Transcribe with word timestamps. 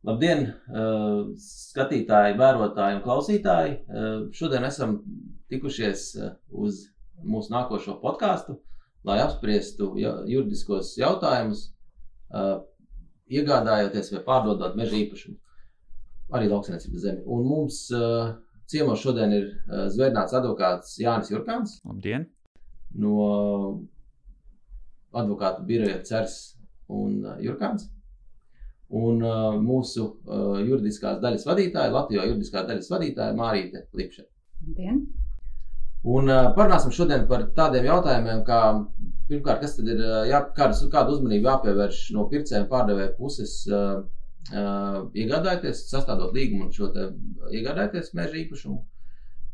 Labdien, 0.00 0.46
skatītāji, 1.44 2.36
vērotāji 2.40 2.96
un 2.96 3.02
klausītāji! 3.04 3.74
Šodien 4.32 4.64
esam 4.64 4.94
tikušies 5.52 6.04
uz 6.56 6.86
mūsu 7.20 7.52
nākošo 7.52 7.98
podkāstu, 8.00 8.56
lai 9.04 9.18
apspriestu 9.20 9.90
juridiskos 10.00 10.94
jautājumus, 10.96 11.66
iegādājoties 13.28 14.08
vai 14.14 14.24
pārdodot 14.30 14.80
meža 14.80 14.96
īpašumu, 15.02 15.36
arī 16.32 16.48
lauksaimniecības 16.48 17.04
zemi. 17.04 17.22
Un 17.28 17.44
mums 17.52 17.84
ciemos 18.72 19.04
šodien 19.04 19.36
ir 19.36 19.52
zvērnāts 19.68 20.40
advokāts 20.40 20.96
Jānis 21.04 21.28
Jurkāns. 21.34 21.76
Labdien! 21.84 22.24
No 22.96 23.84
advokātu 25.12 25.68
biroja 25.68 26.00
Cers 26.08 26.42
un 26.88 27.20
Jurkāns. 27.44 27.90
Un 28.90 29.22
uh, 29.22 29.54
mūsu 29.62 30.02
uh, 30.02 30.58
juridiskās 30.66 31.20
daļas 31.22 31.46
vadītāja, 31.46 31.92
Latvijas 31.94 32.26
juridiskās 32.26 32.66
daļas 32.66 32.90
vadītāja 32.90 33.36
Mārīte 33.38 33.84
Lipša. 33.94 34.24
Labdien! 34.66 35.04
Un 36.10 36.32
uh, 36.32 36.48
parunāsim 36.56 36.94
šodien 36.96 37.26
par 37.30 37.44
tādiem 37.54 37.86
jautājumiem, 37.86 38.40
kā 38.46 38.60
pirmkārt, 39.30 39.62
kas 39.62 39.76
tad 39.76 39.90
ir, 39.92 40.00
jā, 40.30 40.40
kādas, 40.56 40.80
kāda 40.90 41.14
uzmanība 41.14 41.52
jāpievērš 41.52 42.00
no 42.16 42.26
pircēja 42.32 42.64
un 42.64 42.70
pārdevēja 42.72 43.14
puses 43.18 43.58
uh, 43.70 44.00
uh, 44.50 45.00
iegādājoties, 45.14 45.84
sastādot 45.90 46.34
līgumu 46.34 46.66
un 46.66 46.72
šo 46.74 46.90
te 46.94 47.10
iegādājoties 47.54 48.14
meža 48.18 48.40
īpašumu. 48.42 48.80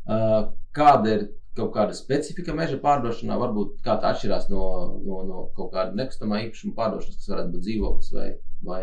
Uh, 0.07 0.37
kāda 0.75 1.13
ir 1.13 1.27
kaut 1.57 1.73
kāda 1.75 1.95
specifika 1.97 2.53
meža 2.57 2.77
pārdošanā, 2.81 3.37
varbūt 3.41 3.81
kā 3.85 3.97
tā 4.01 4.13
atšķirās 4.13 4.47
no, 4.51 4.63
no, 5.03 5.21
no 5.27 5.43
kaut 5.57 5.73
kāda 5.73 5.97
nekustamā 5.97 6.41
īpašuma 6.45 6.77
pārdošanas, 6.77 7.19
kas 7.19 7.31
varētu 7.33 7.53
būt 7.55 7.65
dzīvoklis 7.67 8.11
vai, 8.13 8.27
vai 8.69 8.81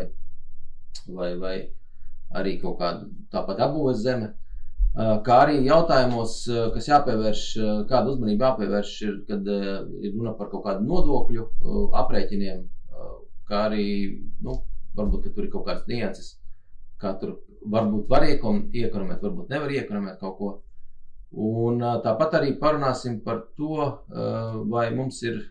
vai, 1.07 1.31
vai 1.39 1.55
arī 2.35 2.57
kaut 2.61 2.79
kāda 2.81 3.07
tāpat 3.33 3.61
apbūves 3.67 4.01
zeme. 4.03 4.33
Kā 4.95 5.41
arī 5.43 5.57
jautājumos, 5.65 6.37
kas 6.73 6.87
jāpievērš, 6.87 7.41
kāda 7.89 8.13
uzmanība 8.13 8.51
jāpievērš, 8.51 8.91
ir, 9.03 9.17
kad 9.27 9.49
ir 9.51 10.13
runa 10.13 10.31
par 10.37 10.47
kaut 10.53 10.63
kādu 10.67 10.87
nodokļu 10.87 11.47
aprēķiniem, 12.03 12.61
kā 13.49 13.65
arī, 13.69 13.87
nu, 14.45 14.61
varbūt 14.95 15.27
tur 15.35 15.43
ir 15.43 15.51
kaut 15.51 15.65
kādas 15.67 15.89
nianses, 15.91 16.29
kā 17.01 17.11
tur 17.19 17.35
varbūt 17.71 18.07
var 18.07 18.23
iekonomēt, 18.29 19.19
varbūt 19.19 19.51
nevar 19.51 19.73
iekonomēt 19.75 20.21
kaut 20.21 20.37
ko. 20.39 20.53
Un 21.35 21.83
tāpat 22.05 22.37
arī 22.39 22.53
parunāsim 22.61 23.19
par 23.25 23.41
to, 23.59 23.89
vai 24.71 24.87
mums 24.95 25.19
ir 25.27 25.41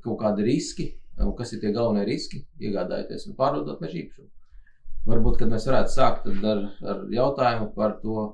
kaut 0.00 0.22
kādi 0.22 0.46
riski, 0.46 0.88
kas 1.36 1.52
ir 1.52 1.60
tie 1.60 1.74
galvenie 1.76 2.06
riski, 2.08 2.46
iegādājoties 2.64 3.28
un 3.28 3.36
pārdodot 3.36 3.84
meža 3.84 4.00
īpašumu. 4.06 4.30
Varbūt 5.06 5.44
mēs 5.46 5.68
varētu 5.68 5.92
sākt 5.92 6.26
ar, 6.26 6.66
ar 6.82 7.04
jautājumu 7.14 7.70
par 7.76 7.98
to, 8.02 8.26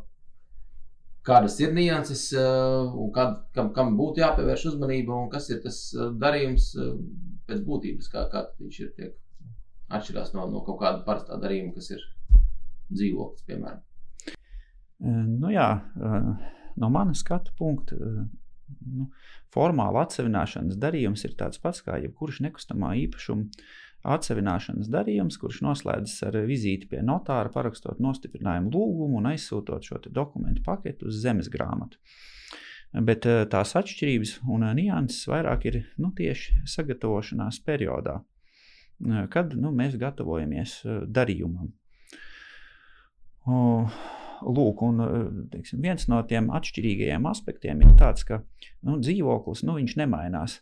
kādas 1.26 1.58
ir 1.62 1.72
nianses 1.74 2.28
eh, 2.34 2.94
un 2.98 3.10
kad, 3.14 3.38
kam, 3.56 3.70
kam 3.76 3.94
būtu 3.98 4.22
jāpievērš 4.22 4.66
uzmanība 4.72 5.14
un 5.16 5.30
kas 5.32 5.48
ir 5.52 5.62
tas 5.64 5.78
eh, 5.94 6.10
darījums 6.22 6.72
eh, 6.76 6.94
pēc 7.48 7.62
būtības, 7.66 8.10
kā, 8.12 8.26
kā 8.32 8.46
viņš 8.58 8.80
ir 8.82 8.92
tiek 8.96 9.18
atšķirās 9.92 10.32
no, 10.36 10.46
no 10.50 10.62
kaut 10.66 10.80
kāda 10.80 11.02
parastā 11.06 11.38
darījuma, 11.40 11.74
kas 11.76 11.92
ir 11.92 12.04
dzīvoklis, 12.92 13.44
piemēram. 13.48 13.82
Nu 15.02 15.50
jā, 15.50 15.66
no 16.78 16.88
manas 16.94 17.24
skatu 17.24 17.52
punkta, 17.58 17.96
nu, 17.98 19.08
formāla 19.52 20.04
atsevināšanas 20.06 20.78
darījums 20.80 21.26
ir 21.26 21.34
tāds 21.36 21.58
pats 21.60 21.82
kā 21.84 21.98
jebkurš 22.00 22.38
nekustamā 22.46 22.92
īpašuma 23.02 23.50
atsevināšanas 24.02 24.90
darījums, 24.90 25.38
kurš 25.38 25.60
noslēdzas 25.62 26.26
ar 26.26 26.38
vizīti 26.48 26.88
pie 26.90 27.02
notāra, 27.06 27.52
parakstot 27.54 28.02
nostiprinājumu 28.02 28.72
lūgumu 28.74 29.20
un 29.20 29.30
aizsūtot 29.30 29.86
šo 29.86 30.00
dokumentu 30.10 30.64
paketu 30.66 31.10
uz 31.10 31.20
zemes 31.22 31.50
grāmatu. 31.52 32.00
Bet 32.92 33.24
eh, 33.24 33.44
tās 33.48 33.72
atšķirības 33.78 34.34
un 34.52 34.66
eh, 34.66 34.74
nianses 34.76 35.28
vairāk 35.30 35.68
ir 35.70 35.78
nu, 36.02 36.10
tieši 36.16 36.66
sagatavošanās 36.68 37.62
periodā, 37.64 38.18
eh, 38.20 39.22
kad 39.32 39.54
nu, 39.56 39.72
mēs 39.76 39.96
gatavojamies 40.00 40.82
darījumam. 41.08 41.72
Lūk, 44.42 44.82
un 44.86 45.00
teiksim, 45.50 45.80
viens 45.82 46.04
no 46.10 46.20
tiem 46.26 46.50
atšķirīgajiem 46.54 47.24
aspektiem 47.30 47.80
ir 47.82 47.96
tāds, 47.98 48.26
ka 48.26 48.42
nu, 48.86 48.98
dzīvoklis 49.02 49.64
nu, 49.66 49.78
nemainās 49.98 50.60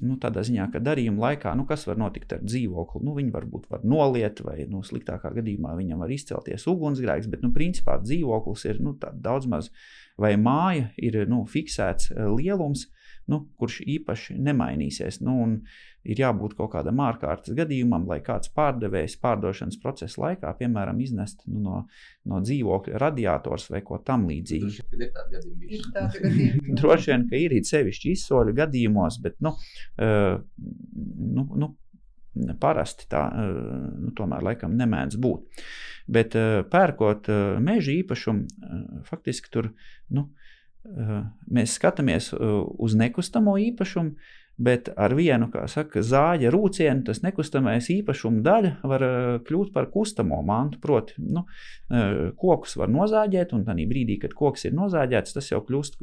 nu, 0.00 0.16
tādā 0.20 0.42
ziņā, 0.46 0.68
ka 0.72 0.80
darījuma 0.82 1.26
laikā, 1.26 1.52
nu, 1.58 1.66
kas 1.68 1.84
var 1.88 1.98
notikt 2.00 2.32
ar 2.36 2.42
dzīvokli, 2.44 3.02
nu, 3.04 3.14
viņi 3.18 3.32
varbūt 3.34 3.68
var 3.72 3.84
noliet, 3.84 4.40
vai 4.44 4.64
nu, 4.70 4.80
sliktākā 4.86 5.34
gadījumā 5.36 5.74
viņam 5.78 6.04
var 6.04 6.14
izcelties 6.14 6.64
ugunsgrēks, 6.70 7.28
bet, 7.32 7.44
nu, 7.44 7.52
principā 7.54 7.98
dzīvoklis 8.02 8.66
ir 8.70 8.80
nu, 8.84 8.94
daudz 8.96 9.48
maz, 9.52 9.70
vai 10.20 10.34
māja 10.40 10.88
ir 10.96 11.22
nu, 11.30 11.42
fiksēts 11.48 12.12
eh, 12.14 12.24
lielums, 12.32 12.88
nu, 13.30 13.44
kurš 13.60 13.80
īpaši 13.86 14.36
nemainīsies. 14.42 15.20
Nu, 15.22 15.36
ir 16.02 16.18
jābūt 16.18 16.56
kaut 16.58 16.72
kādam 16.74 17.00
ārkārtas 17.04 17.54
gadījumam, 17.56 18.06
lai 18.10 18.18
kāds 18.24 18.50
pārdevējs 18.56 19.16
pārdošanas 19.22 19.78
procesa 19.82 20.24
laikā, 20.24 20.50
piemēram, 20.58 20.98
iznest 21.04 21.44
nu, 21.46 21.60
no, 21.62 21.76
no 22.28 22.40
dzīvokļa 22.42 23.00
radiators 23.02 23.68
vai 23.72 23.82
ko 23.86 24.00
tamlīdzīgu. 24.06 24.70
Droši 26.80 27.12
vien, 27.12 27.28
ka 27.30 27.38
ir 27.38 27.56
sevišķi 27.72 28.16
izsoļu 28.16 28.56
gadījumos, 28.58 29.20
bet 29.22 29.38
nu, 29.44 29.54
uh, 29.54 30.34
nu, 31.38 31.46
nu, 31.62 31.72
parasti 32.60 33.06
tā 33.12 33.26
uh, 33.28 33.56
nu, 34.02 34.12
tomēr 34.18 34.42
laikam 34.50 34.74
nemēdz 34.78 35.20
būt. 35.22 35.66
Bet 36.12 36.34
uh, 36.34 36.62
pērkot 36.66 37.30
meža 37.62 37.92
īpašumu, 37.94 39.02
faktiski 39.06 39.52
tur 39.54 39.70
nu, 40.10 40.32
mēs 40.82 41.76
skatāmies 41.78 42.32
uz 42.34 42.96
nekustamo 42.98 43.58
īpašumu, 43.70 44.16
Bet 44.62 44.90
ar 45.00 45.14
vienu, 45.16 45.48
saka, 45.70 46.02
zāģa 46.04 46.50
rūcienu, 46.52 47.02
tas 47.06 47.22
nekustamais 47.24 47.88
īpašuma 47.90 48.42
daļa 48.44 48.72
var 48.84 49.04
kļūt 49.48 49.72
par 49.72 49.88
kustamo 49.90 50.42
mantu. 50.44 50.78
Proti, 50.82 51.16
nu, 51.24 51.46
kokus 52.38 52.76
var 52.76 52.92
nozāģēt, 52.92 53.54
un 53.56 53.64
tādā 53.66 53.86
brīdī, 53.88 54.18
kad 54.20 54.36
koks 54.36 54.68
ir 54.68 54.76
nozāģēts, 54.76 55.34
tas 55.38 55.48
jau 55.50 55.62
kļūst 55.64 55.98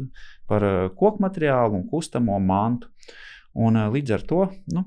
par 0.50 0.66
koku 0.98 1.24
materiālu 1.24 1.78
un 1.78 1.86
kustamo 1.92 2.40
mantu. 2.42 2.90
Un, 3.60 3.78
līdz 3.94 4.18
ar 4.18 4.26
to 4.30 4.42
nu, 4.74 4.84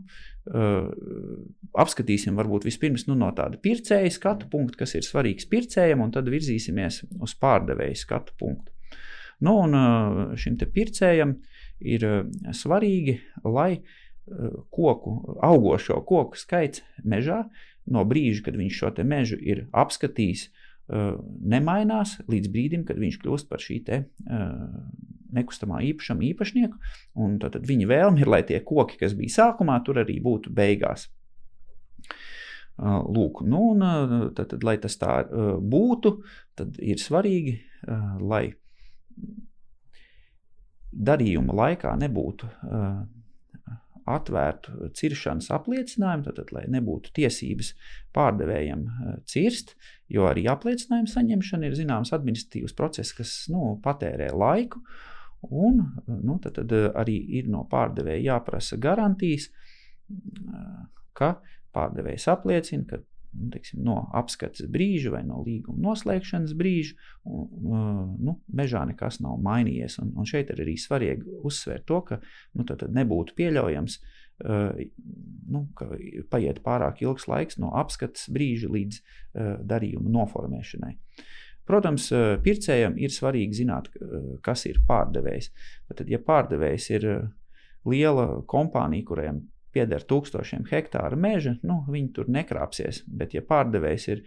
apskatīsim 1.78 2.36
varbūt 2.38 2.66
vispirms 2.66 3.06
nu, 3.06 3.16
no 3.18 3.30
tāda 3.36 3.62
pircēja 3.62 4.10
skatu 4.10 4.50
punkta, 4.50 4.82
kas 4.82 4.96
ir 4.98 5.06
svarīgs 5.06 5.46
pircējam, 5.50 6.02
un 6.02 6.12
tad 6.14 6.30
virzīsimies 6.34 7.04
uz 7.22 7.38
pārdevēja 7.38 8.04
skatu 8.04 8.34
punktu. 8.42 8.71
Nu, 9.42 9.56
un 9.64 10.36
šim 10.38 10.56
pircējam 10.74 11.36
ir 11.84 12.06
eh, 12.06 12.22
svarīgi, 12.54 13.18
lai 13.44 13.70
eh, 13.76 13.84
koku, 14.70 15.14
augošo 15.42 16.00
koku 16.08 16.38
skaits 16.38 16.82
mežā 17.04 17.44
no 17.92 18.04
brīža, 18.06 18.46
kad 18.46 18.58
viņš 18.58 18.78
šo 18.78 18.92
mežu 19.08 19.38
ir 19.40 19.66
apskatījis, 19.72 20.46
eh, 20.48 21.08
nemainās 21.54 22.18
līdz 22.30 22.52
brīdim, 22.52 22.84
kad 22.88 23.00
viņš 23.02 23.18
kļūst 23.22 23.50
par 23.50 23.62
šī 23.62 23.80
te, 23.86 24.04
nekustamā 25.32 25.80
īpašuma 25.88 26.26
īpašnieku. 26.28 26.78
Tad 27.40 27.64
viņa 27.64 27.88
vēlme 27.88 28.20
ir, 28.20 28.28
lai 28.28 28.42
tie 28.44 28.58
koki, 28.60 28.98
kas 29.00 29.14
bija 29.16 29.32
sākumā, 29.38 29.78
tur 29.86 30.02
arī 30.02 30.18
būtu 30.20 30.52
beigās. 30.52 31.08
Lūk, 32.82 33.40
nu, 33.48 33.62
un, 33.72 33.84
tad, 34.36 34.50
tad, 34.50 34.64
lai 34.66 34.74
tas 34.80 34.98
tā 35.00 35.22
būtu, 35.72 36.12
tad 36.58 36.76
ir 36.84 37.00
svarīgi, 37.00 37.54
lai 38.20 38.50
darījuma 40.92 41.56
laikā 41.56 41.94
nebūtu 42.00 42.48
uh, 42.48 43.02
atvērtu 44.08 44.90
ciršanas 44.98 45.48
apliecinājumu, 45.54 46.32
tad, 46.34 46.50
lai 46.54 46.64
nebūtu 46.72 47.12
tiesības 47.16 47.72
pārdevējiem 48.16 48.84
cirst, 49.30 49.76
jo 50.10 50.26
arī 50.30 50.48
apliecinājuma 50.50 51.10
saņemšana 51.10 51.68
ir 51.68 51.78
zināms 51.78 52.12
administratīvs 52.16 52.74
process, 52.78 53.14
kas 53.16 53.34
nu, 53.52 53.76
patērē 53.84 54.32
laiku. 54.34 54.82
Un 55.42 55.80
nu, 56.06 56.36
tad, 56.42 56.58
tad 56.58 56.74
arī 56.98 57.16
ir 57.38 57.48
no 57.50 57.64
pārdevēja 57.70 58.34
jāprasa 58.34 58.78
garantijas, 58.78 59.48
ka 61.18 61.34
pārdevējs 61.74 62.28
apliecina, 62.30 62.86
ka 62.86 63.00
nu, 63.32 63.48
teiksim, 63.52 63.82
no 63.84 63.98
apskates 64.16 64.66
brīža 64.72 65.12
vai 65.14 65.22
no 65.26 65.42
līguma 65.44 65.80
noslēgšanas 65.88 66.54
brīža, 66.58 66.96
un, 67.28 68.16
nu, 68.20 68.36
mežā 68.52 68.84
nekas 68.88 69.20
nav 69.24 69.40
mainījies. 69.44 69.98
Un, 70.02 70.12
un 70.18 70.28
šeit 70.28 70.52
ir 70.52 70.62
arī 70.64 70.76
svarīgi 70.80 71.40
uzsvērt 71.42 71.86
to, 71.88 72.00
ka 72.08 72.20
nu, 72.58 72.66
nebūtu 72.66 73.36
pieļaujams, 73.38 73.98
nu, 74.42 75.66
ka 75.78 75.86
paiet 76.32 76.62
pārāk 76.64 77.04
ilgs 77.04 77.28
laiks 77.30 77.60
no 77.62 77.70
apskates 77.78 78.26
brīža 78.32 78.70
līdz 78.72 79.00
darījuma 79.68 80.10
noformēšanai. 80.18 80.96
Protams, 81.68 82.08
pircējam 82.42 82.96
ir 82.98 83.12
svarīgi 83.14 83.60
zināt, 83.60 83.92
kas 84.42 84.66
ir 84.66 84.80
pārdevējs. 84.88 85.52
Tad, 85.94 86.08
ja 86.10 86.18
pārdevējs 86.18 86.88
ir 86.96 87.06
liela 87.86 88.26
kompānija, 88.50 89.06
kuriem 89.06 89.44
pieder 89.74 90.04
tūkstošiem 90.08 90.66
hektāru 90.70 91.18
meža, 91.20 91.56
nu, 91.66 91.82
viņi 91.90 92.10
tur 92.16 92.32
nekrāpsies. 92.32 93.02
Bet, 93.06 93.36
ja 93.36 93.44
pārdevējs 93.46 94.08
ir 94.12 94.24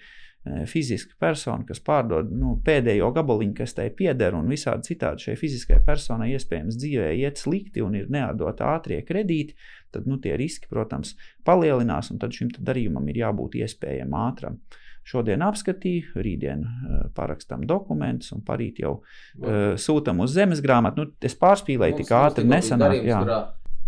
fiziska 0.69 1.15
persona, 1.19 1.65
kas 1.65 1.79
pārdod 1.81 2.29
nu, 2.29 2.55
pēdējo 2.65 3.09
gabaliņu, 3.15 3.55
kas 3.57 3.73
tai 3.77 3.87
pieder, 3.97 4.35
un 4.37 4.49
visādi 4.51 4.91
citādi 4.91 5.25
šai 5.25 5.35
fiziskajai 5.39 5.81
personai 5.85 6.29
iespējams 6.35 6.77
dzīvē 6.77 7.09
iet 7.17 7.41
slikti 7.41 7.81
un 7.81 7.97
ir 7.97 8.11
neatdot 8.13 8.61
ātrie 8.61 9.01
kredīti, 9.07 9.57
tad 9.95 10.05
nu, 10.09 10.19
tie 10.21 10.35
riski, 10.37 10.69
protams, 10.69 11.15
palielinās, 11.47 12.11
un 12.13 12.21
tad 12.21 12.35
šim 12.37 12.53
darījumam 12.59 13.09
ir 13.09 13.23
jābūt 13.23 13.57
iespējamam 13.63 14.19
ātram. 14.27 14.59
Šodien 15.05 15.43
apskatīju, 15.45 16.15
rītdien 16.25 16.63
uh, 16.65 17.01
parakstām 17.13 17.65
dokumentus, 17.69 18.31
un 18.33 18.41
parīt 18.45 18.81
jau 18.81 18.95
uh, 19.01 19.75
sūtām 19.77 20.23
uz 20.25 20.33
zemes 20.33 20.61
grāmatu. 20.65 21.03
Nu, 21.03 21.13
es 21.25 21.37
pārspīlēju 21.41 22.01
tik 22.01 22.13
ātri, 22.17 22.45
nesenāk. 22.49 22.97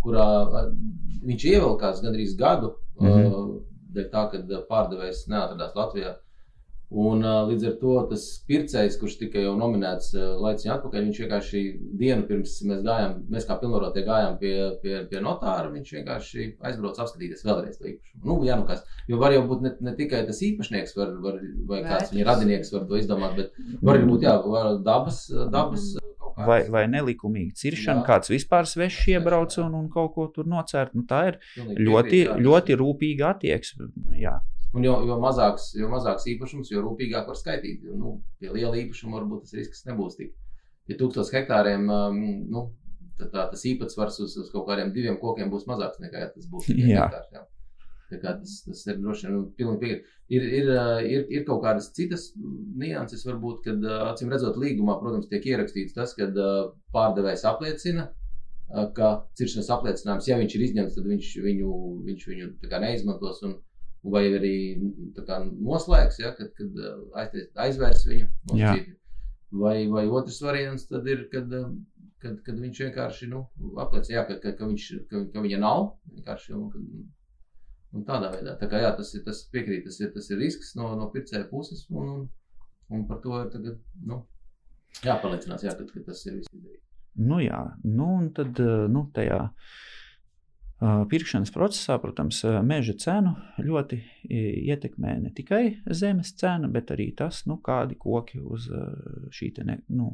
Kurā, 0.08 0.28
viņš 1.28 1.50
ievilkās 1.52 2.00
gandrīz 2.06 2.38
gadu, 2.40 2.78
mm 3.02 3.10
-hmm. 3.12 3.58
dēļ 3.98 4.08
tā, 4.14 4.30
ka 4.32 4.64
pārdevējs 4.70 5.28
neatradās 5.34 5.76
Latvijā. 5.76 6.16
Un, 6.88 7.20
līdz 7.20 7.66
ar 7.68 7.74
to 7.82 7.94
tas 8.08 8.22
pircējs, 8.48 8.96
kurš 9.02 9.18
tika 9.20 9.42
jau 9.44 9.58
nominēts 9.60 10.14
laiciņā 10.16 10.78
atpakaļ, 10.78 11.02
viņš 11.10 11.18
vienkārši 11.20 11.64
dienu 12.00 12.24
pirms 12.30 12.54
mēs 12.70 12.80
gājām, 12.86 13.18
mēs 13.28 13.48
kā 13.50 13.58
pilnvarotie 13.60 14.06
gājām 14.08 14.38
pie, 14.40 14.54
pie, 14.80 15.02
pie 15.10 15.20
notāra, 15.26 15.68
viņš 15.74 15.92
vienkārši 15.98 16.48
aizbrauca 16.70 17.04
apskatīties 17.04 17.44
vēlreiz 17.44 17.76
to 17.82 17.92
īpašumu. 17.92 18.24
Nu, 18.24 18.40
jā, 18.48 18.56
nu 18.56 18.64
kas, 18.72 18.88
jo 19.12 19.20
var 19.20 19.36
jau 19.36 19.44
būt 19.52 19.68
ne, 19.68 19.76
ne 19.84 19.98
tikai 20.00 20.24
tas 20.32 20.40
īpašnieks, 20.48 20.96
var, 20.96 21.12
var, 21.28 21.44
vai 21.68 21.84
kāds 21.90 22.16
viņa 22.16 22.32
radinieks 22.32 22.72
var 22.78 22.88
to 22.88 23.04
izdomāt, 23.04 23.36
bet 23.36 23.60
var 23.82 24.00
arī 24.00 24.08
būt 24.08 24.24
jā, 24.30 24.40
dabas. 24.88 25.26
dabas 25.52 25.92
Vai, 26.38 26.60
vai 26.70 26.84
nelikumīga 26.92 27.56
ciršana, 27.58 28.04
jā. 28.04 28.06
kāds 28.06 28.30
vispār 28.30 28.68
svešs 28.70 29.08
iebrauc 29.16 29.56
un, 29.64 29.74
un 29.80 29.88
kaut 29.90 30.12
ko 30.14 30.28
tur 30.34 30.46
nocērt. 30.50 30.94
Nu, 30.94 31.06
tā 31.10 31.24
ir 31.32 31.40
Pilnīgi 31.56 31.88
ļoti, 31.88 32.20
ļoti 32.46 32.78
rūpīga 32.78 33.32
attieksme. 33.34 33.90
Un 34.78 34.86
jo, 34.86 34.98
jo, 35.08 35.18
mazāks, 35.24 35.72
jo 35.80 35.90
mazāks 35.90 36.28
īpašums, 36.30 36.70
jo 36.74 36.84
rūpīgāk 36.86 37.30
var 37.32 37.40
skaitīt. 37.40 37.88
Nu, 37.98 38.20
pie 38.38 38.52
liela 38.54 38.78
īpašuma 38.78 39.18
varbūt 39.18 39.48
tas 39.48 39.58
risks 39.58 39.86
nebūs 39.88 40.20
tik. 40.20 40.36
Ja 40.92 41.00
tūkstoš 41.00 41.34
hektāriem, 41.34 41.88
um, 41.90 42.20
nu, 42.52 42.68
tad 43.18 43.32
tā, 43.34 43.48
tas 43.52 43.64
īpatsvars 43.68 44.20
uz, 44.24 44.38
uz 44.44 44.52
kaut 44.54 44.68
kādiem 44.70 44.94
diviem 44.96 45.18
kokiem 45.22 45.50
būs 45.52 45.66
mazāks 45.70 46.02
nekā 46.04 46.28
ja 46.28 46.30
tas 46.34 46.50
būs 46.52 46.70
hektārs. 46.70 47.32
Jā. 47.34 47.48
Tas, 48.08 48.60
tas 48.66 48.86
ir 48.88 49.02
droši 49.04 49.28
vien 49.28 49.42
pilnīgi 49.58 49.82
piekrīt. 49.82 50.14
Ir, 50.28 50.46
ir, 50.60 50.70
uh, 50.74 51.00
ir, 51.04 51.26
ir 51.32 51.44
kaut 51.48 51.62
kādas 51.64 51.90
citas 51.96 52.30
nianses, 52.38 53.26
varbūt, 53.28 53.62
kad 53.68 53.84
uh, 53.84 54.08
acīm 54.12 54.32
redzot 54.32 54.60
līgumā, 54.60 54.98
protams, 55.02 55.30
tiek 55.32 55.46
ierakstīts 55.52 55.96
tas, 55.96 56.16
ka 56.18 56.30
uh, 56.32 56.70
pārdevējs 56.96 57.46
apliecina, 57.48 58.10
ka 58.96 59.12
ciršanas 59.40 59.70
apliecinājums, 59.72 60.28
ja 60.28 60.36
viņš 60.40 60.56
ir 60.58 60.64
izņemts, 60.66 60.96
tad 60.98 61.06
viņš 61.08 61.30
viņu, 61.46 61.76
viņš 62.08 62.26
viņu 62.28 62.48
neizmantos. 62.84 63.40
Un, 63.48 63.54
vai 64.12 64.24
arī 64.38 64.56
kā, 65.18 65.40
noslēgs, 65.44 66.20
ja, 66.22 66.34
kad, 66.38 66.52
kad 66.58 67.38
aizvērs 67.64 68.06
viņu. 68.08 68.28
Vai, 69.58 69.78
vai 69.88 70.04
otrs 70.12 70.42
variants 70.44 70.88
ir, 70.92 71.28
kad, 71.32 71.54
kad, 72.24 72.40
kad 72.44 72.60
viņš 72.60 72.82
vienkārši 72.86 73.30
nu, 73.32 73.46
apliecina, 73.80 74.26
ka, 74.28 74.40
ka, 74.44 74.54
ka, 74.60 74.68
viņš, 74.68 74.88
ka, 75.12 75.24
ka 75.34 75.44
viņa 75.46 75.62
nav. 75.64 75.86
Un, 76.12 76.26
kad, 76.74 76.88
un 77.98 78.06
tādā 78.08 78.32
veidā 78.34 78.56
tā 78.62 78.70
kā, 78.72 78.82
jā, 78.84 78.94
tas 78.98 79.14
ir 79.18 79.26
tas 79.26 79.44
piekrīt, 79.54 79.86
tas 79.88 80.00
ir, 80.02 80.12
tas 80.16 80.30
ir 80.32 80.42
risks 80.42 80.76
no, 80.80 80.94
no 81.00 81.10
pircēja 81.14 81.50
puses. 81.52 81.86
Un, 81.92 82.10
un, 82.14 82.26
un 82.94 83.06
par 83.10 83.22
to 83.24 83.38
ir 83.42 83.52
tagad, 83.54 83.80
nu, 84.06 84.22
jāpaliecinās, 85.04 85.66
jā, 85.66 85.74
kad, 85.78 85.92
kad 85.94 86.08
tas 86.12 86.26
ir 86.28 86.40
viss 86.40 86.54
izdarīts. 86.54 86.84
Nu, 87.18 87.42
jā, 87.42 87.64
nu, 87.84 88.12
un 88.22 88.32
tad 88.38 88.60
nu, 88.94 89.08
tajā 89.14 89.48
Pirkšanas 90.78 91.50
procesā, 91.50 91.96
protams, 91.98 92.44
meža 92.62 92.94
cenu 93.02 93.32
ļoti 93.66 93.98
ietekmē 94.30 95.16
ne 95.24 95.32
tikai 95.34 95.80
zemes 95.90 96.36
cena, 96.38 96.70
bet 96.70 96.94
arī 96.94 97.08
tas, 97.18 97.40
nu, 97.50 97.58
kādi 97.66 97.98
koki 97.98 98.38
uz 98.38 98.68
šī 99.34 99.50
te, 99.56 99.66
ne, 99.66 99.80
nu, 99.90 100.12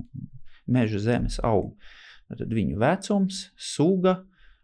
meža 0.71 1.01
zemes 1.03 1.41
aug. 1.44 1.74
Tad 2.31 2.56
viņu 2.56 2.80
vecums, 2.80 3.50
suga, 3.59 4.21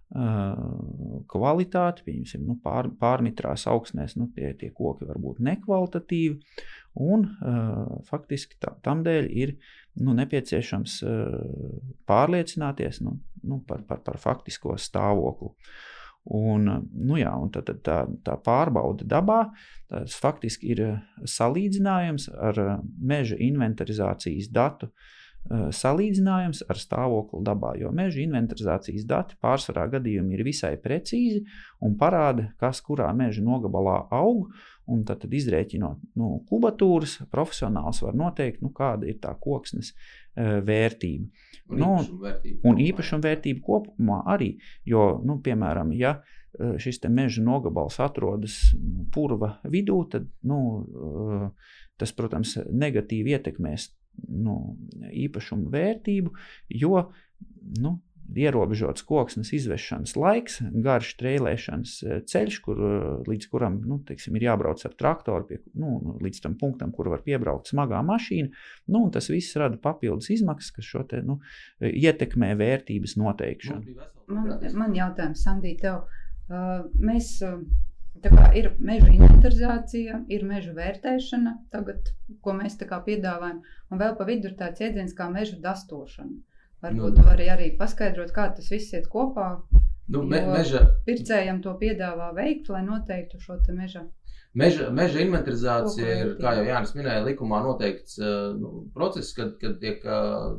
kvalitāte, 0.10 2.02
pieņemsim, 2.06 2.42
nu, 2.48 2.56
pār, 2.64 2.90
pārmitrās 2.98 3.68
augsnēs, 3.70 4.16
nu, 4.18 4.30
tie, 4.34 4.56
tie 4.58 4.72
koki 4.74 5.06
var 5.06 5.20
būt 5.22 5.42
nekvalitatīvi, 5.46 6.40
un 7.06 7.28
uh, 7.30 8.00
faktiski 8.10 8.58
tā, 8.58 8.74
tam 8.82 9.04
dēļ 9.06 9.30
ir 9.30 9.54
nu, 10.02 10.16
nepieciešams 10.18 10.96
uh, 11.06 11.38
pārliecināties 12.10 13.04
nu, 13.06 13.20
nu, 13.44 13.62
par, 13.68 13.86
par, 13.86 14.02
par 14.06 14.18
faktisko 14.18 14.80
stāvokli. 14.82 15.54
Un, 16.36 16.66
nu 16.94 17.16
jā, 17.18 17.30
un 17.32 17.54
tad 17.54 17.70
tā, 17.86 18.02
tā 18.26 18.36
pārbaude 18.44 19.06
dabā, 19.08 19.44
tas 19.90 20.18
faktiski 20.20 20.74
ir 20.74 20.82
salīdzinājums 21.22 22.28
ar 22.34 22.60
meža 22.98 23.38
inventarizācijas 23.40 24.50
datu 24.54 24.90
uh, 24.90 25.08
salīdzinājums 25.48 26.62
ar 26.70 26.78
stāvokli 26.78 27.42
dabā, 27.46 27.74
jo 27.80 27.90
meža 27.96 28.22
inventarizācijas 28.22 29.06
dati 29.10 29.38
pārsvarā 29.42 29.88
gadījumi 29.96 30.36
ir 30.36 30.44
visai 30.46 30.76
precīzi 30.78 31.42
un 31.82 31.96
parāda, 31.98 32.52
kas 32.62 32.84
kurā 32.86 33.10
meža 33.18 33.42
nogabalā 33.46 34.04
aug. 34.14 34.52
Un 34.90 35.04
tad, 35.06 35.20
tad 35.22 35.34
izrēķinot 35.38 36.00
nu, 36.18 36.32
kubatūras, 36.50 37.20
profesionāls 37.30 38.00
var 38.02 38.16
noteikt, 38.18 38.64
nu, 38.66 38.72
kāda 38.74 39.06
ir 39.06 39.20
tā 39.22 39.36
koksnes 39.38 39.92
uh, 39.94 40.58
vērtība. 40.66 41.30
Un, 41.70 41.84
nu, 42.64 42.74
īpašuma 42.88 43.22
vērtība. 43.28 43.62
kopumā 43.68 44.24
arī. 44.34 44.56
Jo, 44.90 45.20
nu, 45.22 45.38
piemēram, 45.46 45.94
ja 45.94 46.16
uh, 46.18 46.74
šis 46.82 47.04
meža 47.06 47.46
nogabals 47.46 48.00
atrodas 48.02 48.58
nu, 48.82 49.06
purva 49.14 49.60
vidū, 49.70 50.02
tad 50.10 50.26
nu, 50.42 50.60
uh, 50.82 51.78
tas, 52.02 52.16
protams, 52.18 52.58
negatīvi 52.74 53.38
ietekmēs 53.38 53.92
nu, 54.28 54.60
īpašumu 55.10 55.72
vērtību, 55.74 56.36
jo 56.82 57.04
nu, 57.80 57.98
ierobežots 58.38 59.04
koksnes 59.08 59.52
izvešanas 59.56 60.14
laiks, 60.20 60.60
garš 60.84 61.14
trēlēšanas 61.20 61.96
eh, 62.04 62.20
ceļš, 62.30 62.60
kur, 62.66 62.82
eh, 62.86 63.08
līdz 63.30 63.50
kuram 63.52 63.80
nu, 63.90 64.00
teiksim, 64.06 64.38
ir 64.38 64.48
jābrauc 64.50 64.84
ar 64.86 64.96
traktoru 65.00 65.48
pie, 65.50 65.60
nu, 65.80 66.18
līdz 66.22 66.44
tam 66.46 66.58
punktam, 66.60 66.94
kur 66.96 67.10
var 67.14 67.24
piebraukt 67.26 67.72
smagā 67.72 68.02
mašīna. 68.06 68.54
Nu, 68.94 69.06
tas 69.14 69.32
viss 69.34 69.58
rada 69.60 69.80
papildus 69.82 70.30
izmaksas, 70.36 70.74
kas 70.78 70.90
šo 70.90 71.04
te, 71.10 71.24
nu, 71.26 71.40
ietekmē 71.82 72.54
vērtības 72.60 73.18
noteikšanu. 73.20 73.98
Man, 74.30 74.56
man 74.78 74.98
jautājums, 74.98 75.46
Sandī, 75.46 75.76
tev. 75.80 76.04
Uh, 76.50 76.88
mēs 76.98 77.36
uh, 77.46 77.60
Tā 78.24 78.30
kā 78.34 78.50
ir 78.60 78.74
meža 78.84 79.10
inventarizācija, 79.14 80.24
ir 80.28 80.44
meža 80.48 80.74
vērtēšana, 80.76 81.54
tagad, 81.72 82.12
ko 82.44 82.56
mēs 82.58 82.76
piedāvājam, 82.80 83.62
un 83.92 84.02
vēl 84.02 84.16
pa 84.20 84.28
vidu 84.28 84.50
ir 84.50 84.58
tāds 84.60 84.82
jēdziens 84.84 85.16
kā 85.16 85.30
meža 85.32 85.60
dastošana. 85.64 86.36
Varbūt 86.84 87.20
nu, 87.20 87.24
var 87.28 87.40
arī 87.56 87.74
paskaidrot, 87.80 88.32
kā 88.36 88.50
tas 88.56 88.70
viss 88.72 88.94
iet 88.96 89.08
kopā. 89.12 89.50
Nu, 90.10 90.24
me, 90.24 90.42
meža... 90.52 90.86
Pircējiem 91.08 91.62
to 91.64 91.76
piedāvā 91.80 92.32
veikt, 92.36 92.70
lai 92.74 92.84
noteiktu 92.84 93.40
šo 93.44 93.60
meža. 93.78 94.06
Meža, 94.58 94.90
meža 94.90 95.22
inventarizācija 95.22 96.14
ir, 96.24 96.30
kā 96.42 96.56
jau 96.58 96.64
Jānis 96.66 96.96
minēja, 96.98 97.26
likumā 97.28 97.60
noteikts 97.64 98.18
nu, 98.58 98.88
process, 98.96 99.36
kad, 99.38 99.54
kad 99.62 99.78
tiek 99.84 100.04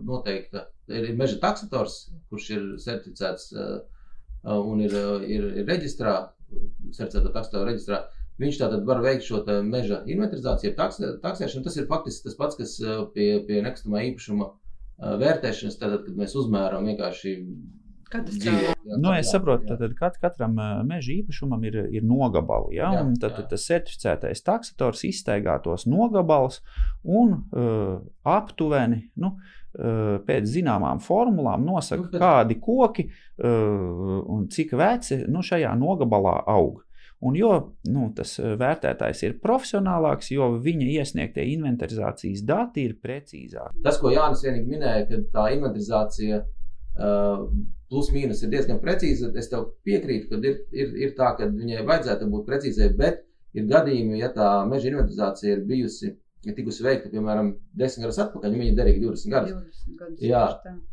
noteikta 0.07 0.69
ir 0.89 1.11
meža 1.19 1.41
taksators, 1.43 2.05
kurš 2.31 2.51
ir 2.55 2.69
certificēts 2.85 3.51
un 4.47 4.85
ir, 4.85 4.95
ir, 5.27 5.49
ir 5.61 5.67
reģistrā, 5.67 6.15
certificēta 6.51 7.33
taksotāra 7.35 7.71
reģistrā. 7.71 8.01
Viņš 8.41 8.61
tātad 8.63 8.87
var 8.89 9.03
veikt 9.05 9.27
šo 9.27 9.43
meža 9.67 10.01
inventarizāciju, 10.09 10.73
taksē, 10.79 11.13
taksēšanu. 11.21 11.65
Tas 11.67 11.77
ir 11.77 11.91
faktiski 11.91 12.29
tas 12.29 12.39
pats, 12.39 12.57
kas 12.61 12.79
pie, 13.15 13.29
pie 13.49 13.61
nekustamā 13.67 14.07
īpašuma 14.09 14.49
vērtēšanas, 15.21 15.77
tātad, 15.81 16.07
kad 16.07 16.17
mēs 16.17 16.37
uzmēram 16.41 16.89
vienkārši 16.89 17.37
Dzīvē, 18.11 18.73
jā, 18.73 18.97
nu, 18.99 19.13
es 19.15 19.29
saprotu, 19.31 19.77
ka 19.79 19.89
kat, 19.95 20.17
katram 20.19 20.57
meža 20.89 21.13
īpašumam 21.21 21.63
ir, 21.69 21.77
ir 21.95 22.03
nogabali. 22.03 22.75
Ja? 22.81 22.89
Jā, 22.97 23.05
tad, 23.23 23.37
tad 23.37 23.53
tas 23.53 23.67
certificētais 23.71 24.43
taksators 24.43 25.05
iztaigā 25.07 25.55
tos 25.63 25.87
nogabalus 25.87 26.59
un 27.07 27.37
uh, 27.39 28.01
aptuveni. 28.27 29.05
Nu, 29.15 29.37
pēc 29.71 30.47
zināmām 30.51 30.99
formulām 31.03 31.65
nosaka, 31.67 32.03
nu, 32.03 32.11
bet... 32.11 32.21
kādi 32.23 32.57
koki 32.63 33.07
uh, 33.07 34.21
un 34.27 34.49
cik 34.51 34.75
veci 34.79 35.23
nu, 35.31 35.45
šajā 35.47 35.75
nogabalā 35.79 36.41
aug. 36.51 36.81
Un 37.21 37.35
jo 37.37 37.51
nu, 37.93 38.07
tas 38.17 38.33
vērtētājs 38.41 39.21
ir 39.27 39.35
profesionālāks, 39.43 40.31
jo 40.33 40.55
viņa 40.65 40.87
iesniegtie 40.95 41.45
inventarizācijas 41.53 42.47
dati 42.49 42.87
ir 42.89 42.95
precīzāki. 43.03 43.83
Tas, 43.85 43.99
ko 44.01 44.13
Jānis 44.15 44.41
vienīgi 44.47 44.73
minēja, 44.73 45.05
ka 45.11 45.21
tā 45.35 45.45
inventarizācija 45.59 46.41
uh, 46.41 47.45
plus 47.93 48.09
mīnus 48.15 48.41
ir 48.43 48.55
diezgan 48.55 48.81
precīza, 48.81 49.29
es 49.37 49.51
tev 49.53 49.69
piekrītu, 49.85 50.31
ka 50.31 50.41
ir, 50.49 50.63
ir, 50.73 50.97
ir 51.05 51.13
tā, 51.19 51.35
ka 51.37 51.51
viņai 51.53 51.85
vajadzētu 51.85 52.31
būt 52.33 52.49
precīzai, 52.49 52.89
bet 52.97 53.21
ir 53.53 53.69
gadījumi, 53.69 54.23
ja 54.23 54.33
tā 54.33 54.51
meža 54.71 54.95
inventarizācija 54.95 55.59
ir 55.59 55.65
bijusi 55.69 56.15
ir 56.49 56.57
tikusi 56.57 56.85
veikta, 56.85 57.11
piemēram, 57.13 57.53
desmit 57.77 58.07
gadus 58.07 58.21
atpakaļ, 58.25 58.57
viņa 58.57 58.77
derīga 58.79 59.03
20 59.05 59.35
gadus. 59.35 59.85
20 59.85 60.01
gadus 60.01 60.25
jā, 60.25 60.43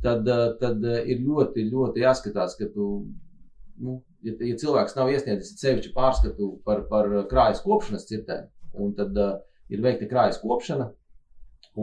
tad, 0.04 0.28
eh, 0.34 0.44
tad 0.62 0.86
eh, 0.86 1.00
ir 1.14 1.24
ļoti, 1.24 1.66
ļoti 1.72 2.04
jāskatās, 2.04 2.58
ka 2.60 2.68
tu, 2.74 2.90
nu, 3.84 3.98
ja, 4.28 4.36
ja 4.50 4.60
cilvēks 4.60 4.98
nav 4.98 5.12
iesniedzis 5.14 5.56
sevišķi 5.62 5.94
pārskatu 5.96 6.52
par, 6.68 6.84
par 6.92 7.10
krājas 7.32 7.64
kopšanas 7.64 8.08
cirtēm, 8.10 8.50
un 8.78 8.94
tad 8.98 9.18
uh, 9.18 9.38
ir 9.74 9.82
veikta 9.82 10.10
krājas 10.12 10.42
kopšana, 10.42 10.92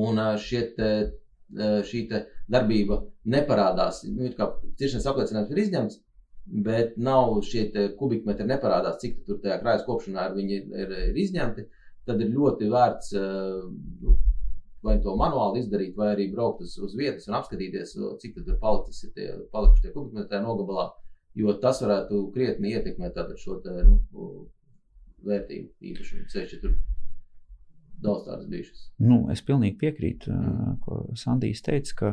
un 0.04 0.20
uh, 0.20 0.50
te, 0.76 0.90
uh, 1.08 1.78
šī 1.88 2.04
darbība 2.50 3.00
neparādās. 3.32 4.02
Nu, 4.10 4.28
kā 4.36 4.50
ciršanas 4.78 5.08
apliecinājums 5.10 5.54
ir 5.54 5.62
izņemts, 5.64 6.00
bet 6.66 6.98
nav 7.00 7.38
šie 7.48 7.64
kubikmetri 7.98 8.46
neparādās, 8.46 9.00
cik 9.00 9.24
tur 9.26 9.40
tajā 9.42 9.56
krājas 9.62 9.86
kopšanā 9.88 10.28
ir, 10.28 10.36
viņi 10.38 10.60
ir, 10.60 10.94
ir 11.08 11.20
izņemti. 11.24 11.66
Tad 12.04 12.20
ir 12.20 12.32
ļoti 12.34 12.68
vērts 12.72 13.14
uh, 13.16 14.14
vai 14.84 14.98
to 15.04 15.14
manuāli 15.16 15.62
izdarīt, 15.62 15.94
vai 15.96 16.10
arī 16.12 16.28
braukt 16.32 16.60
uz, 16.64 16.76
uz 16.84 16.96
vietas 16.98 17.28
un 17.28 17.38
apskatīties, 17.38 17.94
cik 18.20 18.42
palicis 18.60 19.06
ir 19.06 19.14
tie 19.16 19.28
palikušie 19.54 19.92
kubikmetri 19.94 20.30
tajā 20.32 20.42
nogabalā, 20.44 20.90
jo 21.40 21.54
tas 21.62 21.80
varētu 21.84 22.26
krietni 22.34 22.74
ietekmēt 22.76 23.16
šo 23.40 23.60
te, 23.64 23.78
nu, 23.88 24.02
vērtību 25.24 25.88
īpašumu. 25.90 26.26
Ceļš, 26.32 26.58
tur 26.62 26.76
daudz 28.04 28.26
tādas 28.28 28.48
bijušas. 28.50 28.82
Nu, 29.00 29.22
es 29.32 29.42
pilnīgi 29.46 29.78
piekrītu, 29.80 30.32
mm. 30.34 30.74
ko 30.84 31.00
Sandijs 31.18 31.64
teica, 31.64 31.96
ka 32.00 32.12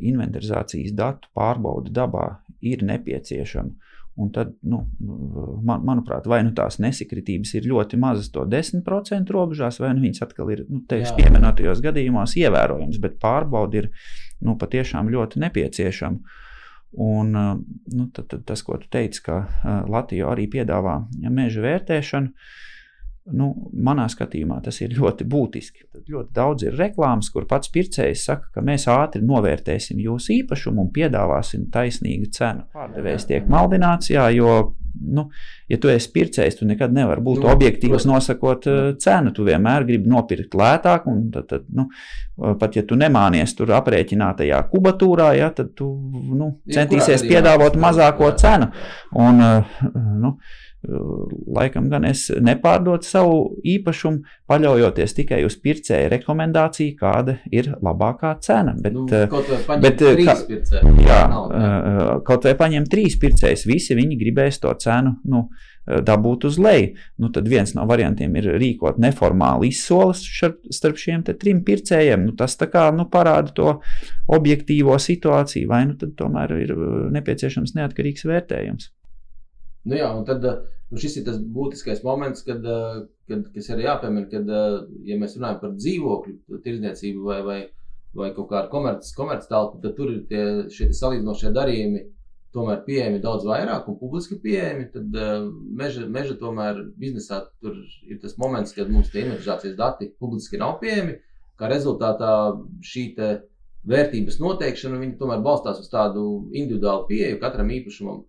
inventarizācijas 0.00 0.92
datu 0.96 1.32
pārbauda 1.36 1.92
dabā 2.02 2.26
ir 2.64 2.84
nepieciešama. 2.88 3.91
Un 4.20 4.28
tad, 4.28 4.50
nu, 4.68 4.82
man, 5.64 5.80
manuprāt, 5.88 6.26
vai 6.28 6.42
nu 6.44 6.50
tās 6.56 6.76
nesakritības 6.84 7.54
ir 7.56 7.68
ļoti 7.70 7.96
mazas, 8.00 8.28
to 8.34 8.44
10% 8.44 9.32
robežās, 9.32 9.78
vai 9.80 9.94
nu 9.96 10.04
viņas 10.04 10.26
atkal 10.26 10.50
ir 10.52 10.66
nu, 10.68 10.82
tevis 10.88 11.14
pieminētajos 11.16 11.80
gadījumos 11.84 12.36
ievērojams, 12.42 12.98
bet 13.00 13.16
pārbaudi 13.22 13.80
ir 13.80 13.88
nu, 14.44 14.58
patiešām 14.60 15.08
ļoti 15.14 15.40
nepieciešama. 15.46 16.36
Un 17.00 17.32
nu, 17.32 18.04
tad, 18.12 18.26
tad 18.28 18.44
tas, 18.50 18.60
ko 18.66 18.76
tu 18.82 18.90
teici, 18.92 19.22
ka 19.24 19.38
Latvija 19.88 20.28
arī 20.28 20.44
piedāvā 20.52 20.98
meža 21.32 21.64
vērtēšanu, 21.64 22.34
Nu, 23.30 23.52
manā 23.70 24.08
skatījumā 24.10 24.56
tas 24.64 24.80
ir 24.82 24.96
ļoti 24.96 25.24
būtiski. 25.30 25.84
Tad 25.94 26.08
ļoti 26.10 26.32
daudz 26.34 26.64
ir 26.66 26.74
reklāmas, 26.74 27.28
kur 27.30 27.44
pats 27.46 27.70
pircējs 27.70 28.24
saka, 28.26 28.48
ka 28.56 28.64
mēs 28.66 28.88
ātri 28.90 29.22
novērtēsim 29.22 30.00
jūsu 30.02 30.32
īpašumu 30.40 30.82
un 30.82 30.88
piedāvāsim 30.94 31.68
taisnīgu 31.70 32.32
cenu. 32.34 32.66
Pārdevējs 32.74 33.28
tiek 33.28 33.46
maldināts, 33.52 34.10
jā, 34.10 34.24
jo, 34.34 34.56
nu, 35.06 35.28
ja 35.70 35.78
tu 35.78 35.92
esi 35.92 36.10
pircējs, 36.16 36.58
tu 36.58 36.66
nekad 36.66 36.96
nevari 36.96 37.22
būt 37.22 37.44
nu, 37.44 37.50
objektīvs 37.52 38.08
nosakot 38.10 38.66
uh, 38.66 38.80
cenu. 38.98 39.30
Tu 39.36 39.46
vienmēr 39.46 39.86
gribi 39.86 40.10
nopirkt 40.10 40.58
lētāk, 40.58 41.06
un 41.12 41.22
tad, 41.30 41.46
tad 41.52 41.70
nu, 41.70 41.86
pat 42.58 42.80
ja 42.80 42.82
tu 42.82 42.98
nemānies 42.98 43.54
tur 43.54 43.70
aprēķinātajā 43.78 44.64
kubatūrā, 44.74 45.30
jā, 45.38 45.52
tad 45.62 45.70
tu 45.78 45.92
nu, 46.10 46.56
centīsies 46.74 47.22
piedāvāt 47.30 47.78
mazāko 47.78 48.34
cenu. 48.42 48.72
Un, 49.14 49.46
uh, 49.46 49.80
nu, 49.94 50.34
Laikam 50.82 51.86
gan 51.92 52.02
es 52.08 52.24
nepārdodu 52.42 53.06
savu 53.06 53.36
īpašumu, 53.70 54.24
paļaujoties 54.50 55.12
tikai 55.14 55.38
uz 55.46 55.54
pircēja 55.62 56.08
rekomendāciju, 56.10 56.96
kāda 56.98 57.36
ir 57.54 57.68
labākā 57.78 58.32
cena. 58.42 58.74
Bet, 58.74 58.96
nu, 58.96 59.04
bet, 59.06 60.02
kā, 60.02 60.34
jā, 61.06 61.20
kaut 62.26 62.48
vai 62.48 62.54
paņem 62.58 62.88
trīs 62.90 63.14
pircējus, 63.22 63.62
visi 63.70 63.94
viņi 63.98 64.18
gribēs 64.24 64.58
to 64.64 64.72
cenu 64.82 65.14
nu, 65.30 65.44
dabūt 65.86 66.48
uz 66.50 66.58
leju. 66.62 66.96
Nu, 67.22 67.30
tad 67.34 67.46
viens 67.52 67.76
no 67.78 67.86
variantiem 67.86 68.34
ir 68.40 68.48
rīkot 68.58 68.98
neformāli 69.02 69.70
izsoles 69.70 70.24
starp 70.74 70.98
šiem 70.98 71.22
trim 71.30 71.60
pircējiem. 71.66 72.26
Nu, 72.26 72.34
tas 72.38 72.58
kā, 72.58 72.88
nu, 72.96 73.06
parāda 73.12 73.54
to 73.54 73.76
objektīvo 74.34 74.98
situāciju, 74.98 75.70
vai 75.70 75.84
nu 75.92 75.94
tomēr 75.94 76.56
ir 76.58 76.74
nepieciešams 77.14 77.76
neatkarīgs 77.78 78.26
vērtējums. 78.26 78.90
Nu 79.88 79.98
jā, 79.98 80.08
un 80.14 80.24
tad 80.28 80.44
nu 80.46 81.00
šis 81.02 81.18
ir 81.18 81.26
tas 81.26 81.38
būtiskais 81.40 82.02
moments, 82.06 82.44
kad, 82.46 82.66
kad, 83.30 83.46
kas 83.54 83.70
ir 83.72 83.84
jāpiemina, 83.86 84.28
kad, 84.30 84.50
ja 85.08 85.18
mēs 85.18 85.38
runājam 85.38 85.60
par 85.62 85.76
dzīvokļu 85.78 86.60
tirdzniecību 86.64 87.28
vai, 87.28 87.38
vai, 87.46 87.60
vai 88.14 88.32
kaut 88.36 88.50
kādu 88.52 88.70
komerces 88.74 89.16
komerc 89.16 89.46
telpu, 89.50 89.80
tad 89.82 89.96
tur 89.98 90.12
ir 90.12 90.26
tie, 90.30 90.42
šie 90.74 90.92
salīdzinošie 90.94 91.54
darījumi 91.56 92.04
tomēr 92.52 92.82
pieejami 92.86 93.20
daudz 93.24 93.46
vairāk 93.48 93.86
un 93.88 93.98
publiski 94.00 94.36
pieejami. 94.42 94.88
Tad 94.92 95.16
meža, 95.80 96.06
meža 96.12 96.36
tomēr 96.40 96.82
biznesā 97.00 97.42
tur 97.62 97.78
ir 98.08 98.20
tas 98.22 98.36
moments, 98.40 98.74
kad 98.76 98.92
mums 98.92 99.10
tie 99.12 99.24
inventarizācijas 99.24 99.78
dati 99.78 100.10
publiski 100.20 100.60
nav 100.60 100.78
pieejami. 100.82 101.16
Kā 101.60 101.70
rezultātā 101.70 102.32
šī 102.84 103.06
vērtības 103.88 104.38
noteikšana, 104.42 105.00
tomēr 105.18 105.42
balstās 105.44 105.80
uz 105.82 105.88
tādu 105.90 106.26
individuālu 106.52 107.08
pieeju 107.08 107.40
katram 107.42 107.72
īpašumam. 107.78 108.22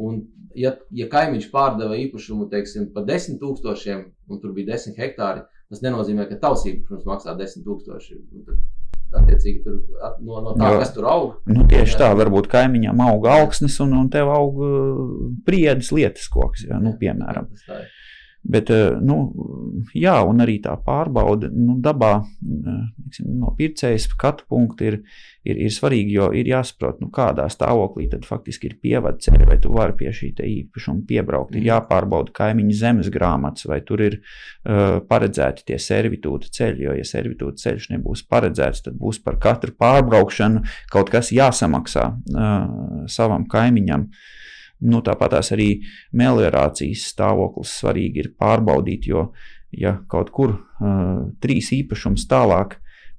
Un, 0.00 0.20
ja, 0.56 0.74
ja 0.96 1.06
kaimiņš 1.12 1.48
pārdeva 1.52 1.98
īpašumu 2.00 2.48
teiksim, 2.52 2.90
par 2.94 3.06
10 3.08 3.40
tūkstošiem, 3.42 4.04
un 4.30 4.42
tur 4.42 4.54
bija 4.56 4.72
10 4.74 4.98
hektāri, 5.00 5.44
tas 5.70 5.82
nenozīmē, 5.84 6.26
ka 6.30 6.40
tavs 6.40 6.66
īpašums 6.70 7.08
maksā 7.08 7.36
10 7.38 7.66
tūkstoši. 7.66 8.20
Attiecīgi, 9.20 9.64
tur, 9.64 9.80
no, 10.22 10.38
no 10.44 10.52
tā, 10.54 10.68
jo, 10.70 10.82
kas 10.82 10.92
tur 10.94 11.08
aug. 11.10 11.30
Nu, 11.50 11.64
tieši 11.70 11.96
jā. 11.96 12.02
tā, 12.04 12.10
varbūt 12.18 12.46
kaimiņam 12.52 13.00
aug 13.08 13.26
augsnes, 13.26 13.80
un, 13.82 13.96
un 13.98 14.10
tev 14.12 14.30
aug 14.30 14.60
uh, 14.62 15.00
priedis 15.46 15.90
lietas 15.94 16.30
koks, 16.30 16.68
jā, 16.70 16.78
nu, 16.82 16.94
piemēram. 17.00 17.50
Jā. 17.66 17.80
Bet, 18.40 18.70
eh, 18.72 18.94
nu, 19.04 19.16
jā, 19.92 20.14
un 20.24 20.40
arī 20.40 20.56
tā 20.64 20.72
pārbaude 20.80 21.50
nu, 21.52 21.76
dabā 21.84 22.22
tiksim, 23.10 23.34
no 23.42 23.50
pircēja 23.58 23.98
skatu 24.04 24.46
punkta 24.48 24.86
ir, 24.86 24.96
ir, 25.44 25.58
ir 25.66 25.72
svarīga, 25.74 26.10
jo 26.14 26.28
ir 26.36 26.48
jāsaprot, 26.50 27.00
nu, 27.02 27.10
kādā 27.14 27.48
stāvoklī 27.52 28.06
tad 28.12 28.24
faktiski 28.28 28.70
ir 28.70 28.76
pievada 28.82 29.18
ceļi, 29.20 29.46
vai 29.48 29.58
tu 29.62 29.72
vari 29.74 29.96
pie 29.98 30.12
šī 30.14 30.32
īpašuma 30.46 31.04
piebraukt. 31.08 31.56
Ir 31.58 31.66
jāpārbauda 31.68 32.32
kaimiņu 32.36 32.76
zemes 32.78 33.10
grāmatas, 33.12 33.66
vai 33.68 33.80
tur 33.86 34.04
ir 34.06 34.18
uh, 34.20 35.00
paredzēti 35.10 35.66
tie 35.70 35.78
servitūta 35.82 36.50
ceļi, 36.56 36.86
jo, 36.86 36.96
ja 36.98 37.06
servitūta 37.06 37.64
ceļš 37.66 37.90
nebūs 37.96 38.24
paredzēts, 38.30 38.86
tad 38.86 38.98
būs 39.00 39.20
par 39.24 39.40
katru 39.42 39.74
pārbraukšanu 39.80 40.64
kaut 40.92 41.12
kas 41.12 41.32
jāsamaksā 41.34 42.10
uh, 42.10 43.06
savam 43.10 43.48
kaimiņam. 43.50 44.08
Nu, 44.80 45.02
tāpat 45.04 45.34
arī 45.42 45.82
meliorācijas 46.16 47.10
stāvoklis 47.12 47.74
svarīgi 47.82 48.22
ir 48.22 48.30
pārbaudīt, 48.40 49.10
jo, 49.10 49.26
ja 49.76 49.98
kaut 50.10 50.30
kur 50.34 50.54
uh, 50.54 51.26
trīs 51.42 51.68
īpašums 51.76 52.24
tālāk 52.30 52.78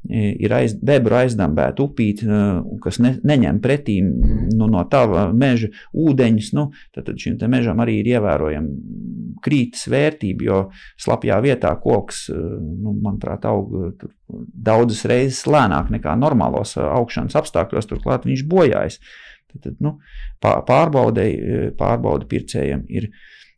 ir 0.10 0.54
aiz, 0.56 0.74
bebra 0.82 1.22
aizdambēta 1.26 1.84
upīte, 1.84 2.26
kas 2.82 2.98
ne, 3.04 3.14
neņem 3.28 3.60
pretī 3.62 4.00
nu, 4.02 4.66
no 4.66 4.84
tava 4.90 5.28
meža 5.34 5.70
ūdeņus, 5.94 6.52
nu, 6.58 6.70
tad, 6.96 7.06
tad 7.10 7.22
šim 7.22 7.38
mežam 7.52 7.82
arī 7.84 8.00
ir 8.02 8.10
ievērojama 8.16 9.42
krītas 9.42 9.88
vērtība, 9.90 10.46
jo 10.46 10.60
slapjā 11.02 11.40
vietā 11.44 11.74
koks, 11.82 12.28
nu, 12.32 12.94
manuprāt, 13.02 13.46
aug 13.50 13.98
daudzas 14.54 15.06
reizes 15.10 15.46
lēnāk 15.50 15.92
nekā 15.94 16.16
normālos 16.20 16.78
augšanas 16.82 17.38
apstākļos, 17.42 17.90
turklāt 17.90 18.26
viņš 18.30 18.46
bojājas. 18.50 19.02
Tad, 19.52 19.76
nu, 19.84 19.98
pārbaude 20.42 21.26
pircējiem 22.32 22.86
ir 22.90 23.10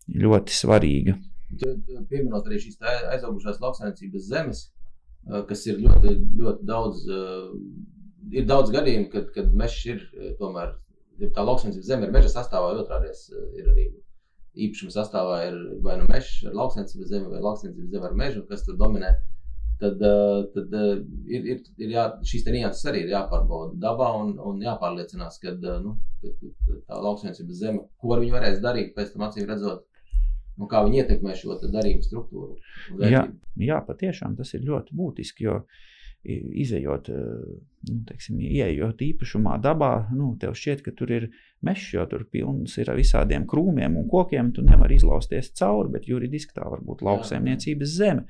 ļoti 0.10 0.56
svarīga. 0.56 1.16
Pieminot 1.54 2.48
arī 2.48 2.58
šīs 2.64 2.80
aizaugušās 2.82 3.60
lauksaimniecības 3.62 4.24
zemes, 4.26 4.64
kas 5.50 5.66
ir 5.72 5.82
ļoti, 5.84 6.16
ļoti 6.40 6.68
daudz, 6.68 7.04
ir 8.34 8.48
daudz 8.50 8.72
gadījumu, 8.74 9.10
kad, 9.14 9.30
kad 9.36 9.54
mežs 9.56 9.78
ir 9.88 10.02
tomēr, 10.40 10.74
ja 11.22 11.30
tā 11.36 11.46
lauksaimniecības 11.46 11.88
zeme 11.88 12.08
ir 12.08 12.16
meža 12.16 12.32
sastāvā, 12.34 12.74
otrādies 12.82 13.28
ir 13.32 13.70
arī 13.72 13.88
īpašuma 14.54 14.94
sastāvā 14.94 15.38
ir 15.48 15.60
vai 15.86 15.98
nu 16.00 16.08
mežs 16.10 16.44
ar 16.48 16.58
lauksaimniecības 16.58 17.12
zemi 17.14 17.32
vai 17.32 17.42
lauksaimniecības 17.42 17.94
zeme 17.96 18.10
ar 18.10 18.18
mežu, 18.20 18.44
kas 18.50 18.66
tur 18.66 18.78
dominē. 18.80 19.14
Tad, 19.82 20.02
eh, 20.02 20.44
tad 20.54 20.76
eh, 20.80 20.92
ir, 21.36 21.48
ir, 21.54 21.64
ir 21.82 21.94
jā, 21.96 22.04
šīs 22.30 22.46
nianses 22.48 22.86
arī 22.88 23.04
ir 23.04 23.16
jāpārbauda 23.16 23.80
dabā 23.84 24.12
un, 24.20 24.36
un 24.40 24.62
jāpārliecinās, 24.64 25.40
ka 25.42 25.56
eh, 25.56 25.80
nu, 25.84 25.96
tā 26.22 27.00
lauksniecības 27.08 27.64
zeme, 27.64 27.82
ko 28.00 28.20
viņi 28.22 28.36
varēs 28.36 28.62
darīt 28.64 28.94
pēc 28.96 29.16
tam 29.16 29.26
acīm 29.28 29.50
redzot. 29.50 29.84
Nu, 30.60 30.68
kā 30.70 30.84
viņi 30.86 31.02
ietekmē 31.02 31.34
šo 31.38 31.58
darījumu 31.64 32.06
struktūru? 32.06 32.58
Jā, 33.02 33.26
jā, 33.58 33.80
patiešām 33.88 34.38
tas 34.38 34.54
ir 34.54 34.68
ļoti 34.68 34.96
būtiski. 35.00 35.48
Jo 35.48 35.64
izējot, 36.24 37.10
nu, 37.90 37.98
teiksim, 38.08 38.38
ieejot 38.40 39.02
īpašumā 39.04 39.58
dabā, 39.64 39.92
nu, 40.16 40.30
tev 40.40 40.56
šķiet, 40.56 40.84
ka 40.86 40.94
tur 40.96 41.12
ir 41.12 41.26
mežs, 41.66 41.90
jo 41.96 42.06
tur 42.08 42.24
pilns 42.32 42.78
ir 42.80 42.92
ar 42.92 43.00
visādiem 43.00 43.48
krūmiem 43.50 43.98
un 44.00 44.08
kokiem. 44.12 44.54
Tu 44.56 44.64
nevari 44.64 44.96
izlausties 45.00 45.52
cauri, 45.60 45.92
bet 45.98 46.08
juridiski 46.08 46.56
tā 46.56 46.70
var 46.70 46.84
būt 46.86 47.04
lauksaimniecības 47.04 47.98
zeme. 47.98 48.26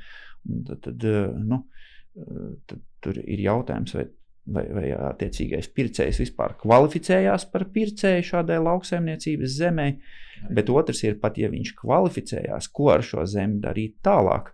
Tad, 0.68 0.82
tad, 0.88 1.06
eh, 1.06 1.38
nu, 1.38 1.64
eh, 2.18 2.50
tad 2.70 2.82
tur 3.04 3.22
ir 3.22 3.46
jautājums, 3.46 3.94
vai, 3.94 4.08
vai, 4.46 4.66
vai 4.74 4.88
attiecīgais 5.12 5.70
pircējs 5.76 6.20
vispār 6.26 6.58
kvalificējās 6.64 7.46
par 7.52 7.70
pircēju 7.78 8.26
šādai 8.32 8.58
lauksaimniecības 8.64 9.58
zemē. 9.62 9.88
Bet 10.52 10.72
otrs 10.74 11.04
ir 11.06 11.20
pat, 11.22 11.38
ja 11.40 11.50
viņš 11.52 11.74
kvalificējās, 11.80 12.70
ko 12.76 12.92
ar 12.96 13.06
šo 13.06 13.26
zemi 13.30 13.62
darīt 13.64 14.00
tālāk. 14.06 14.54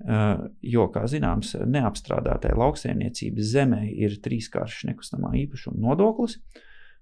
Uh, 0.00 0.48
jo, 0.64 0.86
kā 0.94 1.04
zināms, 1.10 1.52
neapstrādātai 1.68 2.54
lauksaimniecības 2.56 3.52
zemē 3.52 3.84
ir 3.92 4.16
trīskāršs 4.24 4.86
nekustamā 4.88 5.34
īpašuma 5.42 5.80
nodoklis. 5.82 6.38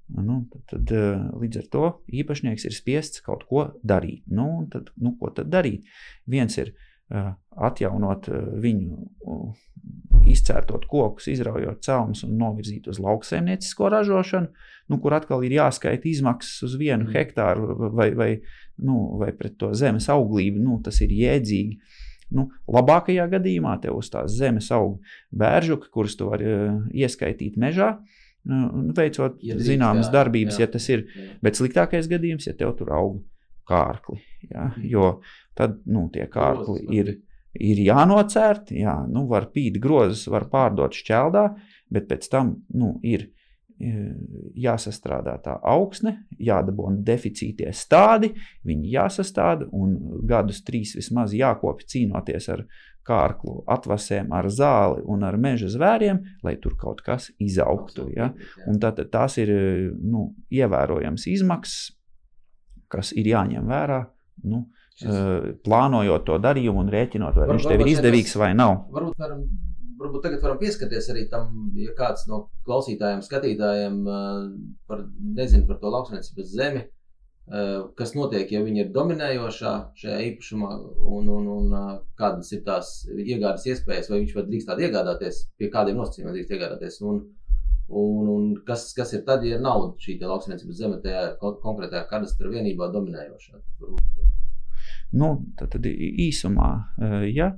Nu, 0.09 0.41
tad, 0.51 0.65
tad, 0.73 0.93
līdz 1.37 1.61
ar 1.61 1.67
to 1.73 1.89
īpašnieks 2.17 2.65
ir 2.65 2.75
spiests 2.75 3.21
kaut 3.25 3.45
ko 3.49 3.67
darīt. 3.85 4.25
Nu, 4.33 4.65
tad, 4.73 4.89
nu, 4.97 5.13
ko 5.21 5.31
tad 5.37 5.51
darīt? 5.53 5.85
Viens 6.27 6.57
ir 6.59 6.73
uh, 6.73 6.88
atjaunot 7.09 8.29
uh, 8.31 8.49
viņu, 8.63 8.97
uh, 9.25 9.69
izcērtot 10.29 10.85
kokus, 10.91 11.29
izraujot 11.33 11.81
celmus 11.85 12.25
un 12.27 12.35
novirzīt 12.41 12.89
uz 12.91 12.99
lauksaimniecisko 13.01 13.89
ražošanu, 13.95 14.51
nu, 14.93 14.99
kur 15.01 15.17
atkal 15.17 15.45
ir 15.47 15.57
jāskaita 15.57 16.09
izmaksas 16.11 16.67
uz 16.69 16.77
vienu 16.81 17.07
mm. 17.07 17.15
hektāru 17.15 17.89
vai, 17.97 18.11
vai, 18.17 18.31
nu, 18.85 19.01
vai 19.21 19.33
pret 19.37 19.57
to 19.61 19.73
zemes 19.77 20.11
auglību. 20.13 20.61
Nu, 20.65 20.79
tas 20.85 21.01
ir 21.05 21.15
jēdzīgi. 21.17 21.81
Nu, 22.37 22.51
labākajā 22.69 23.25
gadījumā 23.33 23.79
tev 23.81 23.97
uz 24.03 24.11
tās 24.13 24.35
zemes 24.37 24.69
aug 24.77 24.99
bēržuki, 25.33 25.89
kurus 25.95 26.19
tu 26.19 26.29
vari 26.29 26.49
uh, 26.53 26.81
ieskaitīt 26.93 27.57
mežā. 27.61 27.95
Uh, 27.97 28.17
veicot 28.97 29.41
ja 29.45 29.57
zināmas 29.61 30.11
darbības, 30.13 30.59
jā, 30.59 30.67
ja 30.67 30.73
tas 30.73 30.87
ir. 30.93 31.05
Jā. 31.09 31.33
Bet 31.45 31.59
sliktākais 31.59 32.09
gadījums, 32.11 32.49
ja 32.49 32.55
tev 32.57 32.75
tur 32.79 32.93
aug 32.97 33.19
kārkli, 33.69 34.21
jā, 34.49 34.69
mhm. 34.71 34.85
jo 34.89 35.09
tad 35.59 35.81
nu, 35.91 36.09
tie 36.15 36.29
kārkli 36.31 36.85
ir, 36.99 37.15
ir 37.55 37.83
jānocērt, 37.87 38.73
jā, 38.77 39.01
nu, 39.11 39.27
var 39.31 39.51
pīt 39.55 39.81
grozas, 39.83 40.27
var 40.31 40.49
pārdot 40.53 40.97
šķeldā, 40.97 41.49
bet 41.93 42.09
pēc 42.11 42.29
tam 42.33 42.55
nu, 42.77 42.95
ir 43.03 43.27
e, 43.81 43.95
jāsastrādā 44.59 45.39
tā 45.45 45.57
augsne, 45.67 46.19
jādabūna 46.39 47.03
deficītie 47.07 47.73
stādi, 47.75 48.35
viņi 48.69 48.95
jāsastāda 48.95 49.71
un 49.73 49.97
gadus 50.29 50.63
trīs 50.67 50.95
vismaz 50.99 51.35
jākopja 51.37 51.93
cīnoties 51.95 52.49
ar 52.55 52.67
kārklu 53.09 53.63
atvasēm, 53.73 54.33
ar 54.37 54.51
zāli 54.53 55.05
un 55.09 55.25
ar 55.25 55.39
meža 55.41 55.71
zvēriem, 55.73 56.21
lai 56.45 56.57
tur 56.61 56.77
kaut 56.81 57.01
kas 57.07 57.31
izaugtu. 57.41 58.09
Ja? 58.17 58.31
Un 58.69 58.81
tad 58.83 59.01
tās 59.13 59.39
ir 59.41 59.53
nu, 59.97 60.29
ievērojams 60.53 61.25
izmaksas, 61.33 61.95
kas 62.93 63.15
ir 63.17 63.31
jāņem 63.31 63.71
vērā. 63.71 64.03
Nu, 64.49 64.67
Šis... 64.99 65.15
Plānojot 65.63 66.25
to 66.27 66.37
darījumu 66.43 66.83
un 66.83 66.93
rēķinot, 66.93 67.37
vai 67.39 67.47
varbūt, 67.47 67.55
viņš 67.55 67.71
tev 67.71 67.83
ir 67.85 67.91
izdevīgs 67.93 68.37
vai 68.41 68.51
nav. 68.59 68.73
Varbūt, 68.95 69.19
varam, 69.23 69.45
varbūt 70.01 70.25
tagad 70.27 70.43
varam 70.43 70.59
pieskarties 70.59 71.11
arī 71.15 71.27
tam, 71.31 71.53
ja 71.79 71.95
kāds 71.99 72.27
no 72.31 72.49
klausītājiem, 72.67 73.23
skatītājiem 73.23 74.01
par, 74.91 75.05
nezinu 75.39 75.69
par 75.71 75.79
to 75.83 75.93
lauksaimniecības 75.95 76.51
zemi, 76.51 76.83
Eh, 77.49 77.83
kas 77.97 78.11
notiek, 78.13 78.51
ja 78.53 78.61
viņi 78.61 78.83
ir 78.83 78.89
dominējošā 78.93 79.71
šajā 79.97 80.17
īpašumā, 80.27 80.69
un, 81.17 81.31
un, 81.33 81.47
un 81.49 81.77
eh, 81.79 81.87
kādas 82.21 82.51
ir 82.53 82.61
tās 82.67 82.91
iegādes 83.09 83.65
iespējas, 83.71 84.11
vai 84.13 84.19
viņš 84.21 84.35
var 84.37 84.45
drīkst 84.51 84.69
tādu 84.69 84.85
iegādāties, 84.85 85.39
pie 85.57 85.71
kādiem 85.73 85.97
nosacījumiem 85.97 86.35
drīkst 86.37 86.53
iegādāties. 86.53 86.99
Un, 87.09 87.23
un, 87.89 88.29
un 88.35 88.51
kas, 88.67 88.91
kas 88.97 89.15
ir 89.17 89.25
tad, 89.27 89.45
ja 89.49 89.61
nav 89.63 89.95
šī 90.03 90.19
lauksaimniecības 90.23 90.81
zeme 90.81 91.01
tajā 91.05 91.25
konkrētajā 91.41 92.05
kadastra 92.11 92.53
vienībā 92.53 92.91
dominējošā? 92.95 93.63
Nu, 95.19 95.33
tad, 95.57 95.73
tad 95.73 95.89
īsumā, 95.89 96.71
eh, 97.01 97.25
ja 97.33 97.53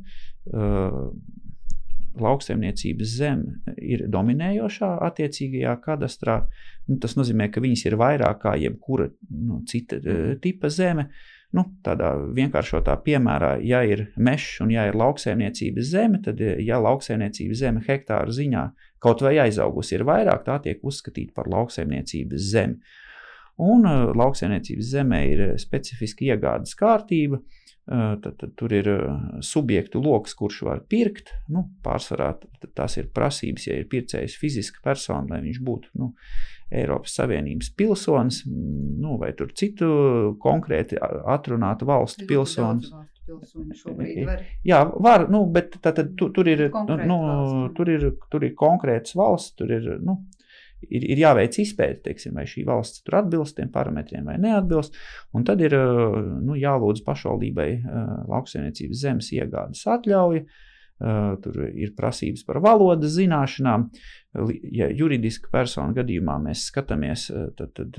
lauksaimniecības 2.19 3.17
zeme 3.17 3.75
ir 3.77 4.07
dominējošā 4.11 4.91
attiecīgajā 5.09 5.75
kadastrā, 5.85 6.41
nu, 6.89 6.99
tas 7.03 7.17
nozīmē, 7.19 7.51
ka 7.53 7.63
viņas 7.63 7.85
ir 7.87 7.99
vairāk 8.01 8.41
kā 8.45 8.55
jebkura 8.61 9.11
nu, 9.31 9.61
cita 9.69 10.01
uh, 10.01 10.33
tipa 10.43 10.71
zeme. 10.73 11.11
Nu, 11.57 11.65
tādā 11.83 12.13
vienkāršotā 12.37 12.95
piemērā, 13.03 13.57
ja 13.67 13.81
ir 13.83 14.05
mežs 14.15 14.61
un 14.63 14.71
ja 14.71 14.85
ir 14.87 14.95
lauksaimniecības 14.99 15.89
zeme, 15.91 16.21
tad, 16.23 16.39
e, 16.39 16.61
ja 16.63 16.79
lauksaimniecības 16.79 17.59
zeme 17.59 17.83
hektāru 17.89 18.31
ziņā 18.37 18.69
kaut 19.03 19.23
vai 19.25 19.37
aizaugusi 19.43 19.97
ir 19.97 20.07
vairāk, 20.09 20.45
tā 20.47 20.59
tiek 20.65 20.83
uzskatīta 20.87 21.35
par 21.37 21.49
lauksaimniecības 21.53 22.51
zemi. 22.53 22.81
Un 23.61 23.85
uh, 23.89 24.11
lauksaimniecības 24.17 24.93
zemē 24.95 25.25
ir 25.29 25.43
specifiska 25.61 26.25
iegādes 26.31 26.77
kārtība, 26.79 27.41
uh, 27.41 27.61
Tad, 27.91 28.37
tad 28.39 28.53
tur 28.55 28.71
ir 28.71 28.87
subjektu 29.43 29.99
lokus, 30.05 30.37
kurš 30.39 30.61
var 30.69 30.83
pirkt. 30.87 31.33
Nu, 31.51 31.65
pārsvarā 31.83 32.29
tās 32.77 32.95
ir 33.01 33.09
prasības, 33.11 33.67
ja 33.67 33.79
ir 33.81 33.89
pircējs 33.91 34.37
fiziska 34.39 34.79
persona, 34.85 35.33
lai 35.33 35.41
viņš 35.49 35.59
būtu 35.67 35.91
nu, 35.99 36.13
Eiropas 36.71 37.17
Savienības 37.19 37.73
pilsonis, 37.75 38.45
nu, 38.47 39.17
vai 39.19 39.33
citu 39.59 39.89
konkrēti 40.39 41.01
atrunātu 41.03 41.89
valstu 41.91 42.29
pilsonis. 42.31 42.93
Var. 44.27 44.43
Jā, 44.67 44.83
var, 45.07 45.27
nu, 45.33 45.45
bet 45.53 45.79
tā, 45.79 45.95
tad, 45.97 46.15
tu, 46.19 46.31
tur, 46.35 46.49
ir, 46.51 46.67
nu, 47.07 47.19
tur, 47.77 47.91
ir, 47.93 48.11
tur 48.33 48.47
ir 48.47 48.57
konkrētas 48.59 49.17
valsts, 49.19 49.55
tur 49.59 49.73
ir 49.77 49.87
nu, 50.05 50.19
ir, 50.89 51.05
ir 51.15 51.21
jāveic 51.21 51.59
izpēte, 51.63 52.03
teiksim, 52.09 52.35
vai 52.39 52.47
šī 52.49 52.65
valsts 52.69 53.05
tur 53.05 53.21
atbilst 53.21 53.59
tiem 53.59 53.71
parametriem 53.73 54.27
vai 54.29 54.39
neatbilst. 54.41 54.97
Un 55.37 55.47
tad 55.49 55.63
ir 55.65 55.77
nu, 55.77 56.57
jālūdz 56.59 57.05
pašvaldībai 57.07 57.71
lauksaimniecības 58.31 59.05
zemes 59.05 59.31
iegādes 59.37 59.87
atļauja. 59.91 60.45
Tur 61.41 61.55
ir 61.65 61.95
prasības 61.97 62.43
par 62.45 62.59
valodas 62.61 63.15
zināšanām. 63.15 63.87
Ja 64.77 64.91
juridiska 64.93 65.49
persona 65.53 65.95
gadījumā 65.97 66.35
mēs 66.45 66.67
skatāmies, 66.69 67.31
tad, 67.57 67.73
tad 67.79 67.97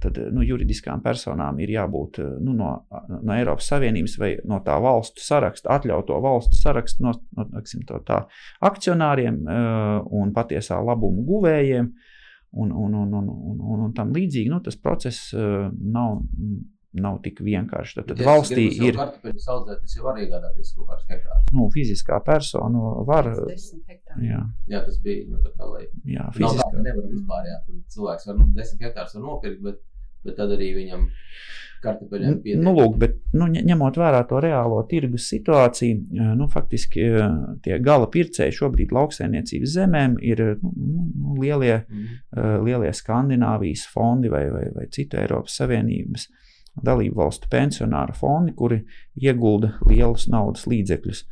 tad 0.00 0.18
nu, 0.34 0.44
juridiskām 0.46 1.02
personām 1.04 1.58
ir 1.62 1.74
jābūt 1.74 2.20
nu, 2.40 2.54
no, 2.56 2.70
no 3.10 3.34
Eiropas 3.36 3.68
Savienības 3.72 4.16
vai 4.20 4.30
no 4.48 4.60
tā 4.64 4.78
valstu 4.82 5.22
saraksta, 5.24 5.72
atļautu 5.76 6.16
valstu 6.24 6.60
sarakstu, 6.60 7.04
no, 7.06 7.14
no 7.36 7.46
aksim, 7.60 7.84
tā, 7.88 8.22
akcionāriem 8.70 9.42
un 10.20 10.34
patiesā 10.36 10.80
labuma 10.84 11.26
guvējiem. 11.28 11.92
Un, 12.50 12.72
un, 12.74 12.94
un, 12.98 13.12
un, 13.14 13.26
un, 13.30 13.58
un, 13.62 13.82
un 13.84 13.90
tam 13.94 14.10
līdzīgi 14.10 14.50
nu, 14.50 14.56
tas 14.64 14.74
process 14.74 15.30
nav, 15.36 16.16
nav 16.98 17.20
tik 17.22 17.38
vienkārši. 17.46 18.00
Tad, 18.00 18.08
tad 18.10 18.22
ja 18.22 18.26
valstī 18.26 18.64
ir. 18.88 18.98
Audzēt, 18.98 19.84
tas 19.84 19.94
jau 19.94 20.06
var 20.08 20.18
iegādāties 20.18 20.72
kaut 20.74 20.88
kāds 20.90 21.04
hektārs. 21.12 21.44
Nu, 21.54 21.68
fiziskā 21.74 22.18
persona 22.26 22.96
var. 23.06 23.30
Jā. 24.24 24.40
jā, 24.70 24.82
tas 24.82 24.98
bija. 25.04 25.28
Nu, 25.30 25.38
tā, 25.44 25.68
lai... 25.70 25.84
Jā, 26.10 26.26
tā, 26.34 26.50
nevaram 26.74 27.12
vispār, 27.12 27.46
jā. 27.52 27.60
Tad 27.68 27.94
cilvēks 27.94 28.26
var, 28.30 28.40
nu, 28.40 28.48
10 28.58 28.84
hektārus 28.88 29.16
var 29.18 29.26
nopirkt, 29.28 29.62
bet 29.68 29.78
bet 30.26 30.36
tad 30.40 30.54
arī 30.56 30.74
viņam 30.76 31.06
kartupeļiem 31.80 32.36
pietiek. 32.44 32.60
Nu, 32.62 32.74
lūk, 32.76 32.96
bet, 33.00 33.16
nu, 33.36 33.48
ņemot 33.50 33.96
vērā 34.00 34.20
to 34.28 34.40
reālo 34.44 34.80
tirgus 34.90 35.28
situāciju, 35.32 36.20
nu, 36.36 36.48
faktiski 36.52 37.06
tie 37.64 37.78
gala 37.84 38.08
pircēji 38.12 38.56
šobrīd 38.58 38.92
lauksainiecības 38.96 39.76
zemēm 39.78 40.18
ir 40.24 40.44
nu, 40.60 40.72
nu, 40.74 41.38
lielie, 41.40 41.80
mm. 41.86 42.20
lielie 42.66 42.92
Skandināvijas 42.96 43.86
fondi 43.92 44.32
vai, 44.32 44.44
vai, 44.52 44.66
vai 44.76 44.86
citu 44.92 45.20
Eiropas 45.20 45.56
Savienības 45.62 46.28
dalību 46.84 47.18
valstu 47.18 47.48
pensionāru 47.50 48.14
fondi, 48.16 48.54
kuri 48.56 48.82
iegulda 49.20 49.74
lielus 49.88 50.28
naudas 50.30 50.68
līdzekļus. 50.70 51.24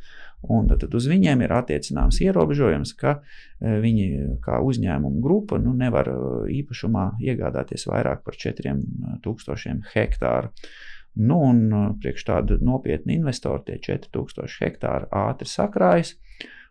Un 0.47 0.69
tad, 0.71 0.85
uz 0.95 1.07
viņiem 1.11 1.41
ir 1.43 1.51
attiecināms 1.51 2.21
ierobežojums, 2.23 2.93
ka 2.99 3.17
e, 3.19 3.73
viņi 3.83 4.05
kā 4.43 4.61
uzņēmuma 4.63 5.19
grupa 5.23 5.59
nu, 5.59 5.73
nevar 5.75 6.07
e, 6.07 6.19
īpašumā 6.61 7.09
iegādāties 7.19 7.83
vairāk 7.89 8.23
par 8.23 8.37
4000 8.39 9.91
hektāru. 9.91 10.53
Nu, 11.19 11.41
un 11.49 11.97
priekš 11.99 12.23
tāda 12.29 12.59
nopietna 12.63 13.17
investora 13.17 13.59
tie 13.67 13.75
4000 13.83 14.63
hektāri 14.63 15.09
ātri 15.11 15.49
sakrājas, 15.51 16.13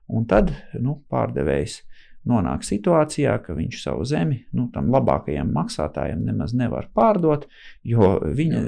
un 0.09 0.25
tad 0.31 0.55
nu, 0.81 1.03
pārdevējs 1.13 1.83
nonāk 2.29 2.65
situācijā, 2.65 3.35
ka 3.45 3.53
viņš 3.57 3.83
savu 3.83 4.07
zemi 4.09 4.41
nu, 4.57 4.71
tam 4.73 4.89
labākajam 4.93 5.51
maksātājam 5.53 6.25
nemaz 6.25 6.55
nevar 6.57 6.89
pārdot, 6.97 7.45
jo 7.85 8.17
viņa 8.25 8.65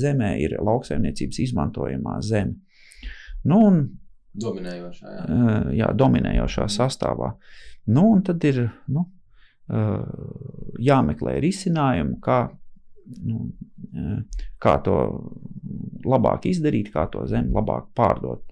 zemē 0.00 0.34
ir 0.44 0.58
lauksaimniecības 0.60 1.40
izmantojamā 1.46 2.20
zeme. 2.26 2.60
Nu, 3.48 3.64
Dominējošā, 4.32 5.10
jā. 5.12 5.48
jā, 5.76 5.88
dominējošā 5.92 6.68
sastāvā. 6.72 7.34
Nu, 7.92 8.06
un 8.14 8.22
tad 8.24 8.44
ir 8.48 8.62
nu, 8.92 9.04
jāmeklē 10.82 11.36
risinājumi, 11.42 12.16
kā, 12.24 12.38
nu, 13.26 13.42
kā 14.62 14.78
to 14.86 14.96
labāk 16.08 16.48
izdarīt, 16.50 16.90
kā 16.94 17.06
to 17.12 17.26
zemi 17.30 17.52
labāk 17.54 17.90
pārdot. 17.96 18.44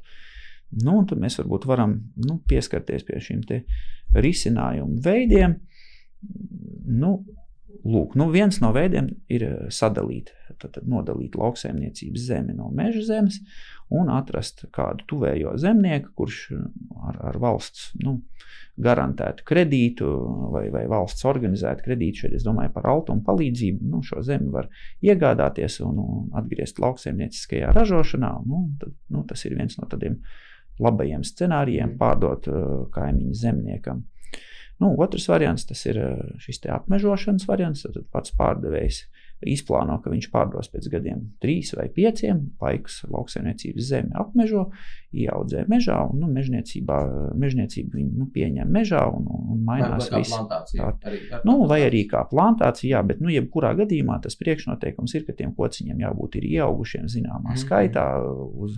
Nu, 0.84 1.00
tad 1.08 1.18
mēs 1.18 1.40
varbūt 1.40 1.66
varam 1.66 1.96
nu, 2.22 2.38
pieskarties 2.46 3.06
pie 3.08 3.18
šiem 3.24 3.42
risinājumu 4.14 5.00
veidiem. 5.02 5.56
Nu, 7.00 7.16
lūk, 7.84 8.16
nu, 8.18 8.28
viens 8.32 8.60
no 8.62 8.72
veidiem 8.76 9.10
ir 9.32 9.46
sadalīt 9.72 10.32
tad, 10.60 10.80
nodalīt 10.88 11.36
lauksaimniecības 11.38 12.26
zemi 12.30 12.56
no 12.56 12.70
meža 12.74 13.04
zemes 13.06 13.40
un 13.90 14.10
atrast 14.12 14.66
kādu 14.74 15.06
tuvējo 15.10 15.56
zemnieku, 15.58 16.12
kurš 16.18 16.42
ar, 17.08 17.18
ar 17.30 17.38
valsts 17.42 17.90
nu, 18.04 18.20
garantētu 18.80 19.44
kredītu 19.48 20.10
vai, 20.54 20.64
vai 20.72 20.84
valsts 20.90 21.26
organizētu 21.28 21.84
kredītu. 21.84 22.24
Šeit 22.24 22.36
es 22.38 22.46
domāju 22.46 22.72
par 22.74 22.86
altumu 22.92 23.24
palīdzību. 23.26 23.88
Nu, 23.90 24.02
šo 24.06 24.22
zemi 24.26 24.50
var 24.54 24.70
iegādāties 25.04 25.80
un, 25.84 25.98
un 26.00 26.30
atgriezt 26.38 26.80
lauksaimnieciskajā 26.82 27.74
ražošanā. 27.76 28.32
Nu, 28.46 28.62
tad, 28.80 28.94
nu, 29.12 29.24
tas 29.28 29.44
ir 29.46 29.58
viens 29.58 29.76
no 29.80 29.88
tādiem 29.90 30.20
labajiem 30.80 31.26
scenārijiem, 31.26 31.98
pārdot 32.00 32.48
uh, 32.48 32.62
kaimiņu 32.94 33.36
zemniekam. 33.36 34.04
Nu, 34.80 34.94
otrs 35.04 35.28
variants 35.28 35.66
ir 35.86 35.98
šis 36.40 36.62
apmežošanas 36.72 37.48
variants. 37.48 37.84
Tad 37.84 38.06
pats 38.12 38.32
pārdevējs 38.36 39.04
izplāno, 39.48 39.96
ka 40.04 40.12
viņš 40.12 40.28
pārdos 40.32 40.68
pēc 40.72 40.88
gadiem, 40.92 41.22
trīs 41.40 41.72
vai 41.76 41.86
pieciem, 41.92 42.42
laikus 42.60 43.00
lauksaimniecības 43.08 43.86
zemi 43.88 44.12
apmežo, 44.20 44.66
ieaudzē 45.16 45.64
mežā, 45.70 45.96
un 46.10 46.20
nu, 46.22 46.28
mežniecība 46.30 47.00
viņu 47.96 48.10
nu, 48.20 48.26
pieņem 48.34 48.68
mežā 48.72 49.06
un, 49.10 49.28
un 49.54 49.62
mainās 49.66 50.10
viss. 50.12 50.36
Tā, 50.50 50.90
arī, 51.08 51.22
ar 51.32 51.46
nu, 51.48 51.56
vai 51.70 51.80
arī 51.86 52.04
kā 52.10 52.22
plantācija, 52.30 52.98
jā, 52.98 53.04
bet, 53.06 53.22
nu, 53.24 53.32
jebkurā 53.32 53.72
gadījumā 53.80 54.20
tas 54.24 54.36
priekšnoteikums 54.40 55.16
ir, 55.16 55.24
ka 55.28 55.36
tiem 55.38 55.54
kociņiem 55.56 56.04
jābūt 56.04 56.40
ir 56.40 56.50
ieaugušiem 56.50 57.08
zināmā 57.08 57.40
mm 57.40 57.54
-hmm. 57.54 57.64
skaitā 57.64 58.06
uz, 58.66 58.76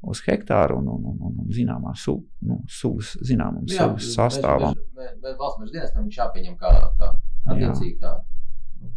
uz 0.00 0.20
hektāru 0.26 0.78
un, 0.78 0.88
un, 0.94 1.06
un, 1.10 1.22
un, 1.28 1.38
un 1.44 1.54
zināmā 1.54 1.94
su, 1.98 2.14
nu, 2.46 2.60
sugas, 2.70 3.16
zināmam 3.26 3.66
jā, 3.66 3.82
sugas 3.82 4.10
sastāvam. 4.14 4.76
Valsts 4.94 5.62
meža 5.62 5.72
dienestam 5.74 6.04
viņš 6.06 6.20
jāpieņem 6.20 6.58
kā, 6.60 6.74
kā 7.00 7.12
attiecīgi 7.48 7.96
kā 8.02 8.12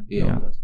ieaugušais. 0.09 0.59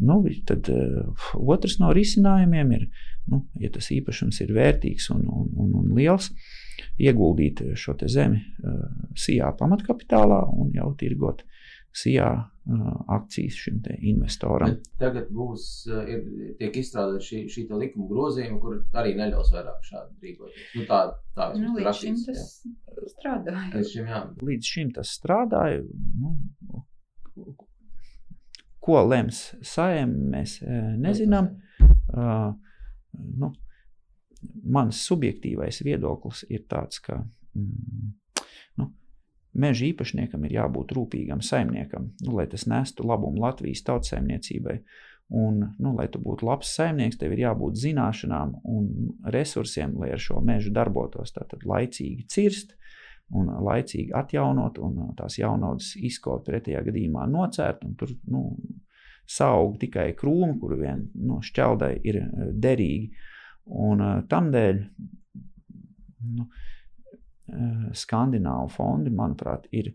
Nu, 0.00 0.22
tad 0.48 0.70
uh, 0.72 1.26
otrs 1.52 1.76
no 1.82 1.90
risinājumiem 1.92 2.70
ir, 2.72 2.86
nu, 3.28 3.42
ja 3.60 3.68
tas 3.74 3.90
īpašums 3.92 4.40
ir 4.40 4.54
vērtīgs 4.56 5.10
un, 5.12 5.26
un, 5.28 5.50
un, 5.60 5.74
un 5.82 5.90
liels, 5.98 6.30
ieguldīt 7.00 7.60
šo 7.76 7.94
zemi 8.08 8.40
uh, 8.40 8.86
SIA 9.14 9.52
pamatkapitālā 9.60 10.40
un 10.56 10.72
jau 10.74 10.94
tirgot 10.96 11.44
SIA 11.92 12.32
akcijas 13.08 13.56
šim 13.58 13.80
investoram. 13.98 14.74
Bet 14.74 14.90
tagad 15.00 15.30
būs, 15.34 15.64
ir, 16.10 16.22
tiek 16.60 16.76
izstrādāta 16.80 17.22
šī, 17.26 17.42
šī 17.50 17.66
likuma 17.70 18.08
grozījuma, 18.10 18.60
kur 18.62 18.78
arī 19.00 19.16
neļaus 19.18 19.52
vairāk 19.54 19.88
šādi 19.88 20.28
rīkoties. 20.28 20.68
Nu, 20.76 20.84
tā, 20.90 21.00
tā 21.36 21.48
nu, 21.56 21.72
līdz 21.78 21.88
rakstīts, 21.88 22.24
šim 22.24 22.28
tas 22.28 22.44
jā. 22.44 23.08
strādāja. 23.14 23.72
Līdz 23.74 23.94
šim, 23.94 24.12
jā. 24.12 24.22
līdz 24.50 24.72
šim 24.74 24.94
tas 24.98 25.16
strādāja. 25.18 25.82
Nu, 26.20 26.36
Ko 28.80 29.02
lems 29.04 29.42
saim, 29.66 30.14
mēs 30.32 30.56
nezinām. 31.00 31.50
Uh, 32.10 32.54
nu, 33.12 33.50
mans 34.72 35.02
subjektīvais 35.04 35.82
viedoklis 35.84 36.46
ir 36.48 36.64
tāds, 36.70 37.02
ka 37.04 37.18
mm, 37.20 38.08
meža 39.54 39.86
īpašniekam 39.90 40.44
ir 40.46 40.56
jābūt 40.58 40.94
rūpīgam 40.96 41.42
saimniekam, 41.44 42.10
nu, 42.24 42.34
lai 42.38 42.46
tas 42.50 42.66
nestu 42.70 43.06
labumu 43.06 43.42
Latvijas 43.42 43.84
tautsēmniecībai. 43.88 44.80
Un, 45.30 45.60
nu, 45.78 45.92
lai 45.94 46.08
tu 46.10 46.18
būtu 46.18 46.42
labs 46.42 46.72
saimnieks, 46.74 47.20
tev 47.20 47.36
ir 47.36 47.44
jābūt 47.44 47.78
zināšanām 47.78 48.56
un 48.66 48.88
resursiem, 49.30 49.92
lai 50.02 50.10
ar 50.16 50.22
šo 50.22 50.40
mežu 50.42 50.72
darbotos. 50.74 51.30
Tātad 51.36 51.62
laicīgi 51.70 52.26
cirst, 52.26 52.74
un 53.38 53.52
laicīgi 53.62 54.10
atjaunot, 54.16 54.80
un 54.82 55.12
tās 55.18 55.38
jaunaudas 55.38 55.92
izkaut 56.02 56.42
pretējā 56.48 56.82
gadījumā 56.88 57.28
nocērt, 57.30 57.86
tur 58.00 58.10
nu, 58.26 58.42
saug 59.30 59.78
tikai 59.78 60.10
krūmi, 60.18 60.56
kur 60.58 60.74
vien 60.80 61.06
nu, 61.14 61.38
šķeldai 61.46 61.92
ir 62.10 62.22
uh, 62.24 62.50
derīgi. 62.50 63.12
Un 63.70 64.02
uh, 64.02 64.16
tam 64.30 64.50
dēļ 64.50 64.82
nu, 66.34 66.48
skandināvu 67.96 68.70
fondi, 68.74 69.12
manuprāt, 69.14 69.66
ir 69.74 69.92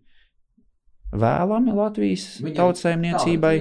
vēlami 1.16 1.74
Latvijas 1.76 2.28
tautsēmniecībai, 2.58 3.54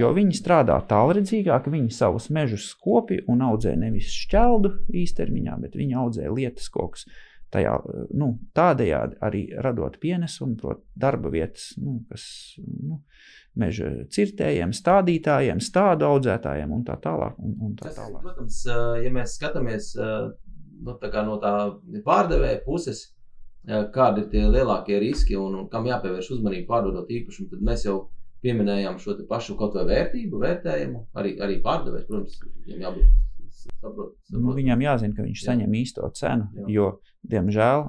jo 0.00 0.10
viņi 0.16 0.36
strādā 0.38 0.78
tālredzīgāk, 0.90 1.68
viņi 1.70 1.94
savus 1.94 2.28
mežus 2.34 2.70
kopi 2.80 3.20
un 3.30 3.44
audzē 3.46 3.76
nevis 3.78 4.10
šķeldu 4.24 4.74
īstermiņā, 5.04 5.58
bet 5.62 5.76
viņi 5.78 5.98
audzē 6.02 6.30
lietas 6.32 6.70
kokus 6.74 7.06
tajā, 7.52 7.74
nu, 8.18 8.32
tādējādi 8.56 9.18
arī 9.24 9.42
radot 9.64 9.96
pienesumu, 10.00 10.56
proti, 10.60 10.84
darba 10.98 11.30
vietas, 11.32 11.70
nu, 11.80 12.02
kas 12.10 12.24
nu, 12.60 13.00
meža 13.58 13.88
cirtējiem, 14.12 14.74
stādītājiem, 14.76 15.62
stādu 15.64 16.06
audzētājiem 16.10 16.74
un 16.76 16.84
tā 16.86 16.98
tālāk. 17.02 17.38
Un, 17.40 17.54
un 17.64 17.78
tā 17.78 17.88
tālāk. 17.88 18.20
Tas, 18.20 18.26
protams, 18.26 18.60
ja 19.04 19.14
mēs 19.14 19.38
skatāmies 19.38 19.94
nu, 19.96 20.98
tā 21.00 21.24
no 21.26 21.38
tā 21.42 21.54
pārdevēja 22.04 22.60
puses, 22.66 23.06
kādi 23.94 24.24
ir 24.24 24.28
tie 24.32 24.44
lielākie 24.48 25.00
riski 25.02 25.36
un, 25.36 25.56
un 25.62 25.68
kam 25.72 25.88
jāpievērš 25.88 26.32
uzmanība 26.36 26.68
pārdodot 26.74 27.10
īpašumu, 27.10 27.50
tad 27.52 27.64
mēs 27.64 27.86
jau 27.88 27.98
pieminējām 28.44 29.00
šo 29.02 29.16
pašu 29.28 29.56
kaut 29.58 29.74
vai 29.74 29.86
vērtību, 29.88 30.42
vērtējumu, 30.44 31.08
arī, 31.18 31.34
arī 31.42 31.58
pārdevējs, 31.64 32.06
protams, 32.06 32.38
viņam 32.68 32.84
jābūt 32.86 33.16
Saprot, 33.58 34.14
saprot. 34.22 34.44
Nu, 34.44 34.52
viņam 34.56 34.82
jāzina, 34.84 35.16
ka 35.16 35.24
viņš 35.26 35.40
jā. 35.40 35.46
saņem 35.50 35.74
īsto 35.80 36.08
cenu. 36.14 36.46
Jā. 36.54 36.66
Jo, 36.72 36.86
diemžēl, 37.26 37.84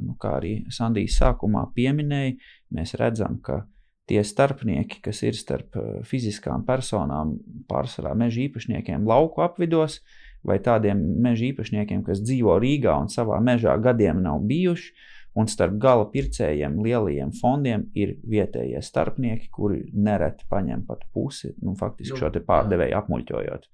nu, 0.00 0.14
kā 0.20 0.36
arī 0.38 0.54
Sandijas 0.72 1.18
sākumā 1.20 1.66
pieminēja, 1.76 2.38
mēs 2.76 2.94
redzam, 3.00 3.36
ka 3.44 3.62
tie 4.10 4.22
starpnieki, 4.26 5.02
kas 5.04 5.22
ir 5.26 5.36
starp 5.38 5.76
fiziskām 6.08 6.64
personām, 6.66 7.36
pārsvarā 7.70 8.14
meža 8.18 8.46
īpašniekiem 8.46 9.06
lauku 9.06 9.44
apvidos, 9.44 10.00
vai 10.46 10.58
tādiem 10.62 11.00
meža 11.22 11.50
īpašniekiem, 11.50 12.04
kas 12.06 12.22
dzīvo 12.24 12.56
Rīgā 12.62 12.94
un 13.02 13.10
savā 13.12 13.40
mežā 13.44 13.76
gadiem 13.82 14.22
nav 14.24 14.40
bijuši, 14.48 14.94
un 15.38 15.46
starp 15.50 15.76
gala 15.80 16.08
pircējiem, 16.10 16.80
lielajiem 16.82 17.30
fondiem 17.38 17.86
ir 17.98 18.16
vietējie 18.26 18.80
starpnieki, 18.82 19.50
kuri 19.54 19.84
nereti 19.94 20.46
paņem 20.50 20.82
pat 20.88 21.04
pusi, 21.14 21.52
nu, 21.62 21.76
faktiski 21.78 22.18
šo 22.18 22.32
pārdevēju 22.46 22.98
apmuļķojot. 22.98 23.68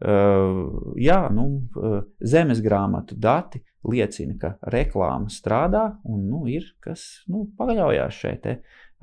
Uh, 0.00 0.94
jā, 0.96 1.26
nu, 1.28 1.46
uh, 1.76 1.98
zemes 2.24 2.62
grāmatu 2.64 3.18
dati 3.20 3.60
liecina, 3.84 4.36
ka 4.40 4.54
reklāma 4.72 5.28
strādā 5.28 5.90
un 6.08 6.22
nu, 6.24 6.46
ir 6.48 6.70
kas 6.80 7.20
nu, 7.28 7.44
paļaujas 7.58 8.20
šai 8.22 8.54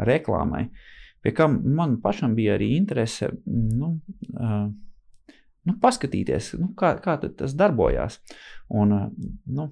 reklāmai. 0.10 0.64
Pie 1.22 1.34
kam 1.38 1.60
man 1.78 2.00
pašam 2.02 2.34
bija 2.38 2.56
arī 2.58 2.72
interese 2.80 3.30
nu, 3.46 3.92
uh, 4.34 4.66
nu, 5.68 5.78
paskatīties, 5.82 6.54
nu, 6.62 6.72
kā, 6.80 6.96
kā 7.04 7.18
tas 7.24 7.56
darbojās. 7.58 8.22
Un, 8.74 8.96
nu, 9.46 9.68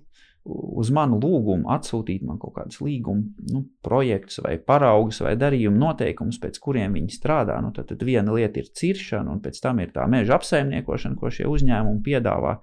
uz 0.45 0.91
manu 0.93 1.17
lūgumu 1.17 1.71
atsūtīt 1.73 2.25
man 2.25 2.37
kaut 2.41 2.53
kādus 2.59 2.77
līguma 2.85 3.23
nu, 3.51 3.63
projektus, 3.85 4.39
vai 4.45 4.55
paraugus, 4.61 5.23
vai 5.25 5.33
darījumu 5.41 5.79
noteikumus, 5.81 6.37
pēc 6.41 6.59
kuriem 6.61 6.97
viņi 6.99 7.15
strādā. 7.17 7.57
Nu, 7.65 7.71
tad, 7.73 7.89
tad 7.89 8.03
viena 8.05 8.35
lieta 8.35 8.61
ir 8.61 8.69
ciršana, 8.69 9.31
un 9.33 9.41
pēc 9.43 9.61
tam 9.63 9.81
ir 9.81 9.93
tā 9.95 10.05
meža 10.11 10.37
apsaimniekošana, 10.37 11.17
ko 11.19 11.33
šie 11.33 11.47
uzņēmumi 11.49 12.03
piedāvā. 12.05 12.59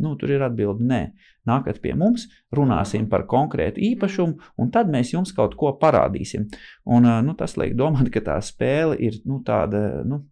Nu, 0.00 0.14
tur 0.16 0.32
ir 0.32 0.42
atbilde, 0.42 0.86
nē, 0.88 1.00
nākat 1.46 1.78
pie 1.84 1.92
mums, 1.98 2.24
runāsim 2.56 3.04
par 3.12 3.26
konkrētu 3.30 3.82
īpašumu, 3.84 4.52
un 4.58 4.70
tad 4.72 4.88
mēs 4.90 5.12
jums 5.12 5.34
kaut 5.36 5.54
ko 5.60 5.74
parādīsim. 5.78 6.48
Un, 6.88 7.06
nu, 7.26 7.36
tas 7.38 7.58
liek 7.60 7.76
domāt, 7.78 8.08
ka 8.14 8.24
tā 8.24 8.40
spēle 8.42 8.96
ir 8.98 9.20
nu, 9.28 9.42
tāda. 9.46 10.00
Nu, 10.08 10.24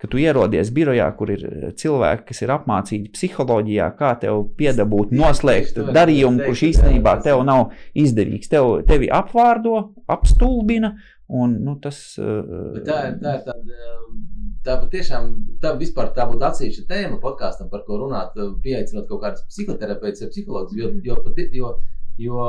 ka 0.00 0.08
tu 0.08 0.20
ierodies 0.20 0.70
birojā, 0.72 1.06
kur 1.18 1.32
ir 1.34 1.44
eh, 1.46 1.68
cilvēki, 1.76 2.26
kas 2.30 2.42
ir 2.44 2.52
apmācīti 2.54 3.12
psiholoģijā, 3.16 3.90
kā 3.98 4.14
tev 4.22 4.46
piedabūt, 4.58 5.12
noslēgt 5.16 5.80
darījumu, 5.92 6.46
kurš 6.46 6.66
īstenībā 6.70 7.18
tev 7.26 7.44
nav 7.48 7.74
izdevīgs. 7.98 8.50
Tev, 8.52 8.78
tevi 8.88 9.10
apvārdo, 9.12 9.76
apstulbina, 10.10 10.94
un 11.28 11.58
nu, 11.66 11.76
tas. 11.84 12.00
Eh, 12.16 12.54
Bet 12.78 12.88
tā 12.88 13.00
ir 13.10 13.18
tā, 13.20 13.36
tā, 13.44 13.56
tā 14.64 14.78
patiešām 14.86 15.28
tā, 15.60 15.74
vispār, 15.80 16.14
tā 16.16 16.24
būtu 16.30 16.48
atsevišķa 16.48 16.86
tēma 16.88 17.20
podkāstam, 17.20 17.68
par 17.72 17.84
ko 17.84 18.00
runāt, 18.00 18.40
pieaicinot 18.64 19.08
kaut 19.10 19.24
kādus 19.26 19.44
psihoterapeits 19.52 20.24
vai 20.24 20.30
psihologus. 20.32 20.80
Jo, 20.80 20.94
jo, 21.04 21.20
jo, 21.60 21.74
jo 22.20 22.48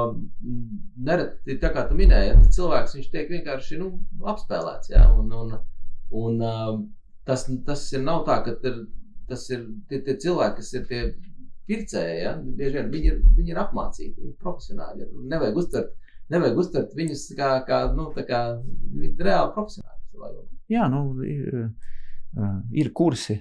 nereti, 1.04 1.60
tā 1.60 1.76
kā 1.76 1.84
tu 1.92 2.00
minēji, 2.00 2.40
cilvēks 2.56 2.96
tiek 3.12 3.28
vienkārši 3.36 3.84
nu, 3.84 3.92
apspēlēts. 4.24 4.96
Ja, 4.96 5.10
un, 5.20 5.36
un, 5.36 5.54
un, 6.24 6.42
tas, 7.28 7.46
tas 7.68 7.86
ir 7.94 8.04
nav 8.06 8.24
tā, 8.28 8.40
ka 8.46 8.56
ir, 8.70 8.80
tas 9.30 9.48
ir 9.54 9.66
tie, 9.90 10.02
tie 10.06 10.18
cilvēki, 10.26 10.58
kas 10.60 10.74
ir 10.78 10.88
tie 10.90 11.02
pircēji. 11.70 12.18
Ja? 12.26 12.36
Bieži 12.42 12.80
vien 12.80 12.92
viņi 12.96 13.12
ir, 13.14 13.22
viņi 13.38 13.54
ir 13.54 13.62
apmācīti, 13.64 14.16
viņi 14.20 14.34
ir 14.34 14.40
profesionāļi. 14.44 15.10
Nevajag 15.34 15.62
uztvert, 15.64 15.96
nevajag 16.34 16.62
uztvert 16.66 16.98
viņus 16.98 17.26
kā, 17.40 17.52
kā, 17.68 17.82
nu, 17.98 18.10
kā 18.18 18.42
reāli 19.28 19.56
profesionāļi. 19.58 20.46
Jā, 20.72 20.88
nu, 20.92 21.04
ir 22.72 22.91
kursi, 22.96 23.38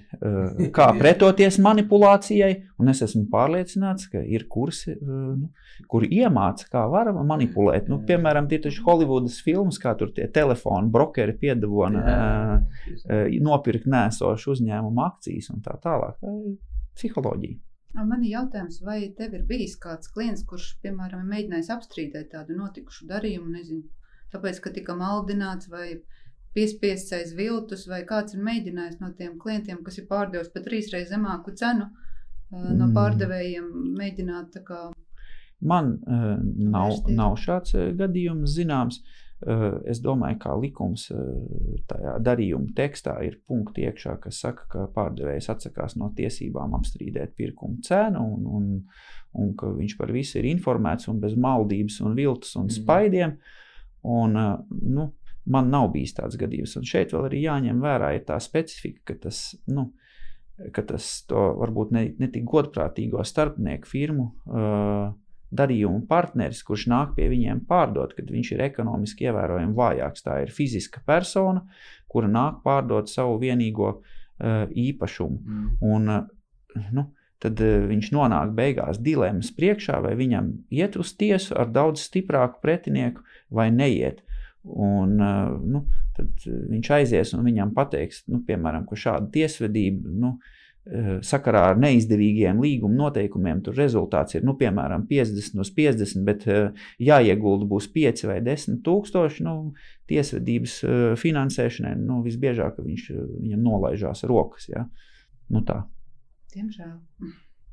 kā 0.75 0.87
pretoties 1.01 1.57
manipulācijai, 1.63 2.51
un 2.81 2.91
es 2.91 3.01
esmu 3.05 3.23
pārliecināts, 3.31 4.09
ka 4.11 4.23
ir 4.23 4.47
kursi, 4.51 4.97
nu, 5.01 5.51
kur 5.91 6.05
iemāca, 6.07 6.67
kā 6.71 6.83
var 6.91 7.11
manipulēt. 7.15 7.87
Nu, 7.91 8.01
piemēram, 8.07 8.49
tie 8.51 8.59
taču 8.63 8.83
Holivudas 8.87 9.39
filmas, 9.45 9.79
kā 9.81 9.95
tur 9.99 10.11
tie 10.15 10.27
telefonu 10.33 10.91
brokeri 10.91 11.37
piedāvā 11.39 11.91
nopirkt 13.41 13.87
nēsošu 13.91 14.55
uzņēmumu 14.57 15.05
akcijas 15.07 15.51
un 15.55 15.63
tā 15.65 15.77
tālāk. 15.81 16.19
Tā 16.21 16.35
ir 16.35 16.57
psiholoģija. 16.99 17.59
Man 17.95 18.21
ir 18.23 18.37
jautājums, 18.37 18.77
vai 18.87 18.99
tev 19.17 19.33
ir 19.35 19.41
bijis 19.47 19.73
kāds 19.79 20.11
klients, 20.13 20.45
kurš, 20.47 20.77
piemēram, 20.83 21.25
mēģinājis 21.27 21.71
apstrīdēt 21.75 22.29
tādu 22.31 22.55
notikušu 22.55 23.07
darījumu, 23.09 23.51
nezinu, 23.51 23.83
tāpēc, 24.31 24.61
ka 24.63 24.71
tika 24.77 24.95
maldināts 24.95 25.67
vai 25.71 25.99
piespiests 26.55 27.13
aiz 27.15 27.35
viltus, 27.37 27.87
vai 27.87 28.01
kāds 28.07 28.35
ir 28.35 28.43
mēģinājis 28.45 28.99
no 29.01 29.11
tiem 29.17 29.37
klientiem, 29.39 29.83
kas 29.85 30.01
ir 30.01 30.09
pārdevis 30.09 30.51
par 30.53 30.65
trīsreiz 30.65 31.11
zemāku 31.13 31.55
cenu, 31.55 31.87
no 32.51 32.87
mm. 32.87 32.95
pārdevējiem 32.97 33.69
mēģināt 33.97 34.59
kā, 34.67 34.89
Man 35.61 35.91
uh, 36.07 36.37
nav, 36.57 37.03
nav 37.07 37.35
šāds 37.37 37.75
uh, 37.77 37.89
gadījums 37.97 38.55
zināms. 38.55 39.01
Uh, 39.41 39.79
es 39.89 39.97
domāju, 40.01 40.37
ka 40.41 40.55
likums 40.57 41.07
uh, 41.13 41.21
tajā 41.89 42.15
darījuma 42.21 42.73
tekstā 42.77 43.15
ir 43.25 43.39
punkti 43.49 43.85
iekšā, 43.87 44.15
kas 44.21 44.41
saka, 44.43 44.67
ka 44.69 44.85
pārdevējs 44.93 45.49
atsakās 45.53 45.97
no 45.97 46.11
tiesībām 46.17 46.75
apstrīdēt 46.77 47.33
pirkuma 47.37 47.81
cenu 47.85 48.25
un, 48.35 48.45
un, 48.57 48.67
un 49.37 49.55
ka 49.57 49.69
viņš 49.77 49.97
par 49.97 50.13
visu 50.13 50.37
ir 50.41 50.49
informēts 50.51 51.09
un 51.09 51.21
bez 51.21 51.37
maldības 51.37 52.01
un 52.05 52.17
viltus 52.17 52.53
un 52.57 52.67
mm. 52.67 52.75
spaidiem. 52.81 53.37
Un, 54.01 54.37
uh, 54.37 54.77
nu, 54.81 55.11
man 55.45 55.71
nav 55.73 55.89
bijis 55.93 56.15
tāds 56.17 56.37
gadījums. 56.39 56.75
Un 56.77 56.85
šeit 56.87 57.15
vēl 57.15 57.27
arī 57.29 57.41
jāņem 57.45 57.81
vērā 57.81 58.13
tā 58.27 58.37
specifika, 58.43 59.11
ka 59.11 59.17
tas, 59.27 59.41
nu, 59.71 59.91
ka 60.75 60.83
tas 60.85 61.09
varbūt 61.31 61.93
ne, 61.95 62.05
ne 62.19 62.29
tik 62.31 62.45
godprātīgo 62.49 63.23
starpnieku 63.25 63.89
firmu 63.89 64.29
uh, 64.29 65.11
darījumu 65.51 66.05
partneris, 66.07 66.63
kurš 66.67 66.87
nāk 66.91 67.15
pie 67.17 67.27
viņiem 67.31 67.65
pārdot, 67.69 68.15
kad 68.15 68.29
viņš 68.31 68.53
ir 68.55 68.65
ekonomiski 68.69 69.27
ievērojami 69.27 69.75
vājāks. 69.77 70.23
Tā 70.25 70.39
ir 70.45 70.53
fiziska 70.55 71.03
persona, 71.07 71.65
kura 72.11 72.29
nāk 72.31 72.61
pārdot 72.65 73.11
savu 73.11 73.39
vienīgo 73.41 73.89
uh, 73.97 74.69
īpašumu. 74.69 75.41
Mm. 75.41 75.73
Un, 75.91 76.13
uh, 76.15 76.87
nu, 76.95 77.07
tad 77.43 77.59
uh, 77.59 77.77
viņš 77.91 78.13
nonāk 78.15 78.55
beigās 78.55 79.01
dilemmas 79.03 79.51
priekšā, 79.57 79.99
vai 80.05 80.15
viņam 80.19 80.53
iet 80.71 80.95
uz 80.99 81.15
tiesu 81.19 81.57
ar 81.59 81.71
daudz 81.73 82.05
stiprāku 82.07 82.61
pretinieku 82.63 83.25
vai 83.51 83.67
neiet. 83.75 84.23
Un, 84.61 85.15
nu, 85.17 85.85
tad 86.17 86.43
viņš 86.45 86.89
aizies 86.99 87.31
un 87.33 87.45
viņam 87.47 87.71
pateiks, 87.73 88.23
nu, 88.29 88.43
piemēram, 88.45 88.85
ka 88.89 88.99
šāda 88.99 89.31
tiesvedība. 89.33 90.11
Nu, 90.21 90.35
sakarā 91.21 91.61
ar 91.71 91.77
neizdevīgiem 91.77 92.57
līguma 92.61 92.95
noteikumiem, 93.03 93.59
tur 93.61 93.75
rezultāts 93.77 94.33
ir, 94.33 94.45
nu, 94.47 94.55
piemēram, 94.57 95.03
50 95.09 95.61
uz 95.61 95.69
50, 95.77 96.23
bet 96.25 96.47
jāiegulda 96.97 97.67
būs 97.69 97.85
5 97.93 98.25
vai 98.25 98.39
10 98.41 98.81
tūkstoši, 98.85 99.45
nu, 99.45 99.55
tiesvedības 100.09 100.79
finansēšanai, 101.21 101.93
nu, 102.01 102.23
visbiežāk 102.25 102.81
viņš, 102.81 103.05
viņam 103.13 103.61
nolaižās 103.67 104.25
rokas, 104.29 104.71
ja, 104.73 104.87
nu 105.53 105.61
tā. 105.67 105.83
Diemžēl. 106.55 106.97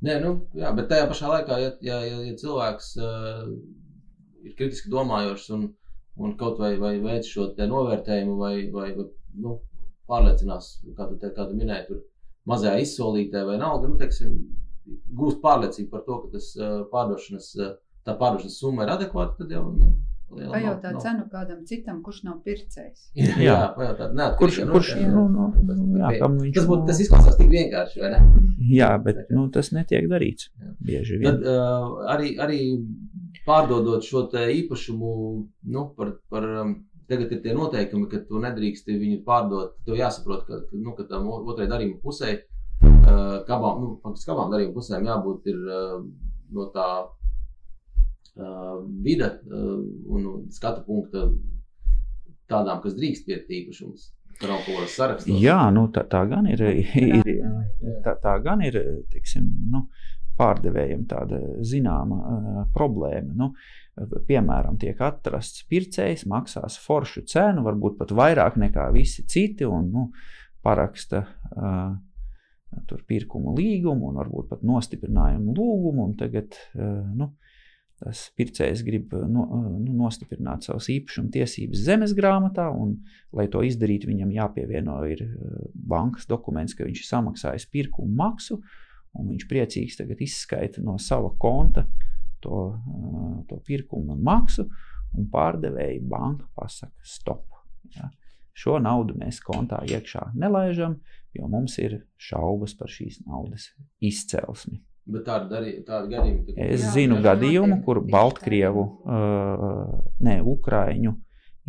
Nē, 0.05 0.21
nu, 0.23 0.35
jā, 0.55 0.69
bet 0.77 0.87
tajā 0.93 1.09
pašā 1.09 1.33
laikā, 1.33 1.57
ja, 1.59 1.73
ja, 1.83 1.97
ja, 2.05 2.37
cilvēks 2.39 2.93
uh, 3.01 3.49
ir 4.45 4.53
kritiski 4.55 4.93
domājošs 4.93 5.49
un, 5.57 5.65
un 6.17 6.35
kaut 6.39 6.59
vai, 6.61 6.73
vai 6.81 6.95
veic 7.03 7.27
šo 7.27 7.49
novērtējumu 7.57 8.37
vai, 8.39 8.53
vai, 8.73 8.89
vai 8.97 9.07
nu, 9.43 9.59
pārliecinās, 10.09 10.71
kā 10.97 11.07
tu, 11.09 11.19
te, 11.21 11.31
kā 11.35 11.45
tu 11.47 11.57
minēji, 11.57 11.87
tur 11.89 12.01
mazajā 12.49 12.81
izsolītē 12.83 13.45
vai 13.47 13.59
nav, 13.61 13.83
nu, 13.85 13.95
teiksim, 13.99 14.35
gūst 15.15 15.41
pārliecību 15.43 15.89
par 15.93 16.05
to, 16.07 16.19
ka 16.23 16.37
tas 16.37 16.51
pārdošanas, 16.93 17.49
tā 18.07 18.15
pārdošanas 18.19 18.61
summa 18.61 18.85
ir 18.85 18.95
adekvāta, 18.95 19.37
tad 19.41 19.53
jau 19.53 19.67
viņam 19.69 19.97
Pajautāt 20.29 20.93
no. 20.93 20.99
cenu 21.01 21.23
kādam 21.31 21.61
citam, 21.65 22.01
kurš 22.05 22.19
nav 22.27 22.35
pircējs. 22.45 23.07
Jā, 23.17 23.33
jā 23.41 23.55
pajautāt, 23.73 24.13
nē, 24.17 24.27
kurš, 24.37 24.59
nu, 24.61 24.75
kurš, 24.75 24.91
nu, 25.09 25.23
nu, 25.33 25.47
jā, 25.97 26.11
viņš, 26.21 26.53
tas, 26.59 26.67
būtu, 26.69 26.85
tas 26.85 27.01
izklausās 27.01 27.37
tik 27.39 27.49
vienkārši, 27.49 28.01
vai 28.03 28.11
ne? 28.13 28.19
Jā, 28.69 28.91
bet 29.01 29.23
nu, 29.33 29.47
tas 29.53 29.71
netiek 29.73 30.05
darīts 30.11 30.51
jā. 30.51 30.73
bieži 30.85 31.17
vien. 31.23 31.31
Tad 31.31 31.49
uh, 31.49 31.95
arī, 32.13 32.35
arī 32.45 32.59
pārdodot 33.47 34.05
šo 34.05 34.27
īpašumu, 34.31 35.15
nu, 35.73 35.83
par, 35.97 36.15
par 36.29 36.47
um, 36.63 36.77
Tagad 37.09 37.31
ir 37.33 37.39
tie 37.41 37.53
noteikumi, 37.57 38.05
ka 38.05 38.19
tu 38.29 38.37
nedrīkst 38.37 38.89
viņu 38.93 39.23
pārdot. 39.25 39.79
Tev 39.85 39.95
jāsaprot, 39.97 40.43
ka, 40.45 40.59
ka, 40.69 40.77
nu, 40.77 40.91
ka 40.93 41.07
tam 41.09 41.25
otrai 41.33 41.65
darījuma 41.71 41.97
pusē, 42.03 42.35
uh, 42.85 43.39
kabām, 43.47 43.79
nu, 43.81 43.87
faktiski 44.03 44.29
abām 44.35 44.53
darījuma 44.53 44.75
pusēm 44.75 45.07
jābūt 45.09 45.49
ir, 45.49 45.63
uh, 45.73 45.95
no 46.53 46.67
tā 46.75 46.85
uh, 47.07 48.75
vide 49.01 49.31
uh, 49.49 49.81
un, 50.05 50.29
un 50.35 50.45
skatu 50.53 50.85
punkta 50.85 51.25
tādām, 52.49 52.77
kas 52.85 52.93
drīkst 52.99 53.25
pietikt 53.25 53.57
īpašumus. 53.57 54.11
Jā, 55.41 55.57
nu, 55.73 55.87
tā, 55.95 56.05
tā 56.13 56.21
gan 56.29 56.45
ir. 56.47 56.61
ir 56.61 57.41
tā, 58.05 58.13
tā 58.21 58.37
gan 58.45 58.61
ir 58.63 58.77
tiksim, 59.09 59.49
nu, 59.73 59.87
pārdevējiem 60.39 61.05
tāda 61.09 61.39
zināma 61.67 62.17
uh, 62.17 62.59
problēma. 62.75 63.35
Nu, 63.37 63.51
piemēram, 64.27 64.77
tiek 64.79 64.99
atrasts 65.03 65.65
pircējs, 65.69 66.27
maksās 66.29 66.79
foršu 66.81 67.25
cenu, 67.29 67.65
varbūt 67.65 67.97
pat 67.99 68.13
vairāk 68.15 68.59
nekā 68.61 68.89
visi 68.95 69.25
citi, 69.27 69.67
un 69.67 69.89
nu, 69.93 70.05
paraksta 70.63 71.25
uh, 71.25 71.97
tur 72.87 73.03
pirkumu 73.09 73.55
līgumu, 73.57 74.11
un 74.11 74.21
varbūt 74.21 74.49
pat 74.53 74.65
nostiprinājumu 74.67 75.55
lūgumu. 75.57 76.09
Tagad 76.19 76.55
uh, 76.55 77.03
nu, 77.19 77.33
tas 77.99 78.25
pircējs 78.39 78.83
grib 78.87 79.13
no, 79.27 79.45
nu, 79.75 79.93
nostiprināt 79.99 80.67
savas 80.67 80.87
īpašuma 80.93 81.33
tiesības 81.33 81.81
zemes 81.87 82.13
grāmatā, 82.15 82.69
un, 82.71 82.95
lai 83.35 83.49
to 83.51 83.63
izdarītu, 83.67 84.07
viņam 84.11 84.31
jāpievieno 84.37 85.01
ir 85.11 85.25
bankas 85.73 86.29
dokuments, 86.29 86.77
ka 86.77 86.87
viņš 86.87 87.03
ir 87.03 87.09
samaksājis 87.09 87.67
pirkumu 87.73 88.15
maksu, 88.21 88.61
un 89.17 89.31
viņš 89.33 89.47
priecīgs 89.49 89.97
tagad 89.99 90.21
izskaita 90.23 90.83
no 90.85 90.97
sava 91.01 91.31
konta 91.39 91.85
to, 92.43 92.79
to 93.49 93.59
pirkumu 93.67 94.15
un 94.15 94.23
maksu, 94.23 94.67
un 95.17 95.29
pārdevēja 95.31 96.01
banka 96.09 96.47
pasaka 96.55 96.93
stop. 97.03 97.45
Ja. 97.95 98.09
Šo 98.59 98.77
naudu 98.83 99.15
mēs 99.19 99.39
kontā 99.43 99.79
iekšā 99.87 100.33
nelaižam, 100.37 100.99
jo 101.35 101.47
mums 101.51 101.77
ir 101.79 102.01
šaubas 102.19 102.75
par 102.77 102.91
šīs 102.91 103.21
naudas 103.25 103.69
izcelsmi. 104.03 104.81
Bet 105.09 105.25
tāda, 105.25 105.47
darī, 105.49 105.71
tāda 105.87 106.05
gadījuma 106.11 106.43
ir. 106.51 106.59
Es 106.75 106.83
jā, 106.83 106.91
zinu 106.99 107.17
jā, 107.17 107.23
gadījumu, 107.31 107.79
kur 107.85 108.01
Baltkrievu, 108.05 108.83
uh, 109.09 109.95
ne 110.21 110.35
Ukraiņu 110.45 111.15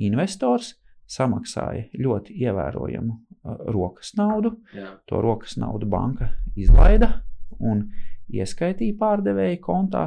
investors 0.05 0.75
samaksāja 1.11 1.87
ļoti 1.97 2.37
ievērojamu 2.43 3.15
uh, 3.15 3.65
rokas 3.73 4.13
naudu. 4.19 4.59
Jā. 4.77 4.93
To 5.09 5.23
rokas 5.25 5.57
naudu 5.63 5.89
banka 5.89 6.35
izlaida 6.59 7.15
un 7.61 7.87
ieskaitīja 8.31 8.97
pārdevēja 9.01 9.61
kontā 9.63 10.05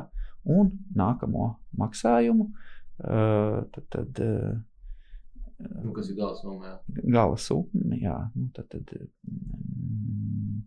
un 0.50 0.72
nākamo 0.96 1.50
maksājumu. 1.80 2.50
Uh, 3.04 3.63
tad, 3.74 3.86
tad, 3.92 4.20
uh, 4.22 4.60
nu, 5.84 5.94
kas 5.96 6.12
ir 6.12 6.20
gala 6.20 6.38
summa? 6.38 6.76
Gala 6.88 7.39
summa, 7.42 7.98
jā. 8.00 8.18
Nu, 8.36 8.50
tad, 8.56 8.70
tad, 8.72 8.94
mm, 9.28 10.62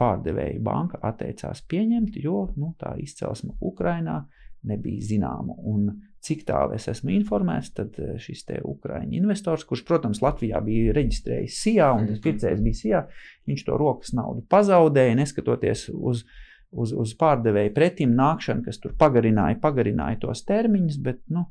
pārdevēja 0.00 0.60
banka 0.64 1.00
atteicās 1.06 1.62
pieņemt, 1.70 2.18
jo 2.24 2.48
nu, 2.56 2.72
tā 2.80 2.96
izcelsme 3.02 3.54
Ukrainā 3.60 4.22
nebija 4.66 5.04
zināma. 5.10 5.54
Un 5.70 5.90
cik 6.24 6.42
tālu 6.48 6.74
es 6.74 6.88
esmu 6.90 7.12
informēts, 7.14 7.70
tad 7.76 7.94
šis 8.18 8.42
te 8.48 8.58
Ukrāņu 8.66 9.14
investors, 9.20 9.64
kurš, 9.68 9.84
protams, 9.86 10.22
Latvijā 10.24 10.60
bija 10.64 10.96
reģistrējis 10.96 11.62
SIA 11.62 11.92
un 11.94 12.10
tas 12.10 12.20
pircējs 12.24 12.64
bija 12.64 12.80
SIA, 12.80 13.06
viņš 13.48 13.64
to 13.68 13.78
rokas 13.78 14.14
naudu 14.18 14.42
pazaudēja, 14.50 15.16
neskatoties 15.20 15.88
uz 15.94 16.24
uh, 16.24 16.44
uz, 16.70 16.92
uz 16.92 17.14
pārdevēju 17.18 17.72
pretim 17.76 18.14
nākšanu, 18.18 18.64
kas 18.66 18.80
tur 18.82 18.94
pagarināja, 18.98 19.58
pagarināja 19.62 20.20
tos 20.26 20.44
termiņus, 20.48 21.00
bet 21.04 21.22
nu, 21.32 21.46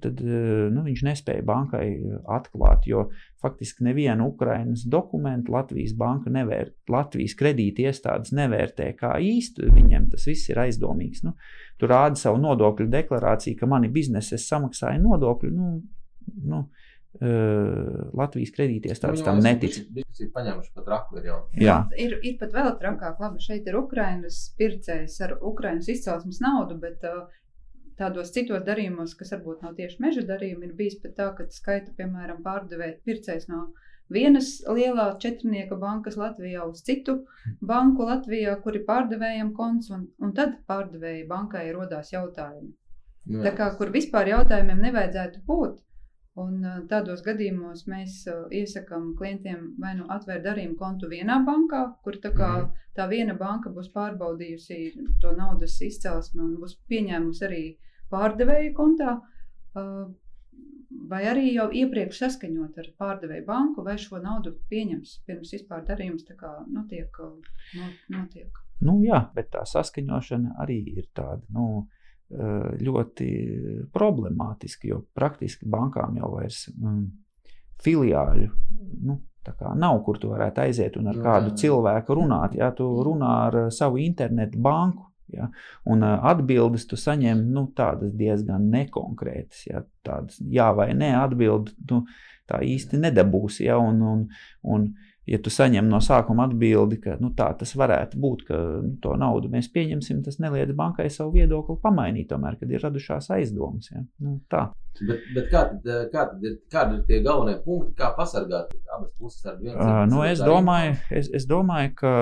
tad, 0.00 0.20
eh, 0.20 0.68
nu, 0.72 0.84
viņš 0.86 1.02
nespēja 1.06 1.44
bankai 1.46 1.86
atklāt, 2.36 2.86
jo 2.88 3.08
faktiski 3.42 3.84
nevienu 3.84 4.28
Ukrainas 4.32 4.84
dokumentu 4.88 5.52
Latvijas 5.54 5.94
banka 5.98 6.32
nevērt, 6.32 6.76
Latvijas 6.90 7.36
kredīti 7.38 7.86
iestādes 7.88 8.32
nevērtē 8.36 8.90
kā 8.98 9.14
īstu, 9.20 9.68
viņiem 9.74 10.10
tas 10.12 10.26
viss 10.30 10.50
ir 10.52 10.62
aizdomīgs. 10.64 11.24
Nu, 11.26 11.34
tur 11.78 11.92
rāda 11.94 12.20
savu 12.20 12.40
nodokļu 12.42 12.88
deklarāciju, 12.92 13.58
ka 13.60 13.70
mani 13.70 13.92
biznesa 13.92 14.38
es 14.38 14.48
samaksāju 14.50 15.04
nodokļu. 15.04 15.52
Nu, 15.54 15.76
nu, 16.44 16.64
Uh, 17.14 18.08
Latvijas 18.18 18.50
kredītiestādes 18.56 19.20
nu, 19.20 19.26
tam 19.28 19.36
netic. 19.38 19.76
Ir 19.94 20.30
paņēmuši 20.34 20.72
pat 20.74 20.88
raku. 20.90 21.20
Ir, 21.20 21.28
jau. 21.28 21.36
Jā. 21.62 21.76
ir, 21.94 22.16
ir 22.26 22.34
pat 22.40 22.50
vēl 22.56 22.72
trakāk, 22.80 23.20
labi, 23.22 23.38
šeit 23.44 23.68
ir 23.70 23.78
Ukrainas 23.78 24.40
pircējs 24.58 25.20
ar 25.22 25.36
Ukrainas 25.38 25.86
izcelsmes 25.94 26.40
naudu, 26.42 26.74
bet 26.82 27.06
uh, 27.06 27.28
tādos 28.00 28.32
citos 28.34 28.64
darījumos, 28.66 29.14
kas 29.18 29.32
varbūt 29.34 29.64
nav 29.64 29.74
tieši 29.78 30.02
meža 30.02 30.26
darījumi, 30.28 30.68
ir 30.68 30.76
bijis 30.78 31.00
pat 31.02 31.16
tā, 31.18 31.30
ka 31.38 31.48
skaita, 31.50 31.94
piemēram, 31.98 32.42
pārdevēt 32.46 33.02
pircējs 33.06 33.48
no 33.52 33.68
vienas 34.12 34.50
lielā 34.68 35.06
četrnieka 35.20 35.78
bankas 35.80 36.18
Latvijā 36.20 36.66
uz 36.68 36.82
citu 36.86 37.20
banku 37.60 38.06
Latvijā, 38.08 38.56
kuri 38.64 38.84
pārdevējam 38.88 39.54
konts, 39.56 39.90
un, 39.94 40.08
un 40.20 40.34
tad 40.36 40.58
pārdevēja 40.68 41.28
bankai 41.30 41.70
rodās 41.72 42.12
jautājumi. 42.12 42.74
Nu. 43.24 43.40
Tā 43.44 43.54
kā, 43.56 43.70
kur 43.78 43.92
vispār 43.92 44.28
jautājumiem 44.34 44.82
nevajadzētu 44.84 45.44
būt. 45.48 45.80
Un 46.42 46.64
tādos 46.90 47.20
gadījumos 47.22 47.84
mēs 47.86 48.24
iesakām 48.58 49.12
klientiem 49.18 49.68
vai 49.78 49.92
nu 49.94 50.08
atvērt 50.10 50.42
darījumu 50.42 50.74
kontu 50.80 51.06
vienā 51.12 51.36
bankā, 51.46 51.84
kur 52.02 52.18
tā, 52.18 52.32
kā, 52.34 52.50
mhm. 52.58 52.88
tā 52.98 53.06
viena 53.12 53.36
banka 53.38 53.70
būs 53.70 53.92
pārbaudījusi 53.94 54.78
to 55.22 55.30
naudas 55.38 55.78
izcelsmi 55.88 56.42
un 56.42 56.56
būs 56.58 56.74
pieņēmusi 56.90 57.46
arī 57.48 57.62
pārdevēja 58.12 58.74
kontā, 58.76 59.14
vai 61.10 61.22
arī 61.30 61.48
jau 61.54 61.68
iepriekš 61.74 62.20
saskaņot 62.24 62.78
ar 62.82 62.90
pārdevēju 63.00 63.46
banku, 63.48 63.84
vai 63.86 63.96
šo 64.00 64.20
naudu 64.22 64.54
pieņems 64.70 65.16
pirms 65.26 65.54
vispār 65.56 65.84
darījums 65.88 66.26
notiek. 66.72 67.18
notiek. 68.12 68.62
Nu, 68.84 68.98
jā, 69.04 69.24
bet 69.34 69.52
tā 69.54 69.64
saskaņošana 69.68 70.56
arī 70.62 70.80
ir 70.98 71.10
tāda. 71.14 71.42
Nu, 71.54 71.86
ļoti 72.80 73.28
problemātiski, 73.92 74.88
jo 74.90 75.04
praktiski 75.14 75.68
bankām 75.70 76.16
jau 76.18 76.32
vairs 76.32 76.64
um, 76.72 77.04
filiāļu 77.84 78.48
nu, 79.04 79.18
nav, 79.76 79.98
kur 80.06 80.18
tu 80.18 80.30
varētu 80.32 80.62
aiziet 80.64 80.96
un 80.96 81.12
ar 81.12 81.18
jā, 81.18 81.22
kādu 81.22 81.52
jā. 81.52 81.56
cilvēku 81.64 82.16
runāt. 82.16 82.56
Ja 82.56 82.72
tu 82.72 82.88
runā 83.04 83.32
ar 83.48 83.58
savu 83.74 84.00
internetu 84.02 84.58
banku, 84.58 85.10
Ja? 85.32 85.48
Un 85.90 86.04
uh, 86.04 86.18
atbildes 86.30 86.86
tu 86.90 86.98
saņem 87.00 87.46
nu, 87.54 87.66
diezgan 88.18 88.68
nekonkrētas. 88.72 89.66
Ja? 89.70 89.84
Tādas 90.04 90.40
jā 90.52 90.68
vai 90.76 90.90
nē, 90.96 91.14
atbildi 91.22 91.74
tu 91.88 92.02
tā 92.50 92.60
īsti 92.64 93.00
nedabūsi. 93.00 93.64
Ja? 93.68 93.78
Un, 93.80 94.02
un, 94.02 94.24
un, 94.62 94.88
ja 95.28 95.38
tu 95.42 95.52
saņem 95.52 95.88
no 95.88 96.00
sākuma 96.04 96.46
atbildi, 96.48 96.98
ka 97.04 97.16
nu, 97.20 97.30
tā 97.36 97.48
tas 97.58 97.74
varētu 97.78 98.20
būt, 98.20 98.44
ka 98.48 98.60
nu, 98.84 98.94
to 99.02 99.14
naudu 99.20 99.50
mēs 99.52 99.70
pieņemsim, 99.74 100.22
tas 100.24 100.40
neliedz 100.42 100.74
bankai 100.76 101.08
savu 101.12 101.34
viedokli 101.38 101.78
pamainīt, 101.82 102.28
tomēr, 102.32 102.58
kad 102.60 102.72
ir 102.72 102.84
radušās 102.84 103.30
aizdomas. 103.36 103.90
Ja? 103.92 104.04
Nu, 104.24 104.38
tā. 104.52 104.66
Bet, 105.00 105.24
bet 105.34 105.48
kā, 105.50 105.64
tad, 105.72 106.10
kā 106.12 106.26
tad 106.30 106.44
ir, 106.46 106.58
kādi 106.70 107.00
ir 107.00 107.06
tie 107.08 107.22
galvenie 107.24 107.56
punkti, 107.64 107.96
kā 107.98 108.12
pasargāt 108.14 108.70
abas 108.94 109.10
puses 109.18 109.48
ar 109.50 109.56
vienu? 109.58 109.78
Uh, 109.78 110.02
nu, 110.10 110.20
es, 110.26 110.42
domāju, 110.44 110.92
es, 111.10 111.32
es 111.34 111.48
domāju, 111.50 111.94
ka 111.98 112.12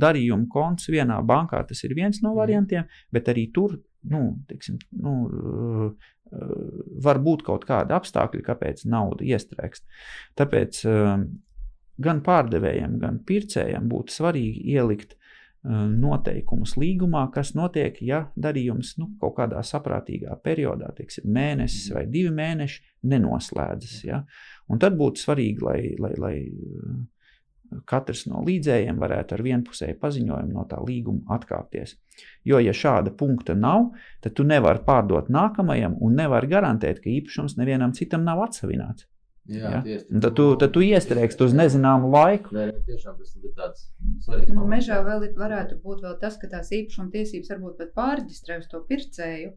darījuma 0.00 0.48
konts 0.50 0.90
vienā 0.90 1.20
bankā 1.26 1.62
tas 1.68 1.84
ir 1.86 1.94
viens 1.98 2.22
no 2.24 2.32
mhm. 2.32 2.40
variantiem, 2.40 2.88
mm. 2.88 3.12
bet 3.14 3.30
arī 3.30 3.46
tur 3.54 3.78
nu, 4.10 4.22
teiksim, 4.48 4.78
nu, 4.96 5.14
var 7.04 7.20
būt 7.20 7.44
kaut 7.46 7.66
kādi 7.68 7.94
apstākļi, 7.94 8.42
kāpēc 8.46 8.84
nauda 8.88 9.26
iestrēgst. 9.26 9.84
Tāpēc 10.38 10.82
gan 12.02 12.22
pārdevējiem, 12.26 12.98
gan 13.02 13.20
pircējiem 13.26 13.88
būtu 13.90 14.14
svarīgi 14.14 14.74
ielikt 14.74 15.14
uh, 15.14 15.86
noteikumus 15.90 16.76
līgumā, 16.80 17.26
kas 17.34 17.54
notiek, 17.58 18.00
ja 18.02 18.24
darījums 18.36 18.96
nu, 19.00 19.12
kaut 19.20 19.36
kādā 19.38 19.62
saprātīgā 19.66 20.38
periodā, 20.44 20.92
teiksim, 20.96 21.28
mēnesis 21.32 21.92
vai 21.94 22.06
divi 22.10 22.32
mēneši, 22.36 22.82
nenoslēdzas. 23.12 23.96
Ja? 24.08 24.24
Un 24.70 24.82
tad 24.82 24.96
būtu 25.00 25.24
svarīgi, 25.24 25.64
lai, 25.66 25.80
lai, 26.00 26.14
lai 26.20 26.34
uh, 26.48 27.00
katrs 27.86 28.24
no 28.30 28.42
līdzējiem 28.46 28.98
varētu 29.00 29.36
ar 29.36 29.44
vienpusēju 29.46 29.98
paziņojumu 30.00 30.54
no 30.56 30.64
tā 30.70 30.80
līguma 30.82 31.36
atkāpties. 31.36 31.96
Jo, 32.46 32.58
ja 32.62 32.74
šāda 32.76 33.12
punkta 33.16 33.54
nav, 33.58 33.90
tad 34.24 34.34
tu 34.38 34.46
nevari 34.46 34.82
pārdot 34.86 35.30
nākamajam 35.32 35.96
un 36.00 36.18
nevari 36.18 36.50
garantēt, 36.50 37.02
ka 37.04 37.10
īpašums 37.12 37.56
nevienam 37.60 37.94
citam 37.96 38.26
nav 38.26 38.42
atsavināts. 38.48 39.06
Jā, 39.50 39.70
ja? 39.74 39.78
tieši, 39.82 40.04
tad, 40.22 40.34
tu, 40.38 40.44
tad 40.60 40.74
tu 40.74 40.82
iestrēgsi 40.86 41.42
uz 41.46 41.54
nezināmu 41.58 42.10
laiku. 42.12 42.54
Nē, 42.54 42.68
tiešām 42.86 43.16
tas 43.18 43.32
ir 43.34 43.54
tāds 43.56 43.88
svarīgs. 44.26 44.52
Nu, 44.54 44.66
mežā 44.70 45.00
vēl 45.06 45.26
ir, 45.26 45.32
varētu 45.38 45.80
būt 45.82 46.04
vēl 46.06 46.14
tas, 46.22 46.36
ka 46.38 46.50
tās 46.52 46.70
īpašuma 46.76 47.10
tiesības 47.14 47.50
varbūt 47.54 47.80
pat 47.80 47.90
pārģistrē 47.96 48.60
uz 48.62 48.68
to 48.70 48.82
pircēju. 48.90 49.50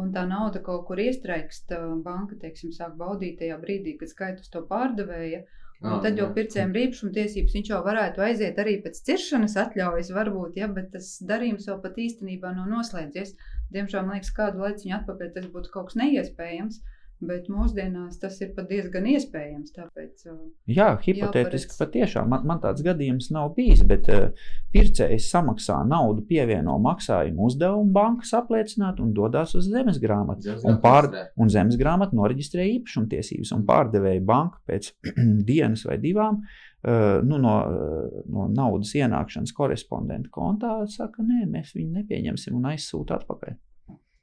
Un 0.00 0.08
tā 0.14 0.24
nauda 0.26 0.58
kaut 0.64 0.88
kur 0.88 0.98
iestrēgst, 0.98 1.70
banka, 2.02 2.38
teiksim, 2.40 2.72
sāk 2.74 2.96
baudīt 2.98 3.36
tajā 3.42 3.60
brīdī, 3.60 3.94
kad 4.00 4.10
skaitus 4.10 4.50
to 4.50 4.64
pārdevēja. 4.70 5.44
Un 5.84 5.92
ah, 5.92 6.00
tad 6.02 6.18
jau 6.18 6.30
pircējiem 6.34 6.72
ir 6.72 6.86
īpašuma 6.86 7.12
tiesības, 7.14 7.54
viņš 7.58 7.70
jau 7.70 7.78
varētu 7.84 8.22
aiziet 8.24 8.58
arī 8.62 8.78
pēc 8.82 9.02
ciršanas 9.04 9.56
atļaujas, 9.60 10.10
varbūt, 10.16 10.56
ja, 10.56 10.70
bet 10.72 10.88
tas 10.94 11.10
darījums 11.28 11.68
vēl 11.68 11.80
pat 11.84 12.00
īstenībā 12.00 12.54
nav 12.56 12.70
noslēdzies. 12.72 13.34
Diemžēl, 13.74 14.06
man 14.06 14.16
liekas, 14.16 14.32
kādu 14.38 14.64
laiciņu 14.64 14.96
atpakaļ 14.98 15.32
tas 15.36 15.50
būtu 15.52 15.72
kaut 15.74 15.90
kas 15.90 15.98
neiespējams. 16.00 16.80
Bet 17.22 17.46
mūsdienās 17.48 18.16
tas 18.18 18.36
ir 18.42 18.50
pat 18.56 18.66
diezgan 18.68 19.06
iespējams. 19.06 19.70
Tāpēc, 19.76 20.24
uh, 20.26 20.38
Jā, 20.66 20.88
hipotētiski 20.98 21.70
jāparedz... 21.70 21.78
patiešām 21.78 22.28
man, 22.32 22.42
man 22.50 22.60
tāds 22.62 22.82
gadījums 22.84 23.30
nav 23.34 23.52
bijis, 23.56 23.84
bet 23.86 24.10
uh, 24.12 24.26
pircējs 24.74 25.28
samaksā 25.30 25.78
naudu, 25.88 26.24
pievieno 26.28 26.74
maksājumu 26.82 27.46
uzdevumu 27.46 27.94
bankas 27.94 28.34
apliecināt 28.36 29.00
un 29.04 29.14
dodas 29.16 29.54
uz 29.54 29.70
zemes 29.70 30.00
grāmatu. 30.02 30.48
Zemes 30.50 30.66
un, 30.68 30.80
pār, 30.82 31.08
un 31.38 31.52
zemes 31.54 31.78
grāmatu 31.80 32.18
noreģistrē 32.18 32.66
īpašumtiesības. 32.80 33.54
Un 33.56 33.64
pārdevēja 33.68 34.24
banka 34.26 34.60
pēc 34.68 34.90
dienas 35.50 35.86
vai 35.88 36.00
divām 36.02 36.42
uh, 36.42 37.22
nu, 37.22 37.38
no, 37.38 37.54
uh, 37.62 38.24
no 38.26 38.48
naudas 38.52 38.90
ienākšanas 38.98 39.54
korespondenta 39.54 40.34
kontā 40.34 40.80
saka, 40.90 41.22
nē, 41.22 41.46
mēs 41.46 41.76
viņu 41.78 42.02
nepieņemsim 42.02 42.58
un 42.58 42.74
aizsūta 42.74 43.22
atpakaļ. 43.22 43.54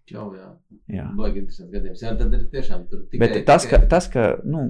Jau, 0.09 0.27
jā. 0.35 0.47
jā. 0.91 1.07
Baigi 1.15 1.43
interesants 1.43 1.71
gadījums. 1.71 2.01
Jā, 2.03 2.13
tad 2.19 2.33
ir 2.35 2.45
tiešām 2.51 2.85
tur 2.89 3.03
tikai. 3.11 3.21
Bet 3.21 3.45
tas, 3.47 3.65
tikai... 3.65 3.79
ka, 3.83 3.89
tas, 3.91 4.07
ka, 4.11 4.25
nu, 4.43 4.65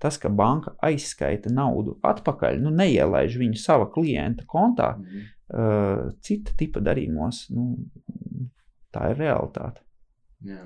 tas, 0.00 0.18
ka 0.20 0.30
banka 0.32 0.74
aizskaita 0.86 1.52
naudu 1.52 1.98
atpakaļ, 2.06 2.60
nu, 2.64 2.72
neielaiž 2.76 3.36
viņu 3.40 3.60
sava 3.60 3.90
klienta 3.92 4.46
kontā, 4.48 4.94
mm 4.96 5.04
-hmm. 5.04 5.32
uh, 5.52 6.12
cita 6.24 6.56
tipa 6.56 6.80
darījumos, 6.84 7.48
nu, 7.54 7.74
tā 8.94 9.10
ir 9.12 9.20
realitāte. 9.20 9.84
Jā. 10.46 10.62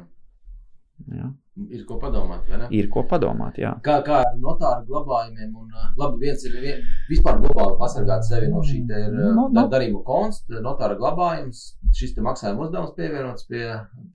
Jā. 1.10 1.32
Ir 1.54 1.84
ko 1.86 2.00
padomāt, 2.02 2.48
vai 2.50 2.58
ne? 2.58 2.68
Ir 2.74 2.88
ko 2.90 3.04
padomāt, 3.06 3.60
jā. 3.62 3.70
Kā, 3.86 4.00
kā 4.06 4.16
ar 4.24 4.32
notāru 4.42 4.88
glabājumiem, 4.88 5.52
un 5.54 5.68
labi, 6.00 6.24
viens 6.24 6.42
ir 6.48 6.56
vien, 6.58 6.80
vispār 7.06 7.38
globāli 7.44 7.76
pasargāt 7.78 8.26
sevi 8.26 8.48
no 8.50 8.62
šī 8.66 8.80
te 8.88 9.04
ir 9.04 9.14
no, 9.14 9.46
no. 9.54 9.64
darījuma 9.70 10.02
konst, 10.08 10.50
notāra 10.64 10.98
glabājums, 10.98 11.62
šis 11.94 12.16
te 12.16 12.26
maksājuma 12.26 12.66
uzdevums 12.66 12.96
pievienots 12.98 13.46
pie, 13.46 13.62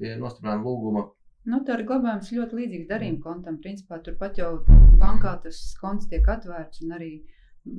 pie 0.02 0.18
nostiprinājuma 0.20 0.68
lūguma. 0.68 1.06
Notāra 1.50 1.88
glabājums 1.88 2.34
ļoti 2.36 2.60
līdzīgs 2.60 2.92
darījuma 2.92 3.24
kontam, 3.24 3.64
principā 3.64 4.02
turpat 4.04 4.42
jau 4.42 4.52
bankā 5.00 5.38
tas 5.46 5.62
konts 5.80 6.12
tiek 6.12 6.28
atvērts 6.28 6.84
un 6.84 6.98
arī 7.00 7.14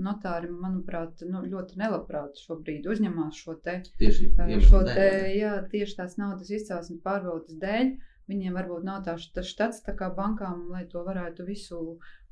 notāri, 0.08 0.48
manuprāt, 0.52 1.20
nu, 1.28 1.44
ļoti 1.44 1.76
nelabprāt 1.80 2.40
šobrīd 2.46 2.88
uzņemās 2.88 3.36
šo 3.44 3.60
te, 3.64 3.80
tieši, 4.00 4.32
šo 4.64 4.86
te, 4.88 5.08
jā, 5.36 5.58
tieši 5.72 5.98
tās 6.00 6.16
naudas 6.20 6.48
izcelsmes 6.48 7.04
pārbaudas 7.04 7.60
dēļ. 7.60 7.98
Viņiem 8.30 8.56
varbūt 8.58 8.84
nav 8.86 9.02
tā, 9.06 9.16
tas 9.34 9.48
štats 9.50 9.82
tā 9.86 9.96
kā 9.98 10.10
bankām, 10.16 10.68
lai 10.74 10.84
to 10.92 11.02
varētu 11.06 11.46
visu 11.48 11.80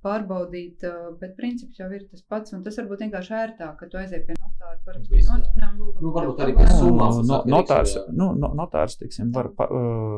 pārbaudīt, 0.06 0.84
bet 1.20 1.34
princips 1.40 1.80
jau 1.80 1.90
ir 1.94 2.06
tas 2.12 2.22
pats. 2.22 2.54
Un 2.54 2.62
tas 2.66 2.78
varbūt 2.78 3.06
vienkārši 3.06 3.34
ērtāk, 3.42 3.74
ka 3.80 3.90
tu 3.90 3.98
aizies 4.00 4.26
pie 4.28 4.38
notāra, 4.58 4.78
parakstīt 4.84 5.26
nostiprinājumu 5.28 5.84
lūgumu. 5.84 6.02
Nu, 6.02 6.12
varbūt 6.14 6.40
arī 6.44 6.54
pēc 6.58 6.72
summās. 6.78 7.18
No, 7.28 7.40
notārs, 7.48 7.94
nu, 8.14 8.30
notārs, 8.38 8.96
teiksim, 9.00 9.30
var 9.34 9.50
pa, 9.56 9.68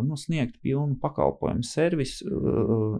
nu, 0.06 0.18
sniegt 0.18 0.60
pilnu 0.64 0.96
pakalpojumu 1.00 1.66
servisu, 1.66 2.28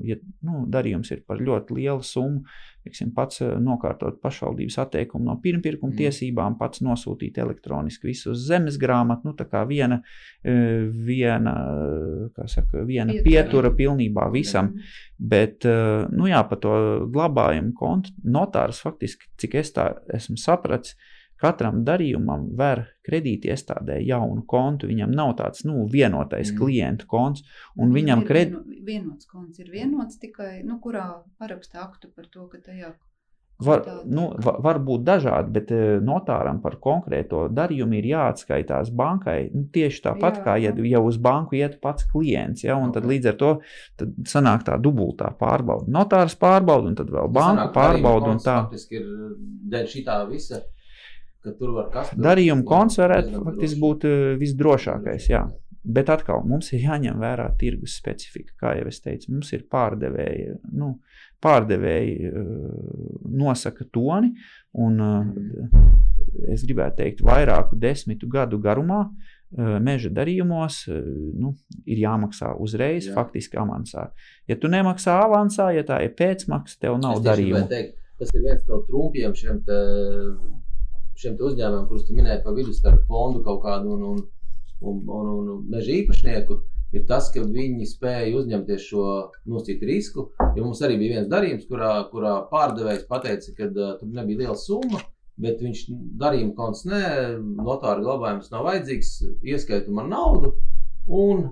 ja 0.07 0.18
nu, 0.46 0.64
darījums 0.70 1.12
ir 1.14 1.24
par 1.26 1.40
ļoti 1.40 1.81
lielu 1.81 2.05
summu. 2.05 2.44
Teiksim, 2.81 3.11
pats 3.12 3.42
nokārtot 3.61 4.22
pašvaldības 4.22 4.79
atteikumu 4.81 5.26
no 5.26 5.35
pirmpirkuma 5.42 5.92
mm. 5.92 5.98
tiesībām, 5.98 6.55
pats 6.57 6.81
nosūtīt 6.81 7.37
elektroniski 7.42 8.09
visu 8.09 8.31
uz 8.33 8.46
zemes 8.48 8.79
grāmatu. 8.81 9.29
Nu, 9.29 9.35
tā 9.37 9.44
kā 9.50 9.66
viena, 9.68 10.00
viena, 10.40 11.55
saka, 12.48 12.87
viena 12.88 13.18
pietura 13.20 13.68
pilnībā 13.76 14.31
visam. 14.33 14.72
Mm. 14.72 14.98
Bet, 15.20 15.68
nu 16.16 16.31
jā, 16.31 16.40
pa 16.48 16.57
to 16.57 16.74
glabājumu 17.12 17.74
kontu 17.76 18.16
notārs 18.24 18.81
faktiski, 18.81 19.29
cik 19.40 19.61
es 19.61 19.74
tā 19.76 19.90
esmu 20.16 20.40
sapratis, 20.40 20.96
Katram 21.40 21.83
darījumam 21.87 22.48
ver 22.57 22.85
kredītiestādē 23.07 24.00
jaunu 24.05 24.44
kontu. 24.48 24.90
Viņam 24.90 25.14
nav 25.16 25.35
tāds 25.40 25.64
nu, 25.68 25.87
vienotais 25.90 26.53
mm. 26.53 26.59
klientu 26.61 27.11
konts. 27.11 27.46
Un 27.81 27.94
viņam 27.96 28.26
kred... 28.29 28.57
vienots 28.87 29.29
konts 29.31 29.62
ir 29.62 29.70
vienots 29.72 30.20
tikai, 30.20 30.61
nu, 30.66 30.81
kurā 30.85 31.07
paraksta 31.40 31.87
aktu 31.87 32.12
par 32.14 32.29
to, 32.33 32.48
ka 32.53 32.61
tajā. 32.66 32.92
Var, 33.61 33.83
nu, 34.09 34.31
va, 34.40 34.55
var 34.64 34.79
būt 34.81 35.03
dažādi, 35.05 35.50
bet 35.53 35.72
eh, 35.76 35.98
notāram 36.00 36.62
par 36.64 36.79
konkrēto 36.81 37.42
darījumu 37.53 37.98
ir 37.98 38.09
jāatskaitās 38.14 38.88
bankai. 38.96 39.50
Nu, 39.53 39.66
tieši 39.74 40.00
tāpat 40.07 40.38
Jā. 40.38 40.44
kā 40.46 40.55
ja, 40.62 40.72
ja 40.88 41.03
uz 41.05 41.18
banku 41.20 41.59
iet 41.59 41.76
pats 41.85 42.09
klients. 42.09 42.64
Ja. 42.64 42.79
Tad 42.94 43.05
līdz 43.11 43.33
ar 43.35 43.37
to 43.42 43.50
sanāk 44.29 44.64
tā 44.64 44.79
dubultā 44.81 45.29
pārbauda. 45.37 45.92
Notārs 45.92 46.38
pārbauda, 46.40 46.88
un 46.88 46.96
tad 47.03 47.12
vēl 47.12 47.29
banka 47.37 47.68
pārbauda. 47.76 48.38
Tā 48.40 48.59
ir 48.96 50.07
tā 50.09 50.22
visa 50.31 50.64
ka 51.44 51.55
tur 51.57 51.74
var 51.76 51.90
kas 51.94 52.12
cits. 52.12 52.22
Darījuma 52.24 52.85
varētu 52.98 53.42
faktiski 53.46 53.81
būt 53.81 54.07
uh, 54.09 54.20
visdrošākais. 54.40 55.31
Jā. 55.33 55.46
Bet 55.81 56.11
atkal 56.12 56.44
mums 56.44 56.68
ir 56.76 56.85
jāņem 56.85 57.16
vērā 57.22 57.46
tirgus 57.61 57.94
specifika. 57.96 58.53
Kā 58.61 58.74
jau 58.76 58.88
es 58.90 59.00
teicu, 59.00 59.33
mums 59.33 59.53
ir 59.57 59.64
pārdevēji, 59.72 60.59
nu, 60.76 60.92
pārdevēji 61.40 62.30
uh, 62.30 62.47
nosaka 63.41 63.88
toni, 63.93 64.34
un 64.76 65.01
uh, 65.01 65.78
es 66.53 66.66
gribētu 66.68 67.01
teikt, 67.01 67.24
vairāku 67.24 67.78
desmitu 67.80 68.28
gadu 68.30 68.61
garumā 68.61 69.07
meža 69.51 70.11
darījumos 70.14 70.84
nu, 70.88 71.55
ir 71.82 72.05
jāmaksā 72.05 72.53
uzreiz, 72.62 73.09
Jā. 73.09 73.16
faktiski 73.16 73.59
avansā. 73.59 74.11
Ja 74.47 74.57
tu 74.61 74.70
nemaksā 74.70 75.16
avansā, 75.24 75.72
ja 75.74 75.82
tā 75.86 75.99
ir 76.07 76.14
pēcmaksa, 76.14 76.78
tev 76.84 77.01
nav 77.03 77.18
darījuma. 77.24 77.64
Teikt, 77.70 77.97
tas 78.20 78.30
ir 78.36 78.45
viens 78.47 78.62
no 78.68 78.78
trumpiem 78.86 79.34
šiem 79.34 79.59
šiem 81.21 81.39
uzņēmumiem, 81.39 81.87
kurus 81.89 82.09
tu 82.09 82.16
minēji 82.16 82.43
pa 82.45 82.55
vidu 82.57 82.75
starp 82.77 83.07
fondu 83.09 83.45
kaut 83.47 83.62
kādu 83.64 83.95
un, 83.97 84.05
un, 84.11 84.21
un, 84.81 85.01
un, 85.21 85.31
un 85.55 85.62
meža 85.71 85.93
īpašnieku, 85.99 86.59
ir 86.97 87.07
tas, 87.07 87.31
ka 87.35 87.45
viņi 87.45 87.87
spēja 87.87 88.35
uzņemties 88.41 88.89
šo 88.89 89.07
nosacītu 89.47 89.89
risku. 89.91 90.27
Jo 90.57 90.66
mums 90.66 90.83
arī 90.87 90.99
bija 91.01 91.18
viens 91.18 91.31
darījums, 91.31 91.68
kurā, 91.71 91.95
kurā 92.12 92.37
pārdevējs 92.51 93.07
teica, 93.11 93.57
ka 93.57 93.71
uh, 93.71 93.97
tur 94.01 94.12
nebija 94.16 94.47
liela 94.47 94.59
summa. 94.59 95.03
bet 95.41 95.62
viņš 95.64 95.87
darījuma 96.21 96.53
konts 96.57 96.85
nē, 96.89 97.03
notāra 97.64 98.03
glabājums 98.05 98.51
nav 98.53 98.66
vajadzīgs, 98.66 99.12
ieskaitu 99.55 99.95
man 99.97 100.11
naudu, 100.12 100.53
un 101.09 101.47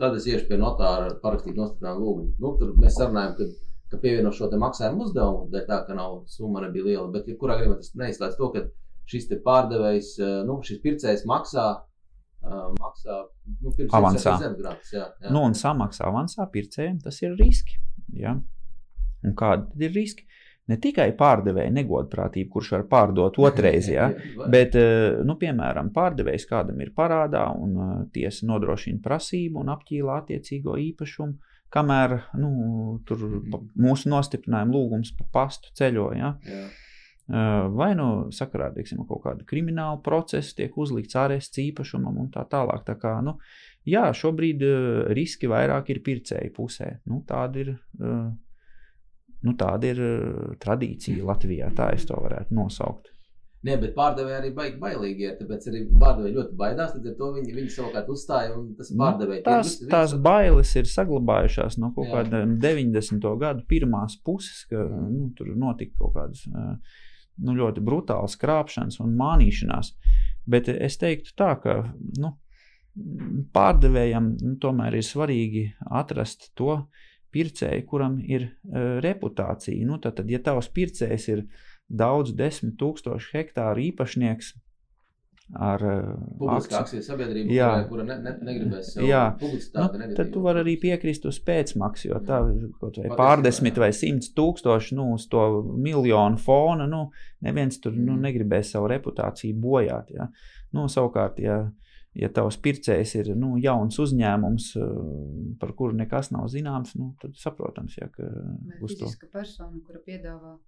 tad 0.00 0.16
es 0.18 0.26
iešu 0.26 0.48
pie 0.48 0.58
notāra 0.60 1.12
parakstīt 1.22 1.58
nostiprinājumu 1.58 2.06
lūgumu. 2.06 2.30
Nu, 2.40 2.52
tur 2.58 2.72
mēs 2.80 2.96
sarunājam, 2.98 3.36
ka, 3.38 3.48
ka 3.92 4.00
pievieno 4.02 4.32
šo 4.34 4.48
maksājumu 4.64 5.06
uzdevumu, 5.06 5.48
dēļ 5.52 5.66
tā, 5.68 5.82
ka 5.86 5.96
nav 5.98 6.22
summa 6.32 6.64
nebija 6.64 6.88
liela, 6.88 7.08
bet 7.12 7.28
jebkurā 7.30 7.60
gadījumā 7.60 7.78
tas 7.82 7.94
neizslēdz 8.00 8.38
to, 8.40 8.50
ka 8.54 8.64
šis 9.08 9.30
pārdevējs, 9.44 10.16
nu, 10.48 10.60
šis 10.66 10.82
pircējs 10.84 11.24
maksā 11.28 11.68
Uh, 12.40 12.70
maksā 12.80 13.18
nu, 13.60 13.70
avansā. 13.92 14.32
Zemgrāts, 14.40 14.94
jā, 14.94 15.04
jā. 15.20 15.28
Nu, 15.28 15.42
un 15.44 15.52
samaksā 15.56 16.06
avansā 16.08 16.46
pircējiem, 16.48 16.96
tas 17.04 17.18
ir 17.20 17.34
riski. 17.36 17.76
Ja? 18.16 18.32
Un 19.20 19.34
kādi 19.36 19.84
ir 19.84 19.92
riski? 19.92 20.24
Ne 20.70 20.78
tikai 20.80 21.10
pārdevēja 21.18 21.72
negodprātība, 21.74 22.48
kurš 22.54 22.72
var 22.78 22.86
pārdot 22.88 23.36
otrreiz, 23.44 23.90
ja? 23.92 24.08
bet, 24.54 24.78
nu, 25.26 25.36
piemēram, 25.36 25.92
pārdevējs 25.92 26.48
kādam 26.48 26.80
ir 26.80 26.94
parādā 26.96 27.44
un 27.52 28.08
tiesa 28.14 28.48
nodrošina 28.48 29.04
prasību 29.04 29.60
un 29.60 29.74
apķīlā 29.74 30.20
attiecīgo 30.22 30.78
īpašumu, 30.80 31.36
kamēr 31.74 32.16
nu, 32.40 32.54
tur 33.04 33.26
mhm. 33.26 33.74
mūsu 33.84 34.08
nostiprinājuma 34.14 34.78
lūgums 34.78 35.12
pa 35.18 35.28
pastu 35.36 35.76
ceļo. 35.76 36.12
Ja? 36.16 36.38
Jā. 36.48 36.64
Vai 37.30 37.92
nu 37.94 38.08
sakarā 38.34 38.70
teiksim, 38.74 39.04
kaut 39.06 39.22
kāda 39.22 39.46
krimināla 39.46 40.00
procesa 40.02 40.56
tiek 40.58 40.74
uzlikts 40.80 41.18
ārests 41.20 41.60
īpašumam 41.62 42.18
un 42.18 42.30
tā 42.34 42.42
tālāk. 42.50 42.82
Tā 42.88 42.96
kā, 42.98 43.14
nu, 43.22 43.36
jā, 43.86 44.08
šobrīd 44.16 44.64
riski 45.14 45.50
vairāk 45.50 45.92
ir 45.94 46.02
pircēju 46.06 46.54
pusē. 46.56 46.90
Nu, 47.06 47.22
tāda 47.28 47.62
ir, 47.62 47.72
nu, 48.00 49.54
tāda 49.62 49.94
ir 49.94 50.02
tradīcija 50.64 51.26
Latvijā, 51.30 51.70
tā 51.76 51.92
es 51.94 52.08
to 52.08 52.18
varētu 52.18 52.56
nosaukt. 52.58 53.12
Nē, 53.60 53.74
bet 53.76 53.90
pārdevēji 53.92 54.36
arī 54.38 54.50
baigi 54.56 54.78
bailīgi 54.80 55.26
ir. 55.26 55.32
Tāpēc 55.36 55.66
arī 55.68 55.82
pārdevēji 56.00 56.36
ļoti 56.38 56.54
baidās. 56.56 56.94
Tad 56.94 57.08
to 57.18 57.26
viņi, 57.34 57.52
viņi 57.58 57.72
savukārt 57.74 58.08
uzstāja 58.08 58.54
un 58.56 58.70
tas 58.78 58.88
nu, 58.94 59.02
pārdevēji. 59.02 59.42
Tās, 59.44 59.74
visu, 59.74 59.88
tās 59.92 60.14
bailes 60.24 60.72
ir 60.80 60.88
saglabājušās 60.88 61.76
no 61.82 61.90
kaut 61.96 62.08
kādiem 62.14 62.54
90. 62.62 63.28
gadu 63.42 63.66
pirmās 63.68 64.16
puses, 64.24 64.64
ka 64.70 64.80
nu, 64.88 65.28
tur 65.36 65.52
notika 65.60 65.92
kaut 66.00 66.16
kādas. 66.16 66.46
Uh, 66.48 67.04
nu, 67.40 67.56
ļoti 67.58 67.82
brutāls 67.84 68.36
krāpšanas 68.40 69.00
un 69.02 69.16
mānīšanās. 69.18 69.94
Bet 70.50 70.68
es 70.72 70.98
teiktu 71.00 71.34
tā, 71.38 71.54
ka 71.62 71.76
nu, 72.20 72.34
pārdevējam 73.54 74.32
nu, 74.40 74.54
tomēr 74.62 74.98
ir 74.98 75.06
svarīgi 75.06 75.64
atrast 75.86 76.50
to 76.58 76.82
pircēju, 77.34 77.86
kuram 77.86 78.18
ir 78.22 78.48
uh, 78.48 78.98
reputācija. 79.04 79.86
Nu, 79.86 80.00
tad, 80.02 80.18
tad, 80.18 80.30
ja 80.30 80.40
tavs 80.42 80.70
pircējs 80.74 81.28
ir 81.30 81.44
daudz 81.86 82.34
desmit 82.38 82.76
tūkstošu 82.80 83.36
hektāru 83.36 83.86
īpašnieks, 83.90 84.54
ar 85.58 85.82
eh, 85.82 86.10
publiskā 86.38 86.80
akciju 86.84 87.02
sabiedrību, 87.02 87.50
jā. 87.54 87.68
kura, 87.88 88.04
ne, 88.06 88.16
ne, 88.22 88.34
negribēs 88.46 88.92
jā. 89.02 89.24
publicitāti. 89.40 89.98
Nu, 89.98 90.14
tad 90.18 90.30
tu 90.34 90.42
vari 90.44 90.62
arī 90.62 90.76
piekrist 90.82 91.26
uz 91.26 91.40
pēcmaksu, 91.46 92.06
jo 92.12 92.20
tā 92.26 92.38
kaut 92.78 93.00
vai 93.02 93.18
pārdesmit 93.18 93.80
vai 93.80 93.90
simts 93.96 94.30
tūkstoši 94.36 94.98
nu, 94.98 95.10
uz 95.16 95.26
to 95.32 95.44
miljonu 95.74 96.38
fona, 96.40 96.86
nu, 96.90 97.08
neviens 97.46 97.82
tur 97.82 97.96
nu, 97.96 98.14
mm. 98.14 98.22
negribēs 98.28 98.72
savu 98.76 98.90
reputāciju 98.94 99.58
bojāt. 99.60 100.14
Ja. 100.14 100.30
Nu, 100.76 100.86
savukārt, 100.92 101.42
ja, 101.42 101.64
ja 102.14 102.30
tavs 102.34 102.60
pircējs 102.62 103.16
ir 103.18 103.34
nu, 103.34 103.56
jauns 103.62 103.98
uzņēmums, 104.02 104.72
eh, 104.78 104.96
par 105.62 105.74
kuru 105.78 105.98
nekas 105.98 106.30
nav 106.36 106.46
zināms, 106.52 106.94
nu, 107.00 107.14
tad 107.22 107.34
saprotams, 107.40 107.98
ja, 107.98 108.10
ka 108.14 108.28
Vai 108.30 108.82
uz 108.86 108.98
to. 109.02 109.10
persona, 109.32 109.82
kura 109.82 110.02
piedāvā 110.06 110.58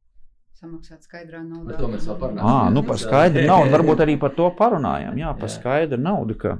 samaksāt 0.61 1.07
skaidrā 1.07 1.41
naudā. 1.45 1.73
Par 1.73 1.81
to 1.81 1.89
mēs 1.93 2.05
vēl 2.09 2.19
parunājam. 2.21 2.51
À, 2.53 2.69
nu 2.75 2.83
par 2.87 3.01
skaidru 3.01 3.45
naudu, 3.51 3.73
varbūt 3.75 4.03
arī 4.05 4.17
par 4.21 4.35
to 4.37 4.49
parunājam. 4.59 5.17
Jā, 5.19 5.33
par 5.39 5.51
skaidru 5.53 5.99
naudu. 6.03 6.37
Ka, 6.43 6.55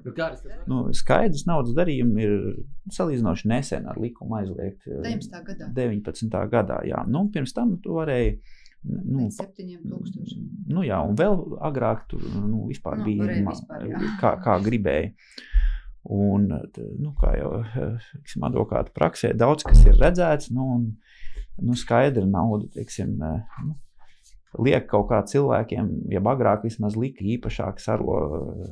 nu, 0.71 0.81
skaidrs 0.97 1.45
naudas 1.49 1.77
darījumi 1.77 2.27
ir 2.27 2.35
salīdzinoši 2.97 3.53
nesen 3.53 3.87
ar 3.93 4.01
likumu 4.03 4.41
aizliegt. 4.41 4.89
19. 4.89 5.39
gadā. 5.51 5.71
19. 5.77 6.43
gadā, 6.57 6.81
jā. 6.89 7.05
Nu, 7.11 7.27
pirms 7.35 7.55
tam 7.57 7.77
tu 7.85 8.01
varēji. 8.01 8.37
Nu, 8.83 9.29
7000. 9.31 10.41
Nu, 10.73 10.83
jā, 10.83 10.99
un 11.07 11.15
vēl 11.19 11.37
agrāk 11.63 12.09
tur 12.11 12.23
nu, 12.35 12.65
vispār 12.67 12.99
no, 12.99 13.07
bija 13.07 13.29
vispār, 13.47 13.87
kā, 14.19 14.35
kā 14.43 14.59
gribēja. 14.65 15.13
Un, 16.11 16.49
nu, 16.51 17.13
kā 17.15 17.37
jau 17.39 17.61
tiksim, 18.17 18.43
advokāta 18.49 18.91
praksē, 18.91 19.31
daudz 19.39 19.63
kas 19.69 19.85
ir 19.87 20.01
redzēts, 20.03 20.51
nu, 20.51 20.67
un 20.75 20.89
nu, 21.61 21.77
skaidra 21.79 22.25
nauda, 22.29 22.69
teiksim, 22.75 23.19
nu, 23.19 23.75
liek 24.61 24.87
kaut 24.91 25.09
kā 25.11 25.23
cilvēkiem, 25.29 25.91
ja 26.13 26.23
agrāk 26.33 26.67
vismaz 26.67 26.97
lika 26.99 27.25
īpašāk 27.37 27.81
saro, 27.81 28.17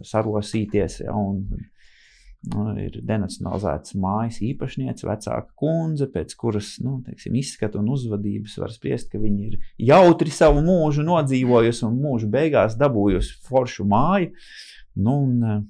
sarosīties. 0.06 1.00
Ja, 1.06 1.14
un, 1.16 1.46
nu, 2.52 2.66
ir 2.80 3.00
denacionalizēts 3.06 3.96
mājas 4.00 4.40
īpašniece, 4.44 5.08
vecāka 5.08 5.48
kundze, 5.60 6.10
pēc 6.12 6.36
kuras 6.40 6.74
nu, 6.84 6.98
teiksim, 7.06 7.36
izskata 7.40 7.80
un 7.80 7.90
uzvedības 7.94 8.58
var 8.60 8.74
spriest, 8.74 9.10
ka 9.12 9.20
viņi 9.22 9.50
ir 9.50 9.58
jautri 9.90 10.32
savu 10.34 10.64
mūžu 10.66 11.04
nodzīvojusi 11.06 11.86
un 11.88 12.00
mūža 12.04 12.30
beigās 12.32 12.78
dabūjusi 12.80 13.40
foršu 13.48 13.88
māju. 13.88 14.32
Nu, 15.00 15.20
un, 15.24 15.68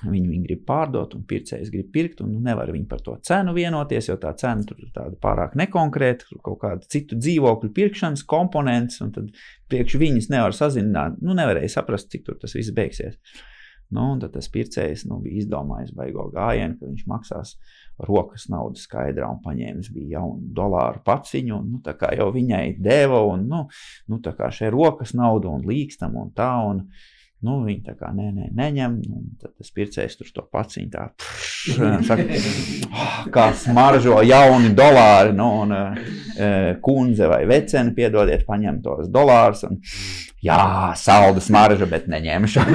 Viņi, 0.00 0.30
viņi 0.30 0.46
grib 0.46 0.62
pārdot, 0.68 1.12
un 1.16 1.26
pircējs 1.28 1.68
grib 1.72 1.90
pirkt, 1.92 2.22
un 2.24 2.30
nu, 2.32 2.40
nevar 2.44 2.70
viņi 2.72 2.86
par 2.88 3.02
to 3.04 3.18
cenu 3.26 3.52
vienoties, 3.56 4.08
jo 4.08 4.16
tā 4.20 4.32
cena 4.40 4.64
tur 4.64 4.80
ir 4.80 4.88
tāda 4.94 5.12
pārāk 5.20 5.58
nekonkrēta, 5.60 6.40
kaut 6.40 6.60
kāda 6.62 6.88
citu 6.88 7.18
dzīvokļu 7.20 7.72
pirkšanas 7.76 8.24
komponents, 8.30 9.02
un 9.04 9.12
tad 9.16 9.28
priekš 9.68 9.98
viņas 10.00 10.30
nevar 10.32 10.56
sazināt, 10.56 11.20
nu, 11.20 11.36
nevarēja 11.36 11.74
saprast, 11.76 12.08
cik 12.14 12.24
tur 12.30 12.40
tas 12.40 12.56
viss 12.56 12.72
beigsies. 12.76 13.20
Nu, 13.90 14.04
un 14.14 14.20
tad 14.22 14.36
tas 14.36 14.46
pircējs 14.54 15.02
nu, 15.10 15.18
bija 15.20 15.42
izdomājis 15.42 15.90
baigo 15.98 16.28
gājienu, 16.30 16.76
ka 16.78 16.86
viņš 16.86 17.06
maksās 17.10 17.56
rokas 18.06 18.46
naudu 18.48 18.78
skaidrā 18.78 19.26
un 19.28 19.40
paņēmis 19.42 19.90
bija 19.92 20.20
jaunu 20.20 20.52
dolāru 20.54 21.02
paciņu, 21.04 21.56
un 21.58 21.72
nu, 21.74 21.80
tā 21.84 21.96
kā 21.98 22.12
jau 22.14 22.28
viņai 22.32 22.76
deva, 22.78 23.24
un 23.32 23.48
nu, 23.50 23.64
nu 24.08 24.20
tā 24.22 24.32
kā 24.38 24.52
šeit 24.54 24.70
rokas 24.76 25.12
naudu 25.18 25.50
un 25.50 25.66
līkstam 25.66 26.14
un 26.22 26.30
tā, 26.38 26.52
un, 26.70 26.84
Nu, 27.40 27.54
viņi 27.64 27.80
tā 27.86 27.94
kā 27.96 28.10
nē, 28.12 28.26
nē, 28.36 28.46
neņem. 28.52 28.96
Tad 29.40 29.54
tas 29.56 29.70
pircējs 29.72 30.18
tur 30.18 30.28
to 30.36 30.42
paciņu 30.52 30.90
tā, 30.92 31.06
pš, 31.16 31.78
saka, 32.04 32.26
oh, 32.90 33.14
kā 33.32 33.46
smaržo 33.56 34.18
jauni 34.28 34.74
dolāri. 34.76 35.32
Nu, 35.38 35.46
un, 35.62 35.72
e, 35.72 36.50
kundze 36.84 37.30
vai 37.32 37.40
vecene, 37.48 37.94
piedodiet, 37.96 38.44
paņem 38.48 38.82
tos 38.84 39.08
dolārus. 39.12 39.64
Un, 39.70 39.80
jā, 40.44 40.60
salda 41.00 41.40
smarža, 41.40 41.88
bet 41.88 42.10
neņemšu. 42.12 42.66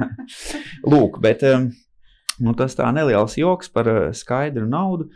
Lūk, 0.92 1.16
bet 1.24 1.46
nu, 1.48 2.52
tas 2.58 2.76
tā 2.76 2.92
neliels 2.92 3.38
joks 3.40 3.72
par 3.72 3.90
skaidru 4.16 4.68
naudu. 4.68 5.08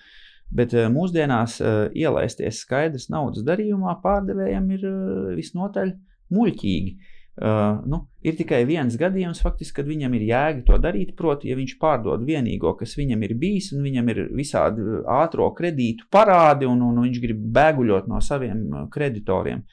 Bet 0.51 0.72
mūsdienās 0.72 1.61
ielaisties 1.95 2.64
skaidrs 2.64 3.11
naudas 3.12 3.45
darījumā 3.47 4.01
pārdevējiem 4.03 4.72
ir 4.74 4.93
visnotaļ 5.37 5.93
muļķīgi. 6.33 7.18
Uh, 7.41 7.78
nu, 7.88 8.03
ir 8.20 8.34
tikai 8.36 8.59
viens 8.68 8.93
gadījums, 9.01 9.38
faktiski, 9.41 9.78
kad 9.78 9.86
viņam 9.88 10.12
ir 10.18 10.26
jēga 10.28 10.64
to 10.66 10.76
darīt. 10.82 11.14
Proti, 11.16 11.49
ja 11.49 11.57
viņš 11.57 11.78
pārdod 11.80 12.26
vienīgo, 12.28 12.74
kas 12.76 12.93
viņam 12.99 13.22
ir 13.24 13.32
bijis, 13.41 13.70
un 13.72 13.86
viņam 13.86 14.11
ir 14.12 14.20
visādi 14.36 14.84
ātrā 15.09 15.47
kredītu 15.57 16.05
parādi, 16.12 16.68
un, 16.68 16.82
un 16.84 16.99
viņš 17.01 17.22
grib 17.22 17.41
bēguļot 17.57 18.11
no 18.12 18.20
saviem 18.20 18.66
kreditoriem. 18.93 19.64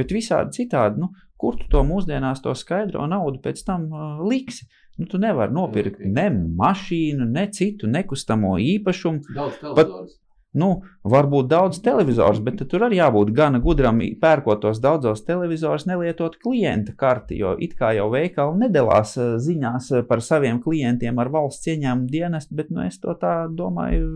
Bet 0.00 0.14
visādi 0.16 0.62
citādi, 0.62 1.02
nu, 1.04 1.10
kur 1.36 1.60
tu 1.60 1.68
to 1.68 1.84
mūsdienās 1.84 2.40
to 2.40 2.54
skaidro 2.56 3.04
naudu 3.10 3.42
pēc 3.44 3.60
tam 3.66 3.90
uh, 3.92 4.24
liksi? 4.24 4.70
Nu, 4.96 5.04
tu 5.04 5.20
nevari 5.20 5.52
nopirkt 5.52 6.00
ne 6.04 6.30
mašīnu, 6.32 7.28
ne 7.28 7.44
citu 7.52 7.92
nekustamo 7.92 8.56
īpašumu. 8.60 9.36
Daudz 9.36 9.60
televizors. 9.60 10.16
Nu, 10.52 10.68
varbūt 11.08 11.46
daudz 11.48 11.78
televizors, 11.80 12.42
bet 12.44 12.58
tur 12.68 12.82
arī 12.84 12.98
jābūt 12.98 13.30
gana 13.36 13.56
gudram, 13.64 14.02
pērkot 14.20 14.60
tos 14.60 14.82
daudzos 14.84 15.24
televizorus, 15.24 15.86
nelietot 15.88 16.36
klienta 16.42 16.92
karti. 16.98 17.38
Jo 17.40 17.54
it 17.56 17.72
kā 17.78 17.94
jau 17.96 18.10
veikali 18.12 18.60
nedalās 18.66 19.16
eh, 19.16 19.32
ziņās 19.40 19.88
eh, 19.96 20.04
par 20.08 20.20
saviem 20.20 20.60
klientiem 20.60 21.18
ar 21.22 21.32
valsts 21.32 21.72
ieņēmumu 21.72 22.12
dienestu, 22.12 22.58
bet 22.58 22.68
nu, 22.68 22.84
es 22.84 23.00
to 23.00 23.16
tā 23.22 23.46
domāju, 23.48 24.10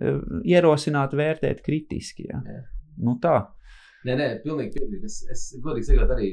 eh, 0.00 0.18
ierosināt, 0.56 1.12
vērtēt 1.20 1.60
kritiski. 1.66 2.30
Ja. 2.32 2.40
Nu, 3.04 3.18
tā. 3.20 3.36
Nē, 4.08 4.16
nē, 4.16 4.30
pilnīgi 4.46 4.78
piekrītu. 4.78 5.04
Es, 5.04 5.20
es 5.28 5.44
godīgi 5.60 5.90
sakot, 5.90 6.16
arī 6.16 6.32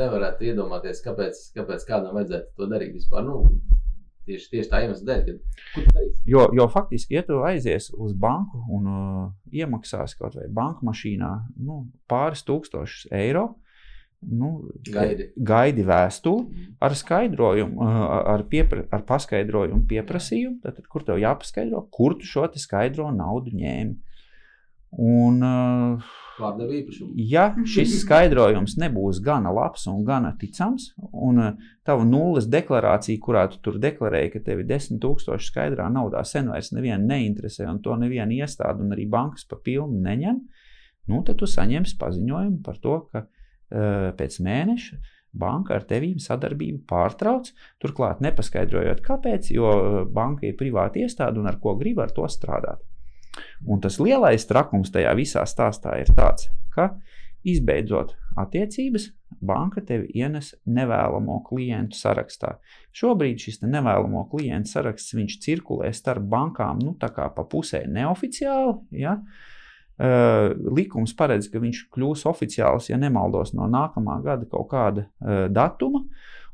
nevarētu 0.00 0.48
iedomāties, 0.48 1.04
kāpēc, 1.04 1.44
kāpēc 1.58 1.84
kādam 1.88 2.16
vajadzētu 2.16 2.56
to 2.56 2.72
darīt 2.72 2.96
vispār. 2.96 3.26
Nu, 3.28 3.42
Tieši, 4.24 4.46
tieši 4.54 4.70
tā 4.70 4.78
iemesla 4.84 5.04
dēļ, 5.10 5.26
kad 5.74 5.98
jo, 6.24 6.46
jo 6.56 6.64
faktiski, 6.72 7.18
ja 7.18 7.22
tu 7.26 7.42
aizies 7.44 7.90
uz 7.92 8.14
banku 8.16 8.62
un 8.72 8.86
uh, 8.88 9.26
iemaksās 9.52 10.16
kaut 10.16 10.38
vai 10.38 10.46
banka 10.48 10.86
mašīnā 10.88 11.32
nu, 11.60 11.82
pāris 12.08 12.40
tūkstošus 12.48 13.10
eiro, 13.12 13.50
nu, 14.24 14.54
gaidi. 14.88 15.28
gaidi 15.36 15.84
vēstuli 15.84 16.46
mm. 16.46 16.72
ar 16.88 16.96
skaidrojumu, 16.96 17.76
uh, 17.84 18.00
ar, 18.32 18.46
piepra, 18.48 18.86
ar 18.94 19.04
paskaidrojumu, 19.04 19.84
pieprasījumu, 19.90 20.62
tad, 20.64 20.80
kur 20.88 21.04
tev 21.04 21.20
jāpaskaidro, 21.20 21.84
kur 21.92 22.16
tu 22.16 22.28
šo 22.28 22.48
skaidro 22.56 23.10
naudu 23.12 23.52
ņēmi. 23.52 23.96
Un, 25.04 25.44
uh, 25.44 26.12
Pārdevi 26.34 26.80
īpašumu. 26.80 27.12
ja 27.30 27.44
šis 27.68 27.92
skaidrojums 28.00 28.74
nebūs 28.80 29.20
gana 29.22 29.52
labs 29.54 29.86
un 29.90 30.02
gana 30.06 30.32
ticams, 30.40 30.88
un 31.12 31.38
uh, 31.38 31.68
tava 31.86 32.06
nulles 32.08 32.48
deklarācija, 32.50 33.20
kurā 33.22 33.46
tu 33.52 33.60
tur 33.62 33.78
deklarēji, 33.82 34.32
ka 34.34 34.42
tev 34.48 34.64
ir 34.64 34.68
10,000 34.72 35.46
skaidrā 35.46 35.86
naudā, 35.94 36.24
sen 36.26 36.50
vairs 36.50 36.72
nevienu 36.74 37.06
neinteresē, 37.10 37.68
un 37.70 37.78
to 37.84 37.96
neviena 38.00 38.34
iestāde 38.34 38.82
un 38.82 38.96
arī 38.96 39.06
bankas 39.10 39.46
pa 39.50 39.60
pilnu 39.62 40.02
neņem, 40.04 40.40
nu, 41.12 41.22
tad 41.26 41.38
tu 41.38 41.50
saņemsi 41.50 41.98
paziņojumu 42.00 42.62
par 42.66 42.80
to, 42.82 42.96
ka 43.12 43.26
uh, 43.26 44.10
pēc 44.18 44.40
mēneša 44.42 45.02
banka 45.34 45.74
ar 45.78 45.86
tevīm 45.90 46.20
sadarbību 46.22 46.84
pārtrauc, 46.90 47.50
turklāt 47.82 48.22
nepaskaidrojot, 48.24 49.02
kāpēc, 49.06 49.50
jo 49.54 49.70
banka 50.14 50.46
ir 50.48 50.58
privāta 50.58 51.02
iestāde 51.02 51.42
un 51.42 51.50
ar 51.50 51.58
ko 51.62 51.74
grib 51.78 52.02
ar 52.02 52.14
to 52.14 52.26
strādāt. 52.30 52.82
Un 53.66 53.80
tas 53.80 53.98
lielais 54.02 54.46
trakums 54.46 54.92
tajā 54.94 55.14
visā 55.18 55.44
stāstā 55.48 55.96
ir 56.02 56.10
tāds, 56.16 56.50
ka 56.74 56.92
izbeidzot 57.44 58.14
attiecības, 58.40 59.10
banka 59.44 59.82
tevi 59.84 60.08
ienes 60.16 60.52
nevēlamo 60.66 61.40
klientu 61.46 61.98
sarakstā. 61.98 62.56
Šobrīd 62.96 63.42
šis 63.42 63.60
nevēlamo 63.64 64.24
klientu 64.30 64.72
saraksts 64.72 65.14
cirkulē 65.44 65.92
starp 65.94 66.24
bankām, 66.30 66.80
nu 66.82 66.94
tā 67.00 67.10
kā 67.14 67.28
pa 67.34 67.44
pusē 67.44 67.84
neoficiāli. 67.86 68.78
Ja? 69.04 69.18
Uh, 69.94 70.50
likums 70.74 71.12
paredz, 71.14 71.46
ka 71.52 71.60
viņš 71.62 71.84
kļūs 71.94 72.24
oficiāls, 72.26 72.88
ja 72.90 72.98
nemaldos, 72.98 73.52
no 73.54 73.68
nākamā 73.70 74.18
gada 74.24 74.48
kaut 74.50 74.72
kāda 74.72 75.06
uh, 75.06 75.44
datuma. 75.46 76.02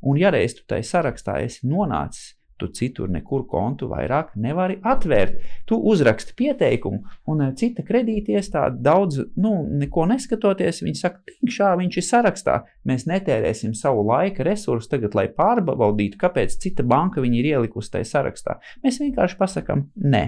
Un, 0.04 0.18
ja 0.20 0.32
reiz 0.32 0.58
tu 0.58 0.66
tai 0.68 0.82
sarakstā 0.84 1.38
esi 1.44 1.68
nonācis, 1.68 2.34
tu 2.60 2.68
citur 2.76 3.08
nekur 3.10 3.46
kontu 3.48 3.88
vairāk 3.90 4.34
nevari 4.36 4.76
atvērt. 4.86 5.40
Tu 5.66 5.78
uzraksti 5.92 6.34
pieteikumu, 6.38 7.00
un 7.32 7.40
uh, 7.46 7.54
cita 7.56 7.82
kredītiestāde 7.86 8.78
daudz, 8.84 9.22
nu, 9.40 9.54
neko 9.80 10.04
neskatoties, 10.12 10.82
viņi 10.84 11.00
saka, 11.00 11.22
tikšā 11.40 11.72
viņš 11.80 11.96
ir 12.02 12.06
sarakstā. 12.06 12.58
Mēs 12.88 13.06
netērēsim 13.10 13.72
savu 13.76 14.04
laika 14.08 14.44
resursu 14.46 14.92
tagad, 14.92 15.16
lai 15.18 15.26
pārbaudītu, 15.32 16.20
kāpēc 16.20 16.58
cita 16.62 16.84
banka 16.86 17.24
viņu 17.24 17.40
ir 17.42 17.50
ielikusi 17.54 17.96
tajā 17.96 18.08
sarakstā. 18.14 18.58
Mēs 18.84 19.00
vienkārši 19.02 19.40
pasakām, 19.40 19.88
nē. 19.96 20.24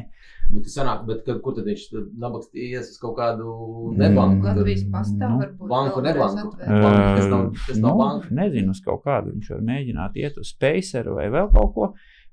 Bet, 0.52 0.66
sanāk, 0.68 1.04
bet 1.06 1.20
kad, 1.24 1.38
kur 1.40 1.54
tad 1.56 1.68
viņš 1.70 1.82
nabaks 2.20 2.48
ies 2.58 2.90
uz 2.90 2.96
kaut 3.00 3.14
kādu 3.16 3.52
nebanku? 3.96 4.44
Latvijas 4.48 4.82
pastāv 4.92 5.30
Nu, 5.30 5.38
varbūt. 5.40 5.68
banku, 5.70 6.02
nebanku. 6.04 6.50
Banka, 6.58 7.04
kas 7.16 7.28
nav- 7.30 7.46
kas 7.66 7.78
nav 7.78 7.92
nu, 7.94 7.98
banka. 8.00 8.28
Nezinu, 8.40 8.74
uz 8.74 8.80
kaut 8.84 9.04
kādu 9.06 9.32
viņš 9.36 9.50
var 9.54 9.62
mēģināt 9.70 10.18
iet 10.20 10.36
uz 10.42 10.50
Spaceru 10.52 11.14
vai 11.20 11.28
vēl 11.32 11.48
kaut 11.54 11.72
ko, 11.76 11.88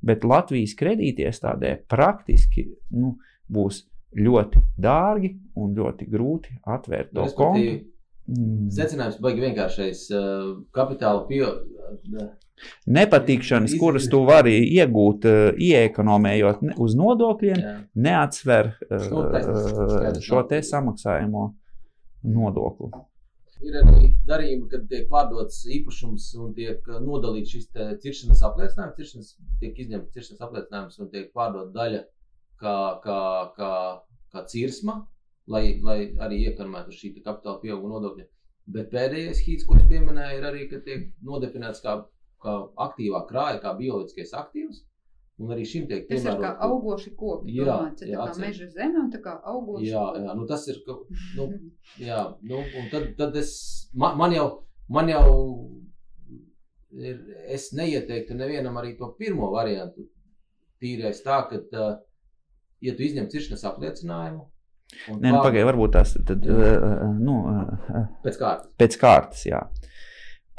bet 0.06 0.26
Latvijas 0.28 0.76
kredītiestādē 0.80 1.76
praktiski 1.92 2.70
nu, 2.96 3.18
būs 3.50 3.84
ļoti 4.18 4.62
dārgi 4.80 5.36
un 5.60 5.74
ļoti 5.78 6.10
grūti 6.10 6.60
atvērt 6.66 7.14
to 7.16 7.26
kontu. 7.38 7.80
Mm. 8.30 8.70
Secinājums 8.74 9.18
baigi 9.22 9.42
vienkāršais. 9.42 10.04
Kapitāla 10.76 11.26
pieaugums. 11.30 12.36
Nepatikšanas, 12.92 13.74
kuras 13.80 14.10
tu 14.12 14.20
vari 14.28 14.58
iegūt, 14.76 15.26
ieekonomējot 15.64 16.66
uz 16.84 16.96
nodokļiem, 17.00 17.62
Jā. 17.64 17.76
neatsver 17.96 18.74
šo 20.26 20.42
te 20.50 20.60
samaksājumu 20.68 21.46
nodokli. 22.36 22.92
Ir 23.60 23.76
arī 23.76 24.10
darījumi, 24.30 24.70
kad 24.72 24.86
tiek 24.92 25.10
pārdots 25.12 25.66
īpašums 25.68 26.30
un 26.40 26.54
tiek 26.56 26.86
uh, 26.88 27.00
nodalīts 27.04 27.52
šis 27.56 27.68
ciršanas 28.06 28.44
apliecinājums. 28.48 28.96
Ciršanas, 29.00 29.32
tiek 29.60 29.82
izņemts 29.84 30.16
ciršanas 30.16 30.46
apliecinājums 30.48 31.00
un 31.04 31.12
tiek 31.14 31.32
pārdot 31.36 31.74
daļa 31.76 32.04
kā, 32.62 32.76
kā, 33.04 33.20
kā, 33.58 33.72
kā 34.34 34.46
cirsma, 34.54 35.00
lai, 35.52 35.64
lai 35.84 36.00
arī 36.26 36.44
iekonomētu 36.48 36.96
šī 36.96 37.14
kapitāla 37.20 37.60
pieauguma 37.64 37.98
nodokļa. 37.98 38.28
Bet 38.70 38.92
pēdējais 38.94 39.42
hīts, 39.48 39.66
ko 39.68 39.80
es 39.80 39.86
pieminēju, 39.90 40.40
ir 40.40 40.48
arī, 40.52 40.66
ka 40.72 40.80
tiek 40.86 41.08
nodefinēts 41.26 41.82
kā, 41.86 41.96
kā 42.44 42.56
aktīvā 42.86 43.24
krāja, 43.32 43.62
kā 43.64 43.74
bioloģiskais 43.80 44.36
aktīvs. 44.44 44.84
Un 45.40 45.54
arī 45.56 45.64
šim 45.64 45.86
tiek 45.88 46.08
Tas 46.10 46.26
ir 46.28 46.36
kā 46.42 46.50
augoši 46.66 47.14
koki. 47.16 47.54
Jā, 47.56 47.66
domāts, 47.70 48.04
jā, 48.04 48.18
tā 48.20 48.34
kā 48.36 48.42
meža 48.44 48.66
zeme 48.74 49.00
un 49.00 49.12
tā 49.14 49.22
kā 49.24 49.38
augoši 49.48 49.88
Jā, 49.88 50.02
koki. 50.10 50.24
jā, 50.26 50.34
nu 50.36 50.48
tas 50.50 50.66
ir. 50.68 50.80
ka- 50.84 50.98
Nu, 51.38 51.46
jā, 52.10 52.18
nu, 52.42 52.58
un 52.82 52.90
tad, 52.92 53.06
tad 53.18 53.38
es, 53.40 53.54
man, 53.96 54.18
man 54.20 54.36
jau, 54.36 54.48
man 54.90 55.08
jau 55.08 55.24
ir, 56.92 57.20
es 57.56 57.70
neieteiktu 57.78 58.36
nevienam 58.36 58.78
arī 58.82 58.98
to 59.00 59.12
pirmo 59.20 59.52
variantu. 59.54 60.08
Tīrais 60.84 61.20
tā, 61.26 61.42
ka, 61.50 61.60
tā, 61.72 61.88
ja 62.84 62.94
tu 62.96 63.04
izņem 63.04 63.28
ciršanas 63.32 63.64
apliecinājumu, 63.68 64.46
un 65.12 65.18
Nē, 65.24 65.34
nu, 65.36 65.42
pagaidi, 65.44 65.66
varbūt 65.68 65.92
tās 65.98 66.14
tad, 66.28 66.46
uh, 66.48 67.02
nu, 67.20 67.36
uh, 67.52 68.06
pēc 68.24 68.38
kārtas. 68.40 68.70
pēc 68.80 68.96
kārtas. 69.02 69.42
Jā. 69.50 69.60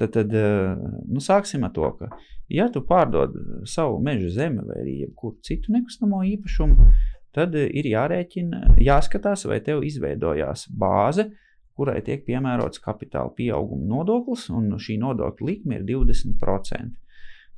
Tad, 0.01 0.13
tad 0.17 0.33
uh, 0.37 0.77
nu, 1.09 1.21
sāksim 1.25 1.65
ar 1.69 1.73
to, 1.77 1.89
ka, 2.01 2.11
ja 2.51 2.69
tu 2.73 2.83
pārdod 2.87 3.35
savu 3.69 4.01
meža 4.05 4.31
zemi 4.35 4.65
vai 4.67 4.81
arī 4.83 4.97
jebkuru 5.05 5.39
citu 5.47 5.73
nekustamo 5.75 6.23
īpašumu, 6.35 6.91
tad 7.37 7.57
uh, 7.59 7.67
ir 7.67 7.89
jārēķina, 7.93 8.77
jāskatās, 8.85 9.47
vai 9.51 9.61
tev 9.65 9.85
izveidojās 9.87 10.69
bāze, 10.71 11.31
kurai 11.79 12.01
tiek 12.05 12.27
piemērots 12.27 12.83
kapitāla 12.85 13.33
pieauguma 13.37 13.87
nodoklis, 13.95 14.49
un 14.53 14.75
šī 14.77 14.99
nodokļa 15.01 15.47
likme 15.49 15.81
ir 15.81 15.87
20%. 15.89 16.97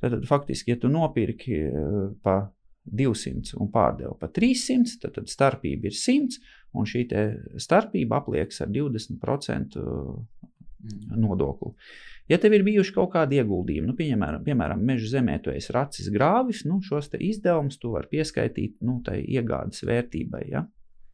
Tad, 0.03 0.11
tad 0.11 0.27
faktiski, 0.27 0.73
ja 0.73 0.79
tu 0.79 0.91
nopirki 0.91 1.63
uh, 1.67 2.03
pa 2.23 2.43
200 2.83 3.55
un 3.63 3.69
pārdevi 3.71 4.17
pa 4.19 4.27
300, 4.27 4.97
tad, 5.01 5.15
tad 5.15 5.31
starpība 5.31 5.87
ir 5.87 5.95
100, 5.95 6.41
un 6.73 6.87
šī 6.89 7.05
starpība 7.61 8.19
apliekas 8.19 8.63
ar 8.65 8.71
20% 8.73 9.79
Mm. 10.83 11.21
nodokli. 11.21 11.71
Ja 12.31 12.37
tev 12.39 12.53
ir 12.55 12.63
bijuši 12.63 12.93
kaut 12.95 13.11
kādi 13.15 13.39
ieguldījumi, 13.41 13.89
nu, 13.89 13.95
piemēram, 13.97 14.43
piemēram 14.45 14.83
meža 14.87 15.17
zemē, 15.17 15.39
tu 15.43 15.51
esi 15.51 15.73
racis 15.75 16.07
grāvis, 16.13 16.63
nu, 16.69 16.79
šos 16.85 17.11
izdevumus 17.19 17.79
tu 17.81 17.91
vari 17.95 18.07
pieskaitīt 18.13 18.77
nu, 18.87 19.01
tai 19.03 19.19
iegādes 19.27 19.83
vērtībai. 19.83 20.45
Ja? 20.53 20.63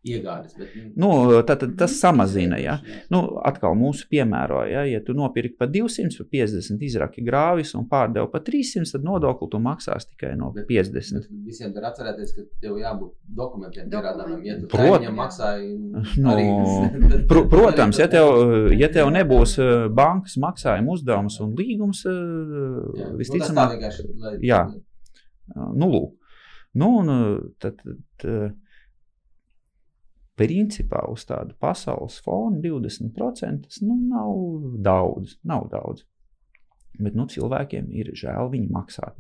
Iegādes. 0.08 0.54
Bet, 0.56 0.70
Nu, 0.96 1.10
tad, 1.44 1.60
tad 1.60 1.74
tas 1.78 1.92
samazina. 2.00 2.56
Ja? 2.62 2.78
Nu, 3.12 3.20
atkal 3.44 3.74
mūsu 3.76 4.06
piemēro, 4.08 4.62
ja, 4.70 4.86
ja 4.88 5.02
tu 5.04 5.12
nopirki 5.18 5.58
par 5.60 5.68
200, 5.74 6.16
par 6.22 6.28
50 6.32 6.86
izraki 6.88 7.24
grāvis 7.28 7.74
un 7.76 7.84
pārdevi 7.92 8.30
par 8.32 8.40
300, 8.48 8.94
tad 8.94 9.04
nodokli 9.04 9.50
tu 9.52 9.60
maksās 9.60 10.08
tikai 10.08 10.38
no 10.40 10.54
Bet- 10.56 10.70
50. 10.70 11.20
Bet 11.28 11.42
visiem 11.50 11.74
ir 11.76 11.88
atcerēties, 11.90 12.32
ka 12.38 12.46
tev 12.64 12.78
jābūt 12.80 13.12
dokumentiem 13.42 13.90
pierādāmiem. 13.92 14.46
Ja 14.48 14.56
tu 14.62 14.70
Prot- 14.72 15.10
maksāji, 15.20 15.68
Nu, 16.24 16.32
arī- 16.32 17.28
Pr 17.34 17.44
protams, 17.56 18.00
ja 18.00 18.08
tev, 18.08 18.72
ja 18.80 18.88
tev 18.96 19.12
nebūs 19.12 19.58
eh, 19.60 19.90
bankas 19.92 20.38
maksājuma 20.40 20.96
uzdevums 20.96 21.42
un 21.44 21.52
līgums, 21.60 22.06
eh, 22.08 22.16
Jā, 22.16 22.24
nu, 22.24 22.96
tas 22.96 23.12
tā 23.12 23.20
visticamāk, 23.26 23.76
vienkārši, 23.76 24.08
lai- 24.24 24.40
jā. 24.48 24.64
Nu, 25.76 25.92
lūk. 25.92 26.10
Nu, 26.80 26.88
un, 27.02 27.14
tad, 27.60 27.80
tad, 28.22 28.56
principā 30.40 31.04
uz 31.12 31.26
tādu 31.30 31.56
pasaules 31.60 32.20
fona 32.24 32.62
20% 32.64 33.68
tas 33.68 33.84
nu, 33.84 34.00
nav 34.10 34.80
daudz. 34.86 35.38
Nav 35.44 35.68
daudz. 35.74 36.06
Bet 37.00 37.16
nu, 37.16 37.28
cilvēkiem 37.32 37.88
ir 37.96 38.12
žēl 38.18 38.52
viņu 38.52 38.74
maksāt. 38.76 39.16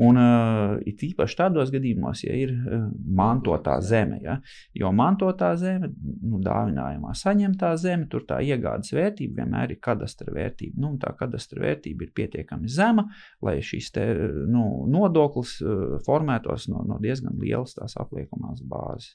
Un 0.00 0.16
uh, 0.16 0.78
it 0.88 1.02
īpaši 1.04 1.36
tādos 1.38 1.70
gadījumos, 1.70 2.22
ja 2.24 2.34
ir 2.40 2.54
uh, 2.54 2.86
mantotā 3.18 3.76
zeme, 3.84 4.16
ja, 4.24 4.38
jo 4.74 4.90
mantotā 4.96 5.50
zeme, 5.60 5.90
nu, 6.24 6.40
dāvinājumā 6.42 7.12
saņemtā 7.20 7.74
zeme, 7.82 8.08
tur 8.10 8.24
tā 8.26 8.40
iegādes 8.42 8.94
vērtība 8.96 9.42
vienmēr 9.42 9.76
ir 9.76 9.82
kadastra 9.84 10.32
vērtība. 10.34 10.80
Nu, 10.80 10.94
tā 11.02 11.12
kadastra 11.18 11.66
vērtība 11.66 12.08
ir 12.08 12.14
pietiekami 12.16 12.72
zema, 12.72 13.06
lai 13.44 13.58
šis 13.62 13.92
te, 13.94 14.08
nu, 14.50 14.64
nodoklis 14.90 15.58
uh, 15.62 15.98
formētos 16.06 16.70
no, 16.72 16.82
no 16.88 16.98
diezgan 17.02 17.36
lielas 17.38 17.76
tās 17.76 17.98
apliekamās 18.00 18.64
bāzes. 18.64 19.12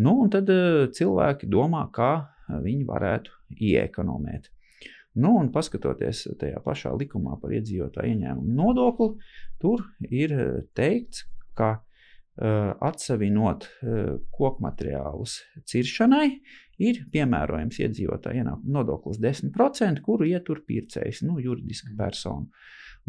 Nu, 0.00 0.14
un 0.24 0.30
tad 0.32 0.48
uh, 0.48 0.86
cilvēki 0.94 1.48
domā, 1.52 1.84
kā 1.92 2.12
uh, 2.22 2.58
viņi 2.64 2.86
varētu 2.88 3.34
ieekonomēt. 3.60 4.48
Nu, 5.20 5.34
un 5.36 5.50
paskatoties 5.52 6.24
tajā 6.40 6.62
pašā 6.64 6.94
likumā 6.96 7.36
par 7.42 7.52
iedzīvotāju 7.52 8.14
ieņēmumu 8.14 8.54
nodokli, 8.56 9.10
tur 9.60 9.84
ir 10.08 10.36
uh, 10.36 10.60
teikts, 10.76 11.26
ka 11.58 11.78
atsevinot 12.32 13.66
koku 14.32 14.62
materiālus 14.64 15.34
ciršanai, 15.68 16.38
ir 16.80 17.02
piemērojams 17.12 17.76
iedzīvotāju 17.84 18.40
ienākumu 18.40 18.72
nodoklis 18.72 19.18
10%, 19.20 20.00
kuru 20.00 20.30
ietur 20.30 20.62
pircējs, 20.64 21.20
nu, 21.28 21.36
juridiska 21.44 21.92
persona. 21.98 22.48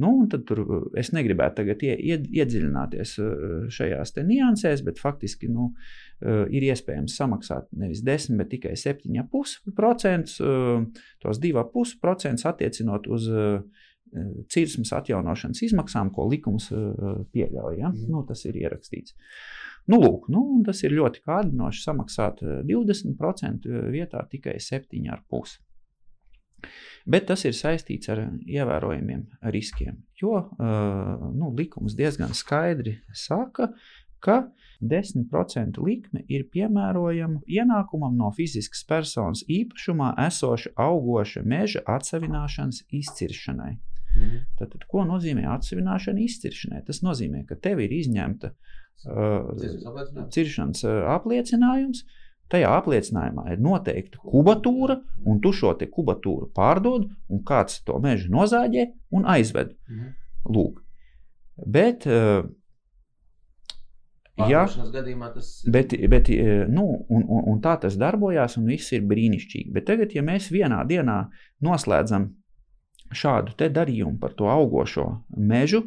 Nu, 0.01 0.09
tur 0.31 0.59
uh, 0.63 0.85
es 0.97 1.11
negribētu 1.13 1.59
tagad 1.61 1.83
ie, 1.85 1.93
ie, 2.01 2.17
iedziļināties 2.41 3.11
uh, 3.21 3.33
šajās 3.73 4.15
niansēs, 4.25 4.81
bet 4.85 5.01
faktiski 5.01 5.49
nu, 5.53 5.69
uh, 5.69 6.43
ir 6.49 6.65
iespējams 6.65 7.13
samaksāt 7.19 7.67
nevis 7.77 8.01
10, 8.05 8.39
bet 8.41 8.49
tikai 8.55 8.73
7,5%, 8.79 10.37
uh, 10.41 11.03
tos 11.21 11.41
2,5% 11.43 12.47
attiecinot 12.53 13.09
uz 13.13 13.29
cirsmas 14.53 14.91
atjaunošanas 14.93 15.63
izmaksām, 15.65 16.11
ko 16.13 16.27
likums 16.29 16.67
pieļauj. 16.69 17.79
Ja? 17.79 17.89
Mm. 17.89 18.11
Nu, 18.13 18.19
tas 18.29 18.43
ir 18.45 18.59
ierakstīts. 18.61 19.15
Nu, 19.89 19.97
lūk, 19.97 20.27
nu, 20.29 20.43
tas 20.67 20.83
ir 20.85 20.93
ļoti 20.93 21.23
kārdinoši 21.25 21.81
samaksāt 21.81 22.43
20% 22.69 23.65
vietā 23.89 24.21
tikai 24.29 24.59
7,5%. 24.61 25.63
Bet 27.05 27.27
tas 27.27 27.43
ir 27.43 27.55
saistīts 27.55 28.07
ar 28.11 28.21
ievērojamiem 28.47 29.25
riskiem, 29.51 29.97
jo 30.21 30.37
uh, 30.39 31.25
nu, 31.35 31.51
likums 31.57 31.97
diezgan 31.99 32.31
skaidri 32.37 32.95
saka, 33.11 33.73
ka 34.23 34.37
10% 34.83 35.79
likme 35.83 36.23
ir 36.31 36.45
piemērojama 36.51 37.43
ienākumam 37.47 38.15
no 38.19 38.31
fiziskas 38.35 38.85
personas 38.87 39.43
īpašumā 39.51 40.13
esoša 40.27 40.73
augoša 40.79 41.43
meža 41.43 41.83
atsevināšanas 41.91 42.85
izciršanai. 43.01 43.73
Mhm. 44.13 44.41
Tad, 44.59 44.75
ko 44.87 45.03
nozīmē 45.09 45.47
atsevināšana 45.55 46.23
izciršanai? 46.23 46.83
Tas 46.87 47.01
nozīmē, 47.05 47.43
ka 47.49 47.57
tev 47.59 47.81
ir 47.83 47.93
izņemta 47.99 48.53
uh, 48.53 50.27
ciršanas 50.31 50.83
uh, 50.87 50.99
apliecinājums. 51.17 52.05
Tajā 52.53 52.71
apliecinājumā 52.77 53.47
ir 53.55 53.61
noteikta 53.65 54.21
kubatūra, 54.21 54.99
un 55.25 55.39
tu 55.41 55.53
šo 55.55 55.73
kubatūru 55.73 56.51
pārdod, 56.53 57.07
un 57.29 57.45
kāds 57.47 57.81
to 57.87 57.97
mežu 58.03 58.29
nozāģē 58.33 58.89
un 59.17 59.25
aizved. 59.25 59.73
Mhm. 59.89 60.11
Lūk. 60.53 60.83
Bet 61.69 62.05
uh, 62.09 62.43
Jā, 64.33 64.63
tas. 65.35 65.49
Bet, 65.69 65.93
bet, 66.09 66.29
e, 66.33 66.63
nu, 66.65 66.87
un, 67.05 67.21
un, 67.21 67.43
un 67.51 67.59
tā 67.61 67.75
tas 67.83 67.93
darbojās, 68.01 68.55
un 68.57 68.65
viss 68.65 68.93
ir 68.95 69.03
brīnišķīgi. 69.05 69.69
Bet 69.75 69.85
tagad, 69.85 70.15
ja 70.15 70.23
mēs 70.25 70.49
vienā 70.53 70.79
dienā 70.89 71.19
noslēdzam 71.61 72.31
šādu 73.13 73.53
darījumu 73.69 74.17
par 74.21 74.33
to 74.33 74.49
augošo 74.49 75.05
mežu, 75.37 75.83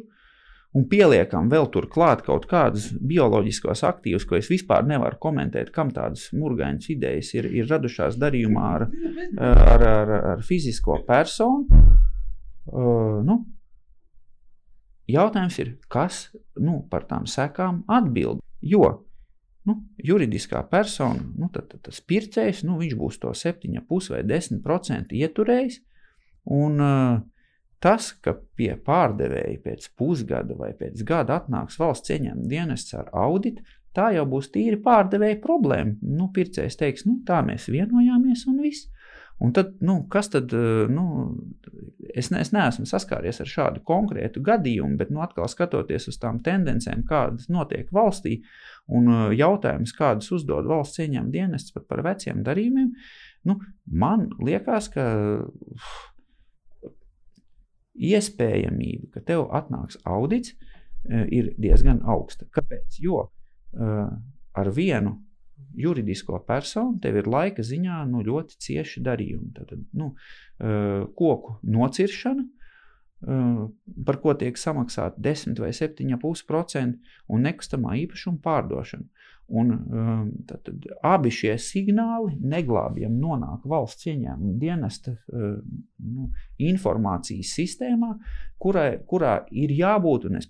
un 0.75 0.85
pieliekam 0.91 1.47
vēl 1.51 1.69
tur 1.73 1.87
klāt 1.91 2.23
kaut 2.25 2.47
kādus 2.49 2.89
bioloģiskos 2.99 3.83
aktīvus, 3.87 4.25
ko 4.27 4.37
es 4.39 4.49
vispār 4.51 4.87
nevaru 4.87 5.19
komentēt, 5.21 5.71
kam 5.75 5.91
tādas 5.95 6.27
murgainas 6.35 6.89
idejas 6.93 7.33
ir, 7.37 7.47
ir 7.47 7.69
radušās 7.71 8.19
darījumā 8.19 8.65
ar, 8.75 8.87
ar, 9.37 9.87
ar, 9.91 10.15
ar 10.33 10.45
fizisko 10.45 11.01
personu. 11.07 11.83
Uh, 12.67 13.23
nu, 13.23 13.45
Jautājums 15.07 15.55
ir, 15.63 15.69
kas 15.87 16.25
nu, 16.59 16.81
par 16.91 17.05
tām 17.07 17.29
sekām 17.31 17.85
atbild. 17.87 18.41
Jo 18.59 19.07
nu, 19.67 19.75
juridiskā 19.99 20.61
persona, 20.71 21.21
nu, 21.35 21.49
tad, 21.53 21.67
tad 21.71 21.83
tas 21.87 21.99
pircējs, 22.07 22.63
nu, 22.67 22.77
viņš 22.79 22.95
būs 22.99 23.19
to 23.23 23.33
7,5 23.35 24.13
vai 24.13 24.21
10% 24.27 25.15
ieturējis. 25.17 25.81
Un 26.57 26.79
uh, 26.79 27.17
tas, 27.83 28.11
ka 28.23 28.35
pie 28.57 28.73
pārdevēja 28.85 29.61
pēc 29.63 29.89
pusgada 29.97 30.57
vai 30.57 30.71
pēc 30.77 31.03
gada 31.07 31.41
atnāks 31.41 31.79
valsts 31.81 32.13
ieņēmuma 32.15 32.49
dienests 32.51 32.95
ar 32.97 33.09
auditu, 33.13 33.63
tā 33.97 34.11
jau 34.15 34.25
būs 34.29 34.51
tīri 34.53 34.79
pārdevēja 34.83 35.39
problēma. 35.43 35.97
Nu, 36.01 36.29
pircējs 36.33 36.77
teiks, 36.79 37.07
nu, 37.09 37.19
tā 37.27 37.41
mēs 37.45 37.69
vienojāmies 37.73 38.45
un 38.49 38.61
viss. 38.65 38.89
Un 39.37 39.51
tad, 39.53 39.75
nu, 39.85 39.99
kas 40.09 40.31
tad, 40.33 40.53
eh, 40.53 40.89
nu, 40.89 41.35
es, 42.09 42.31
ne, 42.33 42.41
es 42.41 42.49
neesmu 42.55 42.87
saskāries 42.89 43.37
ar 43.43 43.49
šādu 43.49 43.83
konkrētu 43.85 44.41
gadījumu, 44.41 44.97
bet, 44.97 45.11
nu, 45.13 45.21
atkal 45.21 45.45
skatoties 45.51 46.09
uz 46.09 46.17
tām 46.17 46.39
tendencēm, 46.45 47.03
kādas 47.05 47.45
notiek 47.53 47.91
valstī, 47.93 48.39
un 48.89 49.11
eh, 49.13 49.37
jautājums, 49.37 49.93
kādus 49.97 50.31
uzdod 50.39 50.65
valsts 50.69 51.03
ieņēmuma 51.05 51.33
dienests 51.33 51.77
par 51.77 52.01
veciem 52.07 52.41
darījumiem, 52.47 52.89
nu, 53.45 53.59
man 53.85 54.25
liekas, 54.41 54.89
ka 54.95 55.05
iespējamība, 57.97 59.11
ka 59.15 59.23
tev 59.25 59.47
atnāks 59.55 59.99
audits, 60.05 60.55
eh, 61.09 61.25
ir 61.31 61.53
diezgan 61.57 62.01
augsta. 62.05 62.45
Kāpēc? 62.45 63.01
Jo 63.03 63.29
ar 64.57 64.69
vienu 64.73 65.11
juridisko 65.77 66.39
personu, 66.47 66.95
tev 67.03 67.19
ir 67.19 67.27
laika 67.29 67.61
ziņā 67.61 67.97
nu, 68.09 68.23
ļoti 68.25 68.55
cieši 68.63 69.03
darījumi. 69.05 69.51
Tad, 69.53 69.73
nu, 69.93 70.07
koku 71.19 71.57
nociršana, 71.61 72.45
par 74.07 74.19
ko 74.23 74.33
tiek 74.39 74.57
samaksāta 74.57 75.21
10 75.21 75.59
vai 75.61 75.69
7,5% 75.75 77.13
un 77.27 77.45
nekustamā 77.45 77.97
īpašuma 78.05 78.41
pārdošana. 78.41 79.05
Un, 79.47 79.69
um, 79.71 80.31
tad, 80.45 80.59
tad, 80.67 80.85
abi 81.07 81.29
šie 81.31 81.53
signāli 81.61 82.35
neglābjami 82.51 83.15
nonāk 83.15 83.63
valsts 83.71 84.09
ieņēmuma 84.11 84.57
dienesta 84.59 85.13
uh, 85.13 85.53
nu, 86.03 86.27
informācijas 86.67 87.53
sistēmā, 87.55 88.09
kurai, 88.59 88.97
kurā 89.07 89.37
ir 89.55 89.71
jābūt, 89.71 90.25
un 90.27 90.41
es, 90.41 90.49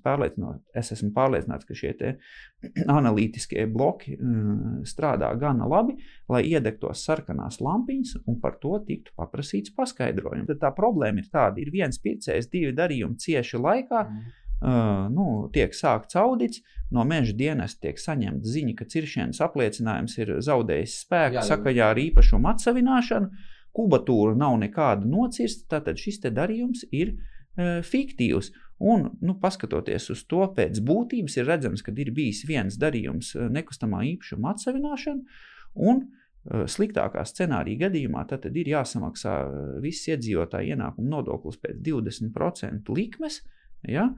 es 0.82 0.89
esmu 0.95 1.12
pārliecināts, 1.14 1.70
ka 1.70 1.78
šie 1.78 1.93
analītiskie 2.98 3.68
bloki 3.70 4.16
uh, 4.18 4.82
strādā 4.89 5.30
gana 5.38 5.70
labi, 5.70 6.00
lai 6.34 6.41
iedegtos 6.50 7.06
sarkanās 7.06 7.62
lampiņas 7.62 8.24
un 8.26 8.41
par 8.41 8.58
to 8.64 8.82
tiktu 8.89 9.14
paprasīts 9.14 9.78
paskaidrojums. 9.78 10.50
Tad 10.50 10.64
tā 10.66 10.74
problēma 10.74 11.22
ir 11.22 11.30
tāda, 11.30 11.62
ir 11.62 11.70
viens 11.70 12.02
pircējs, 12.02 12.50
divi 12.50 12.74
darījumi 12.74 13.22
cieši 13.28 13.62
laikā. 13.62 14.04
Mm 14.10 14.43
nu, 14.62 15.28
tiek 15.53 15.76
sākts 15.78 16.18
audits, 16.18 16.64
no 16.91 17.03
meža 17.05 17.36
dienas 17.38 17.76
tiek 17.78 17.99
saņemta 17.99 18.47
ziņa, 18.47 18.76
ka 18.80 18.88
ciršanas 18.89 19.41
apliecinājums 19.45 20.18
ir 20.18 20.34
zaudējis 20.41 20.99
spēku 21.03 21.43
sakaļā 21.45 21.91
ar 21.93 22.01
īpašumu 22.01 22.49
atsavināšanu, 22.53 23.30
kubatūra 23.78 24.34
nav 24.38 24.58
nekāda 24.64 25.05
nocirsta, 25.05 25.68
tātad 25.78 26.01
šis 26.01 26.24
darījums 26.26 26.88
ir 26.91 27.14
uh, 27.14 27.84
fiktīvs. 27.86 28.53
Un, 28.78 29.08
nu, 29.26 29.34
paskatoties 29.41 30.12
uz 30.14 30.22
to 30.30 30.43
pēc 30.53 30.80
būtības, 30.86 31.39
ir 31.39 31.47
redzams, 31.49 31.82
ka 31.82 31.93
ir 31.97 32.12
bijis 32.14 32.43
viens 32.45 32.78
darījums 32.78 33.34
nekustamā 33.34 34.03
īpašuma 34.14 34.53
atsavināšana, 34.53 35.38
un 35.82 36.01
uh, 36.01 36.66
sliktākā 36.70 37.26
scenārija 37.26 37.88
gadījumā 37.88 38.26
tad, 38.30 38.45
ir 38.53 38.74
jāsamaksā 38.74 39.36
viss 39.84 40.10
iedzīvotāju 40.10 40.76
ienākumu 40.76 41.14
nodoklis 41.14 41.60
pēc 41.62 41.82
20% 41.86 42.93
likmes. 42.97 43.41
Ja? 43.88 44.10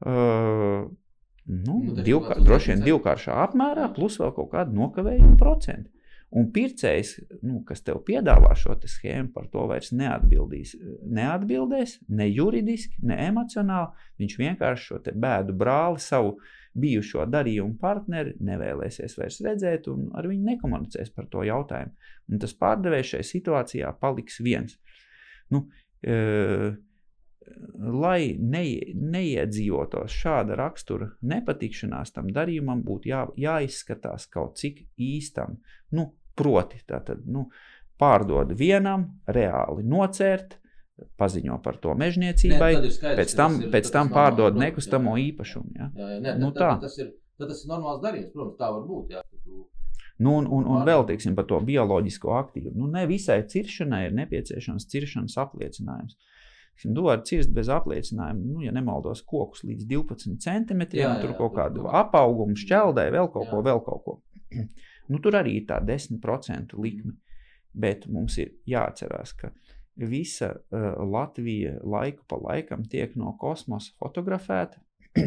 Uh, 0.00 0.88
nu, 1.44 1.78
nu, 1.84 1.96
divkā, 2.04 2.38
droši 2.40 2.74
vien 2.74 2.84
divkāršā 2.86 3.36
apmērā, 3.46 3.90
plus 3.96 4.16
vēl 4.20 4.32
kaut 4.36 4.52
kāda 4.54 4.76
nokavējuma 4.76 5.36
procenta. 5.40 5.90
Un 6.30 6.46
pircējs, 6.54 7.16
nu, 7.42 7.58
kas 7.66 7.82
tev 7.82 8.04
piedāvā 8.06 8.52
šo 8.54 8.76
te 8.78 8.86
schēmu, 8.90 9.32
par 9.34 9.48
to 9.50 9.64
vairs 9.66 9.90
neatbildīs. 9.90 10.76
Neatbildēs 11.10 11.96
ne 12.14 12.28
juridiski, 12.30 13.00
ne 13.02 13.16
emocionāli. 13.24 14.06
Viņš 14.22 14.36
vienkārši 14.38 14.86
šo 14.92 15.00
bēdu 15.10 15.56
brāli, 15.58 15.98
savu 16.04 16.36
bijušo 16.78 17.26
darījumu 17.26 17.74
partneri, 17.80 18.36
nevēlēsies 18.46 19.18
vairs 19.18 19.40
redzēt, 19.42 19.88
un 19.90 20.06
ar 20.14 20.30
viņu 20.30 20.46
nekomunicēs 20.52 21.10
par 21.16 21.26
to 21.32 21.42
jautājumu. 21.48 21.96
Un 22.30 22.44
tas 22.44 22.54
pārdevējs 22.62 23.16
šajā 23.16 23.26
situācijā 23.32 23.90
paliks 23.98 24.38
viens. 24.46 24.78
Nu, 25.50 25.64
e, 25.98 26.14
lai 27.80 28.36
ne, 28.38 28.62
neiedzīvotos 28.94 30.12
šāda 30.12 30.56
rakstura 30.58 31.10
nepatikšanās 31.26 32.14
tam 32.14 32.30
darījumam, 32.34 32.82
būtu 32.86 33.10
jā, 33.10 33.24
jāizskatās 33.40 34.28
kaut 34.32 34.58
cik 34.60 34.84
īstam. 35.00 35.58
Nu, 35.96 36.10
proti, 36.36 36.82
tātad, 36.88 37.24
nu, 37.26 37.48
pārdod 38.00 38.52
vienam, 38.56 39.08
reāli 39.28 39.84
nocērt, 39.88 40.58
paziņo 41.20 41.56
par 41.64 41.80
to 41.80 41.94
mežniecībai, 41.96 42.74
ne, 42.76 42.92
skaidrs, 42.92 43.18
pēc 43.22 43.34
tam, 43.36 43.58
ir, 43.64 43.72
pēc 43.72 43.90
tam 43.92 44.12
pārdod 44.12 44.52
normāls, 44.52 44.66
nekustamo 44.66 45.16
jā, 45.16 45.26
īpašumu. 45.30 45.70
Jā. 45.76 45.90
Jā, 45.96 46.08
jā, 46.14 46.22
ne, 46.26 46.34
nu, 46.42 46.50
tā. 46.56 46.74
Tas, 46.82 46.98
ir, 47.00 47.14
tas 47.40 47.64
ir 47.64 47.72
normāls 47.72 48.02
darījums, 48.04 48.32
protams, 48.34 48.58
tā 48.60 48.68
var 48.74 48.84
būt. 48.88 49.14
Jā, 49.16 49.24
tu... 49.40 49.64
Nu, 50.20 50.34
un, 50.36 50.50
un, 50.52 50.66
un 50.68 50.84
vēl 50.84 51.06
teiksim, 51.08 51.32
par 51.32 51.46
to 51.48 51.56
bioloģisko 51.64 52.34
aktīvu. 52.36 52.74
Nu, 52.76 52.90
ne 52.92 53.06
visai 53.08 53.38
ciršanai 53.48 54.02
ir 54.10 54.18
nepieciešams 54.18 54.84
ciršanas 54.92 55.38
apliecinājums. 55.40 56.18
Uh, 56.18 56.39
Tu 56.80 57.02
vari 57.04 57.26
cirst 57.28 57.50
bez 57.52 57.68
apliecinājuma, 57.68 58.40
nu, 58.40 58.62
ja 58.64 58.72
nemaldos, 58.72 59.20
kokus 59.28 59.64
līdz 59.68 59.84
12 59.90 60.38
centimetriem, 60.40 61.04
jā, 61.04 61.10
jā, 61.12 61.20
tur 61.20 61.34
kaut 61.36 61.52
kādu 61.58 61.84
apaugumu, 61.84 62.56
šķeldē, 62.56 63.10
vēl 63.12 63.28
kaut 63.34 63.44
jā. 63.44 63.50
ko, 63.50 63.60
vēl 63.66 63.82
kaut 63.84 64.06
ko. 64.06 64.14
nu, 65.12 65.20
tur 65.20 65.36
arī 65.36 65.58
ir 65.60 65.66
tā 65.68 65.80
10% 65.84 66.72
likme. 66.80 67.18
Bet 67.70 68.08
mums 68.10 68.38
ir 68.40 68.54
jāatcerās, 68.66 69.34
ka 69.38 69.52
visa 70.00 70.54
uh, 70.56 70.88
Latvija 71.04 71.76
laiku 71.84 72.24
pa 72.26 72.40
laikam 72.40 72.82
tiek 72.88 73.12
no 73.20 73.36
kosmosa 73.38 73.92
fotografēta. 74.00 74.80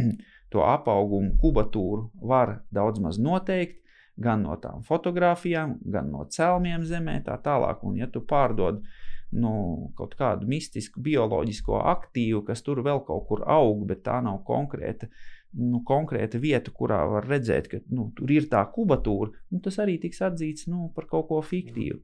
to 0.52 0.66
apaugumu 0.66 1.38
kubatūru 1.42 2.10
var 2.26 2.64
daudz 2.74 3.00
maz 3.04 3.22
noteikt, 3.22 3.78
gan 4.18 4.44
no 4.46 4.58
tām 4.62 4.84
fotografijām, 4.86 5.78
gan 5.86 6.12
no 6.12 6.26
celmiem 6.34 6.84
zemē, 6.86 7.22
tā 7.30 7.38
tālāk. 7.46 7.86
Un, 7.86 8.02
ja 8.02 8.10
tu 8.10 8.26
pārdod 8.26 8.82
uh, 8.82 9.00
nu, 9.34 9.54
kaut 9.98 10.16
kādu 10.20 10.48
mistisku 10.50 11.02
bioloģisko 11.04 11.80
aktīvu, 11.94 12.44
kas 12.48 12.64
tur 12.66 12.84
vēl 12.86 13.04
kaut 13.08 13.28
kur 13.30 13.44
aug, 13.50 13.86
bet 13.90 14.04
tā 14.08 14.20
nav 14.26 14.44
konkrēta. 14.48 15.10
Nu, 15.54 15.84
konkrēta 15.86 16.40
vieta, 16.42 16.72
kurā 16.74 17.04
var 17.12 17.28
redzēt, 17.30 17.70
ka 17.70 17.80
nu, 17.94 18.08
tur 18.18 18.32
ir 18.34 18.48
tā 18.50 18.64
kubatūra, 18.74 19.34
nu, 19.54 19.62
tas 19.62 19.78
arī 19.84 20.00
tiks 20.02 20.24
atzīts 20.26 20.66
nu, 20.72 20.88
par 20.96 21.06
kaut 21.12 21.28
ko 21.30 21.42
fiktīvu. 21.46 22.02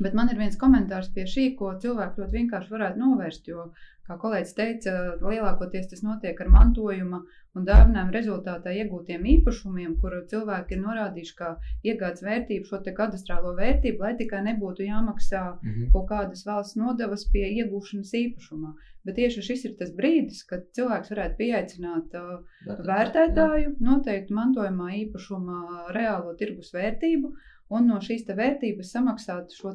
Bet 0.00 0.14
man 0.16 0.30
ir 0.32 0.38
viens 0.40 0.56
komentārs 0.60 1.10
pie 1.14 1.26
šī, 1.28 1.50
ko 1.58 1.74
cilvēki 1.82 2.22
ļoti 2.22 2.38
vienkārši 2.38 2.72
varētu 2.72 3.00
novērst. 3.02 3.48
Jo, 3.50 3.66
kā 4.10 4.16
kolēģis 4.22 4.56
teica, 4.58 4.94
lielākoties 5.22 5.90
tas 5.90 6.02
notiek 6.02 6.40
ar 6.42 6.48
mantojuma 6.50 7.20
un 7.58 7.66
dāvinājumu 7.66 8.14
rezultātā 8.14 8.72
iegūtiem 8.80 9.26
īpašumiem, 9.34 9.96
kur 10.02 10.16
cilvēki 10.30 10.76
ir 10.76 10.82
norādījuši, 10.84 11.34
kā 11.38 11.50
iegādes 11.86 12.24
vērtību, 12.26 12.68
šo 12.70 12.80
kadastrālo 12.96 13.52
vērtību, 13.58 14.04
lai 14.04 14.14
tikai 14.22 14.40
nebūtu 14.46 14.86
jāmaksā 14.86 15.42
mm 15.52 15.68
-hmm. 15.68 15.90
kaut 15.94 16.08
kādas 16.12 16.46
valsts 16.46 16.80
nodevas 16.80 17.26
pie 17.34 17.46
iegūšanas 17.60 18.14
īpašumā. 18.22 18.72
Bet 19.04 19.16
tieši 19.16 19.42
šis 19.42 19.64
ir 19.64 19.76
tas 19.78 19.92
brīdis, 19.96 20.42
kad 20.48 20.66
cilvēks 20.76 21.12
varētu 21.12 21.36
pieaicināt 21.36 22.16
uh, 22.20 22.42
vērtētāju, 22.90 23.76
noteikt 23.80 24.30
mantojumā 24.30 24.90
īpašuma 25.04 25.86
reālo 25.96 26.34
tirgus 26.40 26.74
vērtību 26.74 27.32
un 27.70 27.90
no 27.90 27.98
šīs 28.02 28.26
vērtības 28.28 28.94
samaksāt 28.96 29.54
šo 29.56 29.74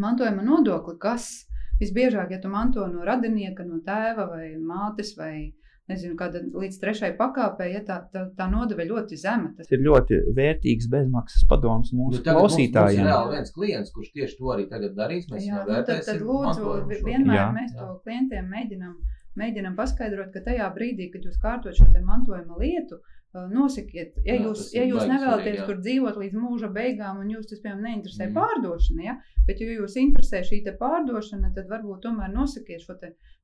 mantojuma 0.00 0.42
nodokli, 0.46 0.96
kas 1.00 1.30
visbiežāk, 1.80 2.30
ja 2.34 2.40
tu 2.40 2.50
manto 2.52 2.86
no 2.88 3.04
radinieka, 3.04 3.64
no 3.66 3.80
tēva 3.84 4.28
vai 4.30 4.52
mātes 4.56 5.16
vai 5.18 5.52
nezinu, 5.90 6.14
kāda 6.18 6.42
līdz 6.54 6.78
trešajai 6.82 7.16
pakāpei, 7.18 7.72
ja 7.74 7.80
tā, 7.86 7.96
tā, 8.12 8.24
tā 8.36 8.46
nodeve 8.50 8.86
ļoti 8.88 9.18
zema. 9.18 9.50
Tas 9.56 9.70
ir 9.74 9.82
ļoti 9.82 10.20
vērtīgs 10.36 10.88
bezmaksas 10.92 11.46
padoms 11.50 11.90
mūsu 11.96 12.20
nu, 12.20 12.24
klausītājiem. 12.26 13.02
Ir 13.02 13.10
vēl 13.10 13.32
viens 13.34 13.54
klients, 13.56 13.94
kurš 13.94 14.12
tieši 14.14 14.38
to 14.38 14.52
arī 14.54 14.68
tagad 14.70 14.94
darīs. 14.98 15.26
Mēs 15.32 15.48
Jā, 15.48 15.64
nu, 15.66 15.80
tad, 15.88 16.04
tad 16.06 16.22
lūdzu, 16.22 16.76
vienmēr 16.92 17.40
Jā. 17.40 17.48
mēs 17.56 17.74
to 17.74 17.88
klientiem 18.04 18.50
mēģinām, 18.54 18.94
mēģinām 19.40 19.78
paskaidrot, 19.78 20.30
ka 20.36 20.44
tajā 20.46 20.70
brīdī, 20.76 21.10
kad 21.14 21.26
jūs 21.26 21.40
kārtojat 21.42 21.80
šo 21.80 21.90
mantojuma 22.06 22.60
lietu, 22.62 23.00
Nosakiet, 23.30 24.16
ja 24.26 24.34
Jā, 24.34 24.40
jūs, 24.42 24.62
ja 24.74 24.82
jūs 24.88 25.04
nevēlaties 25.06 25.60
tur 25.68 25.76
dzīvot 25.78 26.16
līdz 26.18 26.34
mūža 26.34 26.70
beigām, 26.74 27.20
un 27.22 27.28
jūs 27.30 27.46
tas, 27.46 27.60
piemēram, 27.62 27.84
neinteresē 27.86 28.26
mm. 28.26 28.32
pārdošana, 28.34 29.04
ja? 29.04 29.14
bet, 29.46 29.60
ja 29.62 29.76
jūs 29.76 29.94
interesē 30.02 30.40
šī 30.46 30.58
pārdošana, 30.80 31.52
tad 31.54 31.68
varbūt 31.70 32.02
tomēr 32.08 32.32
nosakiet 32.34 32.82
šo 32.82 32.96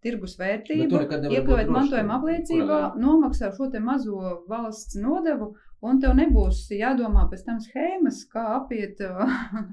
tirgus 0.02 0.34
vērtību, 0.40 1.04
iekļaujiet 1.30 1.70
mantojuma 1.70 2.18
apliecībā, 2.18 2.80
nomaksā 2.98 3.52
šo 3.54 3.70
mazo 3.84 4.32
valsts 4.50 4.98
nodevu, 4.98 5.52
un 5.86 6.02
tev 6.02 6.18
nebūs 6.18 6.64
jādomā 6.74 7.28
pēc 7.30 7.46
tam 7.46 7.62
schēmas, 7.62 8.24
kā 8.32 8.42
apiet 8.56 8.98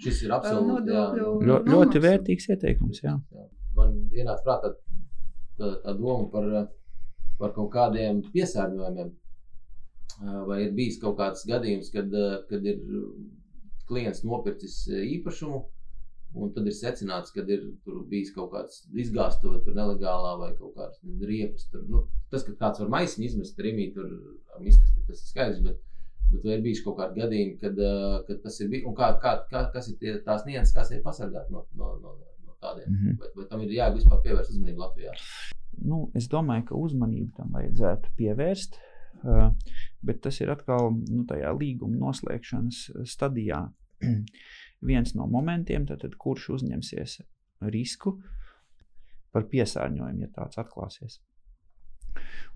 Šis 0.03 0.23
ir 0.27 0.37
absolūti 0.37 0.93
Ļo, 0.93 1.59
ļoti 1.73 2.05
vērtīgs 2.05 2.51
ieteikums. 2.53 3.01
Jā. 3.01 3.17
Jā. 3.33 3.49
Man 3.73 3.97
ienāca 4.13 4.45
prātā 4.45 4.75
tā, 5.57 5.73
tā 5.81 5.97
doma 5.97 6.29
par, 6.29 6.49
par 7.41 7.57
kaut 7.57 7.73
kādiem 7.73 8.21
piesārņojumiem 8.29 9.13
Vai 10.23 10.63
ir 10.67 10.73
bijis 10.75 10.99
kaut 11.01 11.17
kāds 11.19 11.43
gadījums, 11.47 11.89
kad, 11.91 12.11
kad 12.49 12.67
ir 12.67 12.81
klients 13.89 14.23
nopircis 14.23 14.85
īpašumu, 14.87 15.63
un 16.39 16.51
tad 16.55 16.67
ir 16.69 16.75
secināts, 16.75 17.33
ka 17.33 17.43
ir 17.43 17.65
bijis 18.09 18.31
kaut 18.35 18.53
kāds 18.53 18.83
izgāstuve, 19.03 19.59
tur 19.65 19.75
nelegālā 19.77 20.35
vai 20.39 20.51
kaut 20.57 20.77
kāds 20.77 21.01
riepas. 21.27 21.67
Tur, 21.71 21.83
nu, 21.89 22.05
tas, 22.31 22.45
ka 22.47 22.55
kāds 22.61 22.81
var 22.81 22.93
maisiņu 22.93 23.27
izmest 23.27 23.59
rīmī, 23.61 23.89
tur 23.95 24.07
izkasti, 24.61 25.03
tas 25.09 25.19
ir 25.19 25.33
skaidrs. 25.33 25.59
Bet, 25.65 25.81
bet 26.31 26.47
vai 26.47 26.55
ir 26.57 26.63
bijis 26.69 26.83
kaut 26.85 26.97
kādi 27.01 27.21
gadījumi, 27.21 27.57
kad, 27.61 27.83
kad 28.29 28.41
tas 28.45 28.61
ir 28.63 28.71
bijis, 28.71 28.87
un 28.89 28.95
kā, 28.97 29.11
kā, 29.23 29.35
kā, 29.51 29.65
kas 29.75 29.91
ir 29.91 29.99
tie, 30.01 30.15
tās 30.25 30.47
nianses, 30.47 30.75
kā 30.77 30.87
sevi 30.87 31.03
pasargāt 31.03 31.51
no, 31.53 31.65
no, 31.75 31.97
no, 31.99 32.15
no 32.47 32.57
tādiem? 32.63 32.87
Mm 32.87 33.03
-hmm. 33.03 33.19
vai, 33.19 33.33
vai 33.35 33.49
tam 33.51 33.67
ir 33.67 33.75
jābūt 33.75 34.01
vispār 34.01 34.23
pievērst 34.23 34.55
uzmanību 34.55 34.87
Latvijā? 34.87 35.13
Nu, 35.83 36.09
es 36.15 36.29
domāju, 36.29 36.65
ka 36.65 36.75
uzmanību 36.75 37.31
tam 37.37 37.53
vajadzētu 37.53 38.09
pievērst. 38.17 38.73
Uh, 38.73 38.92
bet 40.03 40.21
tas 40.23 40.39
ir 40.41 40.51
atkal 40.53 40.91
nu, 40.93 41.23
tajā 41.29 41.51
līguma 41.57 41.99
noslēgšanas 42.07 42.79
eh, 42.89 43.03
stadijā. 43.09 43.65
Viens 44.89 45.13
no 45.15 45.27
momentiem, 45.31 45.85
tad, 45.87 46.01
tad, 46.03 46.17
kurš 46.19 46.49
uzņemsies 46.57 47.21
risku 47.71 48.17
par 49.31 49.47
piesārņojumu, 49.49 50.25
ja 50.25 50.33
tāds 50.35 50.59
atklāsies. 50.59 51.21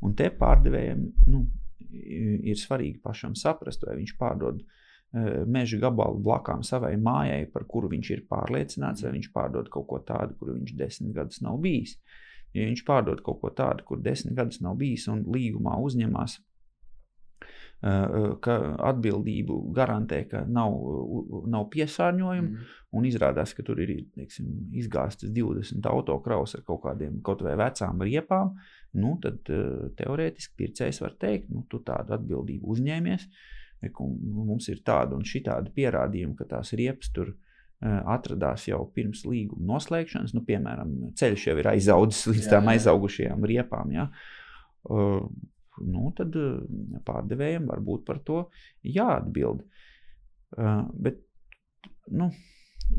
Un 0.03 0.13
te 0.17 0.27
pārdevējiem 0.29 1.05
nu, 1.31 1.45
ir 1.87 2.59
svarīgi 2.59 2.99
pašam 3.01 3.33
saprast, 3.39 3.85
vai 3.87 3.95
viņš 4.01 4.13
pārdod 4.19 4.59
uh, 4.59 4.75
meža 5.47 5.79
gabalu 5.81 6.19
blakām 6.23 6.63
savai 6.67 6.97
mājai, 6.99 7.47
par 7.53 7.65
kuru 7.71 7.89
viņš 7.95 8.11
ir 8.13 8.25
pārliecināts, 8.29 9.05
vai 9.05 9.15
viņš 9.15 9.31
pārdod 9.33 9.71
kaut 9.73 9.87
ko 9.89 10.01
tādu, 10.05 10.35
kur 10.37 10.51
viņš 10.53 10.75
desmit 10.77 11.15
gadus 11.15 11.41
nav 11.41 11.57
bijis. 11.63 11.95
Ja 12.53 12.67
viņš 12.67 12.83
pārdod 12.87 13.23
kaut 13.25 13.41
ko 13.41 13.51
tādu, 13.55 13.85
kur 13.87 14.03
desmit 14.03 14.35
gadus 14.37 14.59
nav 14.61 14.77
bijis 14.79 15.07
un 15.11 15.23
līgumā 15.31 15.79
uzņemās 15.87 16.37
ka 17.81 18.55
atbildību 18.89 19.57
garantē, 19.75 20.23
ka 20.31 20.41
nav, 20.49 20.73
nav 21.45 21.67
piesārņojuma. 21.73 22.49
Mm. 22.49 22.75
Un 22.97 23.05
izrādās, 23.05 23.51
ka 23.53 23.65
tur 23.67 23.81
ir 23.83 23.91
teiksim, 24.15 24.47
izgāztas 24.79 25.29
20 25.35 25.85
autokraus 25.91 26.55
ar 26.57 26.63
kaut 26.65 26.81
kādiem 26.87 27.19
kaut 27.25 27.43
vai 27.45 27.53
vecām 27.59 28.01
riepām. 28.01 28.55
Nu, 28.97 29.17
tad 29.21 29.43
teorētiski 29.99 30.57
pircējs 30.57 31.03
var 31.03 31.13
teikt, 31.21 31.51
nu, 31.53 31.65
tu 31.69 31.83
tādu 31.85 32.15
atbildību 32.17 32.71
uzņēmies. 32.73 33.27
Mums 33.99 34.71
ir 34.73 34.81
tāda 34.87 35.13
un 35.13 35.27
šī 35.27 35.43
tāda 35.45 35.69
pierādījuma, 35.75 36.33
ka 36.39 36.47
tās 36.55 36.73
riepas 36.79 37.11
tur 37.13 37.35
atradās 37.85 38.63
jau 38.65 38.79
pirms 38.95 39.21
līguma 39.27 39.75
noslēgšanas. 39.75 40.33
Nu, 40.33 40.41
piemēram, 40.47 40.95
ceļš 41.19 41.45
jau 41.51 41.57
ir 41.61 41.69
aizaudzis 41.75 42.25
līdz 42.31 42.47
jā, 42.47 42.55
tām 42.55 42.71
aizaugušajām 42.73 43.45
riepām. 43.51 43.93
Ja? 43.93 44.07
Nu, 45.85 46.11
tad 46.17 46.35
eh, 46.39 46.99
pārdevējiem 47.07 47.69
var 47.69 47.81
būt 47.85 48.05
par 48.07 48.21
to 48.25 48.43
jāatbild. 48.85 49.63
Uh, 50.57 50.85
bet 50.95 51.19
nu, 52.15 52.29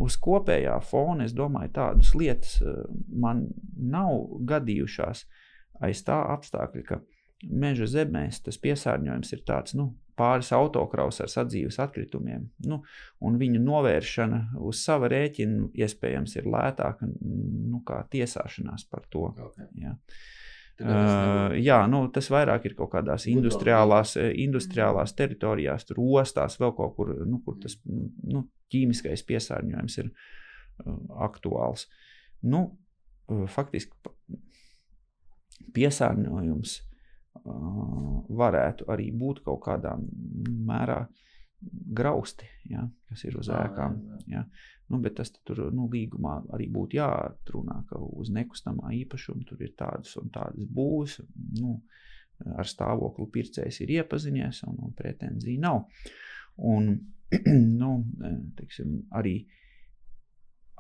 uz 0.05 0.19
kopējā 0.21 0.75
fona 0.85 1.25
es 1.25 1.33
domāju, 1.37 1.73
tādas 1.79 2.11
lietas 2.13 2.59
uh, 2.61 2.83
man 3.09 3.47
nav 3.73 4.27
gadījušās 4.51 5.25
aiz 5.89 6.03
tā 6.05 6.19
apstākļa, 6.35 6.83
ka 6.85 7.01
meža 7.49 7.89
zemēs 7.89 8.43
tas 8.45 8.61
piesārņojums 8.61 9.33
ir 9.33 9.43
tāds 9.49 9.79
nu, 9.79 9.95
pāris 10.19 10.51
autokraus 10.53 11.23
ar 11.25 11.31
sadzīves 11.33 11.79
atkritumiem. 11.81 12.49
Nu, 12.67 12.83
un 13.25 13.39
viņu 13.41 13.63
novēršana 13.65 14.43
uz 14.67 14.83
sava 14.85 15.09
rēķina 15.09 15.71
iespējams 15.79 16.37
ir 16.37 16.51
lētāka 16.53 17.09
nu, 17.09 17.81
kā 17.87 18.03
tiesāšanās 18.13 18.85
par 18.91 19.07
to. 19.09 19.31
Okay. 19.47 19.71
Ja. 19.87 19.95
Uh, 19.95 20.27
Uh, 20.79 21.57
jā, 21.59 21.81
nu, 21.91 22.05
tas 22.15 22.29
vairāk 22.31 22.69
ir 22.69 22.75
kaut 22.79 22.93
kādās 22.93 23.25
industriālās, 23.27 24.13
industriālās 24.17 25.15
teritorijās, 25.19 25.89
tur 25.89 25.99
ostās, 26.21 26.55
vēl 26.61 26.71
kaut 26.77 26.95
kur, 26.95 27.11
nu, 27.27 27.41
kur 27.43 27.57
tas 27.63 27.75
nu, 27.83 28.45
ķīmiskais 28.71 29.25
piesārņojums 29.27 29.99
ir 30.05 30.13
uh, 30.13 30.99
aktuāls. 31.27 31.89
Nu, 32.47 32.63
uh, 33.27 33.43
faktiski 33.51 34.15
piesārņojums 35.75 36.77
uh, 36.79 38.23
varētu 38.39 38.87
arī 38.95 39.11
būt 39.11 39.43
kaut 39.49 39.65
kādā 39.67 39.97
mērā 39.99 41.09
grausti, 41.61 42.47
ja, 42.71 42.85
kas 43.09 43.25
ir 43.27 43.39
uz 43.39 43.51
ēkām. 43.51 43.99
Ja. 44.31 44.45
Nu, 44.89 45.01
bet 45.05 45.19
tas 45.19 45.33
tur 45.45 45.67
nu, 45.75 45.89
līgumā 45.93 46.39
arī 46.57 46.69
būtu 46.73 46.99
jāatrunā, 46.99 47.83
ka 47.91 47.99
uz 47.99 48.31
nekustamā 48.33 48.93
īpašuma 49.03 49.45
tur 49.49 49.63
ir 49.65 49.75
tādas 49.79 50.15
un 50.21 50.31
tādas 50.33 50.69
būs. 50.71 51.19
Nu, 51.59 51.81
ar 52.55 52.69
stāvokli 52.69 53.27
pircējs 53.35 53.83
ir 53.85 53.97
iepazinies 53.99 54.63
un, 54.69 54.79
un 54.87 54.95
pretenziju 54.97 55.61
nav. 55.65 55.83
Un, 56.71 56.95
nu, 57.83 57.91
teiksim, 58.57 58.95
arī, 59.19 59.35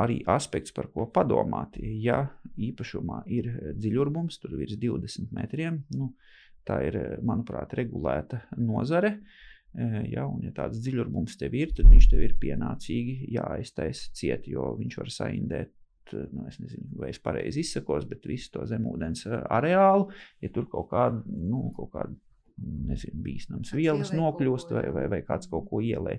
arī 0.01 0.23
aspekts, 0.31 0.73
par 0.73 0.89
ko 0.95 1.09
padomāt, 1.13 1.77
ja 1.83 2.23
īpašumā 2.57 3.25
ir 3.35 3.51
dziļurbums, 3.77 4.39
tur 4.41 4.57
virs 4.63 4.79
20 4.79 5.35
metriem, 5.37 5.83
nu, 5.99 6.15
tā 6.69 6.81
ir, 6.87 7.03
manuprāt, 7.25 7.75
regulēta 7.77 8.45
nozare. 8.57 9.19
Uh, 9.19 9.45
Ja, 9.77 10.25
un, 10.25 10.41
ja 10.43 10.53
tāds 10.57 10.81
dziļurbums 10.83 11.37
tev 11.39 11.55
ir, 11.55 11.75
tad 11.77 11.91
viņš 11.93 12.07
tev 12.11 12.23
ir 12.25 12.39
pienācīgi 12.41 13.29
jāaiztaisa 13.35 14.15
ciet, 14.17 14.49
jo 14.51 14.73
viņš 14.79 14.97
var 15.03 15.13
saindēt. 15.13 15.75
Nu, 16.09 16.47
es 16.49 16.57
nezinu, 16.57 16.87
vai 16.97 17.11
es 17.13 17.19
pareizi 17.21 17.61
izsakos, 17.61 18.07
bet 18.09 18.25
visu 18.25 18.55
to 18.55 18.63
zemūdens 18.65 19.27
areālu, 19.29 20.07
ja 20.41 20.49
tur 20.55 20.65
kaut 20.73 20.89
kāda, 20.89 21.21
nu, 21.29 21.67
kaut 21.77 21.91
kāda 21.93 22.17
nezinu, 22.89 23.21
bīstams 23.27 23.75
vielas 23.77 24.15
nokļūst 24.17 24.73
vai, 24.73 24.87
vai, 24.95 25.05
vai 25.13 25.21
kāds 25.27 25.51
kaut 25.53 25.69
ko 25.69 25.83
ielē. 25.85 26.17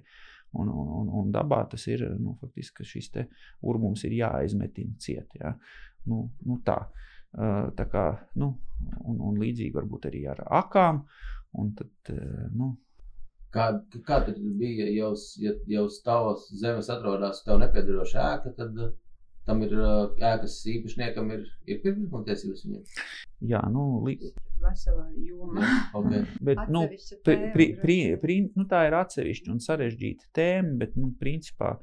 Un, 0.59 0.69
un, 0.69 1.09
un 1.19 1.33
dabā 1.33 1.63
tas 1.69 1.83
ir, 1.89 2.05
nu, 2.17 2.35
faktiski, 2.39 2.79
ka 2.79 2.87
šis 2.87 3.11
te 3.13 3.25
urbums 3.69 4.05
ir 4.07 4.15
jāizmetina 4.17 4.97
ciet. 5.01 5.35
Ja? 5.41 5.53
Nu, 6.09 6.23
nu 6.45 6.61
tā. 6.65 6.79
tā 7.77 7.85
kā, 7.89 8.05
nu, 8.41 8.53
un, 9.03 9.19
un 9.29 9.41
līdzīgi 9.41 9.75
varbūt 9.75 10.07
arī 10.09 10.23
ar 10.31 10.41
akām. 10.61 11.03
Un 11.59 11.73
tad, 11.77 12.13
nu, 12.53 12.71
Kā, 13.53 13.71
kā 14.05 14.19
tad 14.27 14.37
bija, 14.59 14.85
ja 14.93 15.07
uz, 15.09 15.31
ja, 15.41 15.55
ja 15.67 15.81
uz 15.81 15.97
tavas 16.05 16.45
zemes 16.53 16.89
atrodas 16.93 17.41
tev 17.45 17.57
nepiedaroša 17.63 18.25
ēka, 18.35 18.51
tad 18.59 18.77
uh, 18.77 18.91
tam 19.49 19.63
ir 19.65 19.73
uh, 19.73 20.11
ēkas 20.21 20.59
īpašniekam 20.69 21.31
ir, 21.33 21.47
ir 21.65 21.79
pirmā 21.81 22.21
tiesības 22.27 22.65
viņam? 22.67 22.83
Jā, 23.49 23.63
nu, 23.73 23.85
li... 24.05 24.19
veselā 24.61 25.07
jomā. 25.25 25.71
Okay. 25.97 26.25
bet, 26.51 26.61
nu, 26.69 26.83
pri, 27.25 27.37
pri, 27.55 27.67
pri, 27.81 27.97
pri, 28.21 28.37
nu, 28.53 28.67
tā 28.69 28.83
ir 28.89 28.97
atsevišķa 28.99 29.55
un 29.55 29.63
sarežģīta 29.65 30.29
tēma, 30.37 30.75
bet, 30.83 30.93
nu, 30.99 31.09
principā 31.17 31.77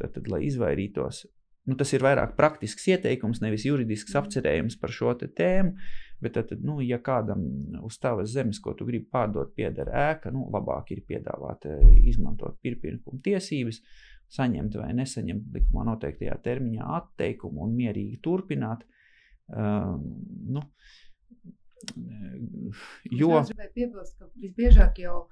tad, 0.00 0.14
tad 0.16 0.30
lai 0.32 0.46
izvairītos. 0.48 1.26
Nu, 1.68 1.76
tas 1.76 1.92
ir 1.92 2.02
vairāk 2.06 2.32
praktisks 2.38 2.88
ieteikums, 2.88 3.42
nevis 3.44 3.66
juridisks 3.68 4.16
apcerējums 4.16 4.78
par 4.80 4.94
šo 4.94 5.12
tēmu. 5.20 5.76
Bet, 6.20 6.36
tad, 6.36 6.60
nu, 6.60 6.78
ja 6.84 6.98
kādam 7.00 7.42
uz 7.86 7.96
tavas 8.00 8.32
zemes, 8.34 8.60
ko 8.60 8.74
tu 8.76 8.84
gribi 8.88 9.08
pārdot, 9.12 9.54
pieder 9.56 9.88
ēka, 9.88 10.32
nu, 10.34 10.44
labāk 10.52 10.92
ir 10.92 11.00
piedāvāt, 11.08 11.64
izmantot 12.10 12.58
pirmpirkuma 12.60 13.22
tiesības, 13.24 13.80
saņemt 14.30 14.76
vai 14.78 14.90
nesaņemt 14.98 15.54
likumā 15.56 15.86
noteiktajā 15.88 16.36
termiņā 16.44 16.90
atteikumu 16.98 17.64
un 17.64 17.72
mierīgi 17.78 18.20
turpināt. 18.22 18.84
Uh, 19.50 19.96
nu, 20.54 20.62
jo... 23.10 23.32
Es 23.40 23.50
gribēju 23.50 23.72
piebilst, 23.74 24.18
ka 24.20 24.28
visbiežāk 24.44 25.00
jau 25.02 25.24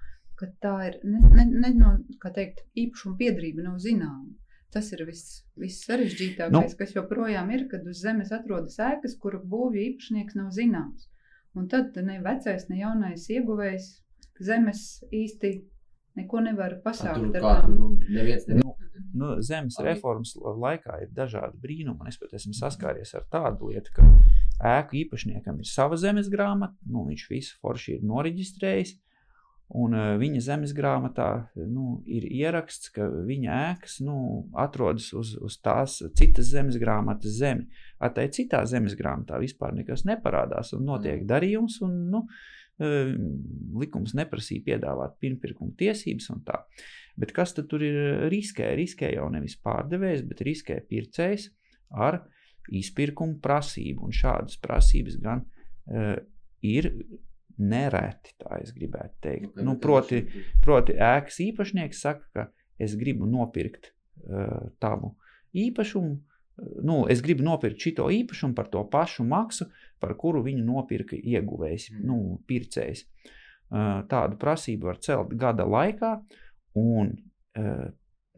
tā 0.62 0.74
ir 0.88 0.98
ne, 1.04 1.20
ne, 1.34 1.46
ne 1.52 1.70
no, 1.76 1.94
teikt, 2.34 2.64
īpašuma 2.78 3.18
piedrība 3.20 3.68
nav 3.68 3.78
zināma. 3.82 4.32
Tas 4.74 4.90
ir 4.92 5.00
viss, 5.08 5.42
viss 5.56 5.86
sarežģītākais, 5.88 6.52
nu, 6.52 6.76
kas 6.76 6.92
joprojām 6.92 7.48
ir, 7.56 7.64
kad 7.70 7.86
uz 7.88 8.02
zemes 8.04 8.34
atrodas 8.36 8.76
ēkas, 8.84 9.16
kuru 9.20 9.40
būvju 9.40 9.84
īpašnieks 9.86 10.36
nav 10.36 10.50
zināms. 10.52 11.08
Un 11.56 11.70
tad 11.72 11.96
ne 12.04 12.18
vecais, 12.24 12.68
ne 12.68 12.82
jaunais 12.82 13.24
ieguvējs 13.32 13.88
zemes 14.44 14.82
īsti 15.08 15.54
neko 16.18 16.42
nevar 16.44 16.76
pasākt. 16.84 17.24
Tur 17.32 17.40
kā, 17.40 17.54
nu, 17.70 17.94
neviens 18.10 18.44
neviens. 18.50 18.60
Nu, 18.60 18.74
nu, 19.22 19.30
zemes 19.44 19.78
reformas 19.84 20.34
laikā 20.36 21.00
ir 21.04 21.12
dažādi 21.16 21.58
brīnumi, 21.62 22.10
es 22.10 22.20
pat 22.20 22.34
esmu 22.38 22.54
saskāries 22.58 23.14
ar 23.16 23.26
tādu 23.32 23.72
lietu, 23.72 23.94
ka 23.96 24.06
ēku 24.76 24.98
īpašniekam 25.04 25.60
ir 25.62 25.70
sava 25.70 25.98
zemes 26.00 26.30
grāmata, 26.32 26.76
nu, 26.90 27.06
viņš 27.08 27.28
visu 27.30 27.58
forši 27.62 27.98
ir 27.98 28.08
noreģistrējis, 28.08 28.96
Un 29.76 29.92
uh, 29.92 30.14
viņa 30.16 30.40
zemes 30.46 30.72
grāmatā 30.72 31.28
nu, 31.68 31.98
ir 32.08 32.24
ieraksts, 32.24 32.88
ka 32.94 33.04
viņa 33.04 33.56
ēkas 33.66 33.98
nu, 34.00 34.46
atrodas 34.56 35.10
uz, 35.12 35.34
uz 35.44 35.58
tās 35.60 35.98
citas 36.16 36.48
zemes 36.54 36.78
grāmatas 36.80 37.36
zemi. 37.36 37.66
Ar 38.00 38.14
tai 38.16 38.30
citā 38.32 38.62
zemes 38.68 38.96
grāmatā 38.96 39.36
vispār 39.42 39.76
nekas 39.76 40.06
neparādās 40.08 40.72
un 40.72 40.88
notiek 40.88 41.20
mm. 41.20 41.28
darījums. 41.28 41.76
Un, 41.84 41.98
nu, 42.14 42.22
uh, 42.80 43.12
likums 43.82 44.16
neprasīja 44.16 44.64
piedāvāt 44.70 45.20
pirmpirkuma 45.20 45.76
tiesības 45.76 46.32
un 46.32 46.42
tā. 46.48 46.62
Bet 47.20 47.36
kas 47.36 47.52
tad 47.52 47.68
tur 47.68 47.84
ir 47.84 48.24
riskē? 48.32 48.72
Riskē 48.78 49.12
jau 49.18 49.28
nevis 49.34 49.58
pārdevējs, 49.60 50.24
bet 50.30 50.44
riskē 50.48 50.80
pircējs 50.88 51.50
ar 51.92 52.22
izpirkumu 52.72 53.36
prasību. 53.44 54.08
Un 54.08 54.16
šādas 54.16 54.56
prasības 54.64 55.20
gan 55.20 55.44
uh, 55.44 56.14
ir 56.64 56.94
nereti, 57.58 58.34
tā 58.40 58.60
es 58.62 58.72
gribētu 58.74 59.14
teikt. 59.24 59.50
Okay, 59.52 59.66
nu, 59.66 59.76
proti, 59.82 60.22
proti, 60.64 60.94
ēkas 60.94 61.40
īpašnieks 61.48 62.02
saka, 62.04 62.26
ka 62.34 62.46
es 62.78 62.94
gribu 62.98 63.26
nopirkt 63.28 63.90
uh, 63.90 64.70
tavu 64.82 65.14
īpašumu, 65.58 66.14
nu, 66.86 66.98
es 67.10 67.22
gribu 67.24 67.46
nopirkt 67.46 67.82
šo 67.82 68.08
īpašumu 68.14 68.56
par 68.58 68.70
to 68.72 68.84
pašu 68.90 69.26
maksu, 69.26 69.68
par 70.02 70.14
kuru 70.18 70.44
viņu 70.46 70.64
nopirka 70.66 71.18
ieguvējs, 71.18 71.90
mm. 71.92 72.02
nu, 72.06 72.18
pircējs. 72.48 73.06
Uh, 73.68 74.04
tādu 74.08 74.38
prasību 74.40 74.88
var 74.88 75.00
celt 75.04 75.34
gada 75.36 75.66
laikā, 75.68 76.14
un 76.78 77.10
uh, 77.58 77.88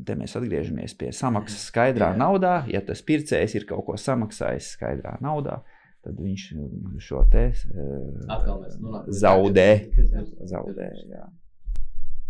te 0.00 0.16
mēs 0.16 0.32
atgriežamies 0.40 0.96
pie 0.98 1.12
samaksas 1.14 1.66
skaidrā 1.70 2.14
naudā. 2.18 2.62
Ja 2.72 2.80
tas 2.84 3.04
pircējs 3.06 3.58
ir 3.60 3.68
kaut 3.68 3.84
ko 3.86 4.00
samaksājis 4.00 4.72
skaidrā 4.78 5.18
naudā, 5.22 5.60
uh, 5.60 5.79
tad 6.04 6.20
viņš 6.20 6.46
um, 6.56 6.96
šo 7.02 7.24
te 7.32 7.50
uh, 7.52 8.32
zaudē. 9.22 9.70
zaudē 10.48 10.88
jā. 11.10 11.26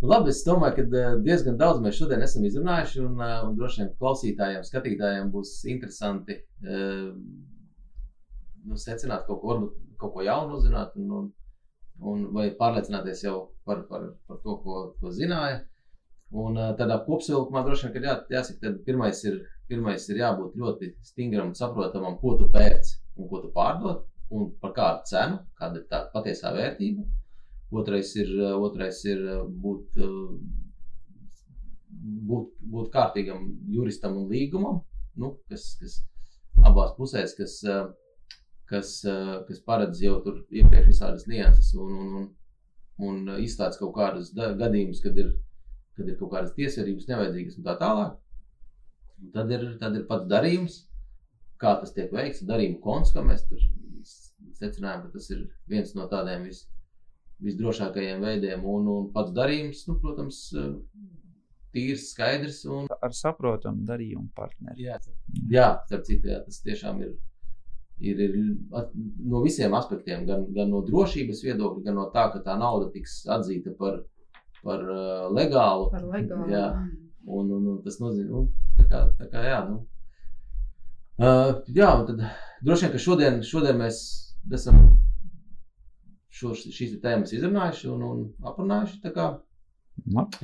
Nu, 0.00 0.08
labi, 0.08 0.32
es 0.32 0.40
domāju, 0.46 0.78
ka 0.78 0.84
uh, 0.88 1.18
diezgan 1.24 1.58
daudz 1.60 1.82
mēs 1.84 1.98
šodien 2.00 2.24
esam 2.24 2.46
izrunājuši, 2.48 3.02
un, 3.04 3.18
uh, 3.20 3.36
un 3.46 3.56
droši 3.58 3.82
vien 3.82 3.90
klausītājiem, 4.00 4.64
skatītājiem 4.66 5.28
būs 5.34 5.58
interesanti 5.68 6.38
uh, 6.40 7.10
nu, 8.64 8.78
secināt 8.80 9.26
kaut 9.28 9.42
ko, 9.42 9.58
kaut 10.00 10.14
ko 10.14 10.24
jaunu 10.24 10.56
uzzināt, 10.58 10.96
un, 10.96 11.12
un, 11.18 11.28
un, 12.00 12.24
vai 12.36 12.48
pārliecināties 12.56 13.26
jau 13.26 13.36
par, 13.68 13.84
par, 13.90 14.08
par 14.28 14.40
to, 14.44 14.56
ko, 14.64 14.86
ko 15.00 15.12
zināja. 15.14 15.60
Un 16.40 16.54
tādā 16.78 17.00
kopsavilkumā 17.04 17.64
droši 17.66 17.88
vien, 17.88 17.94
ka 17.94 18.02
jā, 18.06 18.16
jāsaka, 18.38 18.60
ka 18.62 18.84
pirmais 18.86 19.20
ir, 19.26 19.40
pirmais 19.68 20.04
ir 20.08 20.20
jābūt 20.22 20.56
ļoti 20.62 20.92
stingram 21.02 21.50
un 21.50 21.56
saprotamam, 21.58 22.16
ko 22.22 22.36
tu 22.38 22.46
pēc 22.54 22.92
un 23.20 23.28
ko 23.30 23.42
tu 23.44 23.52
pārdod, 23.54 24.04
un 24.30 24.50
par 24.62 24.74
kādu 24.76 25.10
cenu, 25.10 25.40
kāda 25.58 25.80
ir 25.80 25.86
tā 25.90 26.04
patiesā 26.14 26.52
vērtība. 26.54 27.06
Otrais 27.80 28.10
ir, 28.18 28.30
otrais 28.58 28.98
ir 29.06 29.20
būt, 29.62 29.98
būt, 32.30 32.52
būt 32.72 32.92
kārtīgam 32.94 33.44
juristam 33.70 34.16
un 34.18 34.30
līgumam, 34.30 34.80
nu, 35.22 35.36
kas, 35.50 35.76
kas 35.78 36.00
abās 36.66 36.96
pusēs, 36.96 37.36
kas, 37.38 37.60
kas, 38.70 38.96
kas 39.48 39.62
paredz 39.66 40.02
jau 40.02 40.18
tur 40.24 40.42
iepriekš 40.50 40.90
visādas 40.90 41.28
nianses 41.30 41.70
un, 41.78 41.94
un, 41.94 42.16
un, 42.18 42.26
un 43.10 43.42
izstāsta 43.44 43.84
kaut 43.84 43.94
kādus 43.98 44.32
gadījumus, 44.34 45.02
kad 45.04 45.18
ir, 45.18 45.32
kad 45.98 46.10
ir 46.10 46.18
kaut 46.18 46.34
kādas 46.34 46.54
tiesvedības 46.58 47.08
nevajadzīgas 47.10 47.58
un 47.60 47.70
tā 47.70 47.78
tālāk. 47.82 48.18
Un 49.20 49.32
tad 49.34 49.50
ir, 49.52 49.66
tad 49.78 49.98
ir 49.98 50.06
pats 50.08 50.26
darījums, 50.30 50.84
kā 51.60 51.76
tas 51.80 51.94
tiek 51.96 52.12
veikts, 52.14 52.44
darījuma 52.48 52.80
konts, 52.84 53.12
kā 53.14 53.24
mēs 53.24 53.46
tur 53.48 53.62
secinājām, 54.60 55.06
ka 55.06 55.14
tas 55.14 55.30
ir 55.34 55.46
viens 55.70 55.94
no 55.96 56.06
tādiem 56.10 56.44
vis, 56.48 56.64
visdrošākajiem 57.44 58.24
veidiem. 58.24 58.66
Un, 58.68 58.88
un 58.92 59.08
pats 59.14 59.32
darījums, 59.36 59.86
nu, 59.88 59.96
protams, 60.02 60.42
tīrs, 61.74 62.10
skaidrs. 62.14 62.62
Un... 62.68 62.86
Ar 63.00 63.16
saprotamu 63.16 63.86
darījumu 63.88 64.30
partneri. 64.36 64.86
Jā, 64.88 65.00
jā 65.50 65.68
starp 65.86 66.06
citu, 66.08 66.32
jā, 66.32 66.40
tas 66.46 66.62
tiešām 66.66 67.02
ir. 67.06 67.18
Ir, 68.00 68.16
ir 68.24 68.36
no 69.28 69.42
visiem 69.44 69.74
aspektiem, 69.76 70.22
gan, 70.24 70.46
gan 70.56 70.70
no 70.72 70.78
drošības 70.86 71.42
viedokļa, 71.44 71.82
gan 71.84 71.98
no 71.98 72.06
tā, 72.14 72.30
ka 72.32 72.40
tā 72.46 72.54
nauda 72.56 72.86
tiks 72.94 73.18
atzīta 73.28 73.74
par, 73.76 73.98
par 74.64 74.86
uh, 74.86 75.26
legālu. 75.36 75.90
Par 75.92 76.06
legālu. 76.08 76.46
Jā, 76.48 76.62
un, 77.28 77.50
un, 77.58 77.66
un 77.74 77.82
tas 77.84 78.00
nozīmē, 78.00 78.30
nu, 78.30 78.70
tā 78.78 78.86
kā, 78.88 79.02
tā 79.18 79.28
kā 79.34 79.42
jā, 79.44 79.58
nu, 79.68 79.82
Uh, 81.20 81.58
jā, 81.68 81.88
un 82.00 82.06
tad 82.08 82.22
droši 82.64 82.86
vien, 82.86 82.92
ka 82.94 82.98
šodien, 83.04 83.34
šodien 83.44 83.76
mēs 83.76 83.96
esam 84.56 84.78
šo, 86.32 86.54
šīs 86.56 86.94
tēmas 87.02 87.34
izrunājuši 87.36 87.90
un, 87.92 88.04
un 88.06 88.22
aprunājuši. 88.48 89.02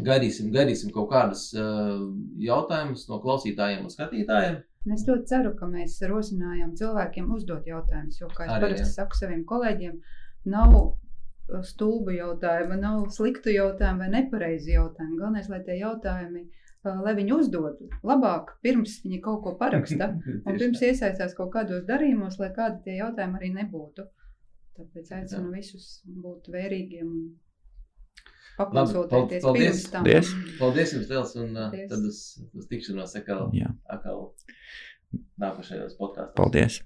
Gaidīsim, 0.05 0.51
gaidīsim 0.53 0.93
kaut 0.93 1.09
kādus 1.15 1.47
uh, 1.57 2.03
jautājumus 2.45 3.07
no 3.09 3.23
klausītājiem 3.23 3.87
un 3.87 3.95
skatītājiem. 3.95 4.59
Es 4.93 5.07
ļoti 5.09 5.27
ceru, 5.31 5.55
ka 5.57 5.67
mēs 5.71 5.97
rosinājām 6.07 6.77
cilvēkiem 6.79 7.33
uzdot 7.35 7.65
jautājumus, 7.67 8.21
jo, 8.21 8.29
kā 8.37 8.45
es 8.45 8.53
Arī, 8.53 8.69
parasti 8.69 8.93
saku 8.93 9.19
saviem 9.19 9.47
kolēģiem, 9.49 9.97
nav 10.53 10.77
stulbu 11.67 12.19
jautājumu, 12.19 12.77
nav 12.83 13.09
sliktu 13.17 13.55
jautājumu 13.55 14.05
vai 14.05 14.13
nepareizu 14.13 14.77
jautājumu. 14.77 15.19
Galvenais, 15.23 15.49
lai 15.51 15.65
tie 15.65 15.81
jautājumi 15.81 16.45
ir 16.45 16.66
lai 16.85 17.15
viņi 17.19 17.33
uzdod 17.37 17.81
labāk, 18.07 18.53
pirms 18.63 19.01
viņi 19.05 19.21
kaut 19.25 19.43
ko 19.45 19.55
paraksta, 19.61 20.13
un 20.47 20.61
pirms 20.61 20.83
iesaistās 20.83 21.35
kaut 21.39 21.53
kādos 21.55 21.87
darījumos, 21.89 22.39
lai 22.43 22.53
kādi 22.57 22.85
tie 22.85 22.99
jautājumi 23.01 23.41
arī 23.41 23.53
nebūtu. 23.57 24.07
Tāpēc 24.77 25.13
aicinu 25.17 25.55
visus 25.55 26.03
būt 26.05 26.51
vērīgiem 26.53 27.07
un 27.09 27.23
pakonsultēties 28.59 29.47
Labi, 29.47 29.63
pirms 29.63 29.87
tam. 29.93 30.05
Paldies, 30.05 30.35
paldies 30.59 30.93
jums 30.97 31.09
liels, 31.13 31.33
un 31.41 31.57
Paldies. 31.57 31.89
tad 31.93 32.11
uz, 32.11 32.21
uz 32.53 32.69
tikšanos 32.73 33.17
atkal, 33.21 33.49
atkal 33.97 34.29
nākošajos 35.41 35.97
podkāstos. 36.01 36.37
Paldies! 36.37 36.83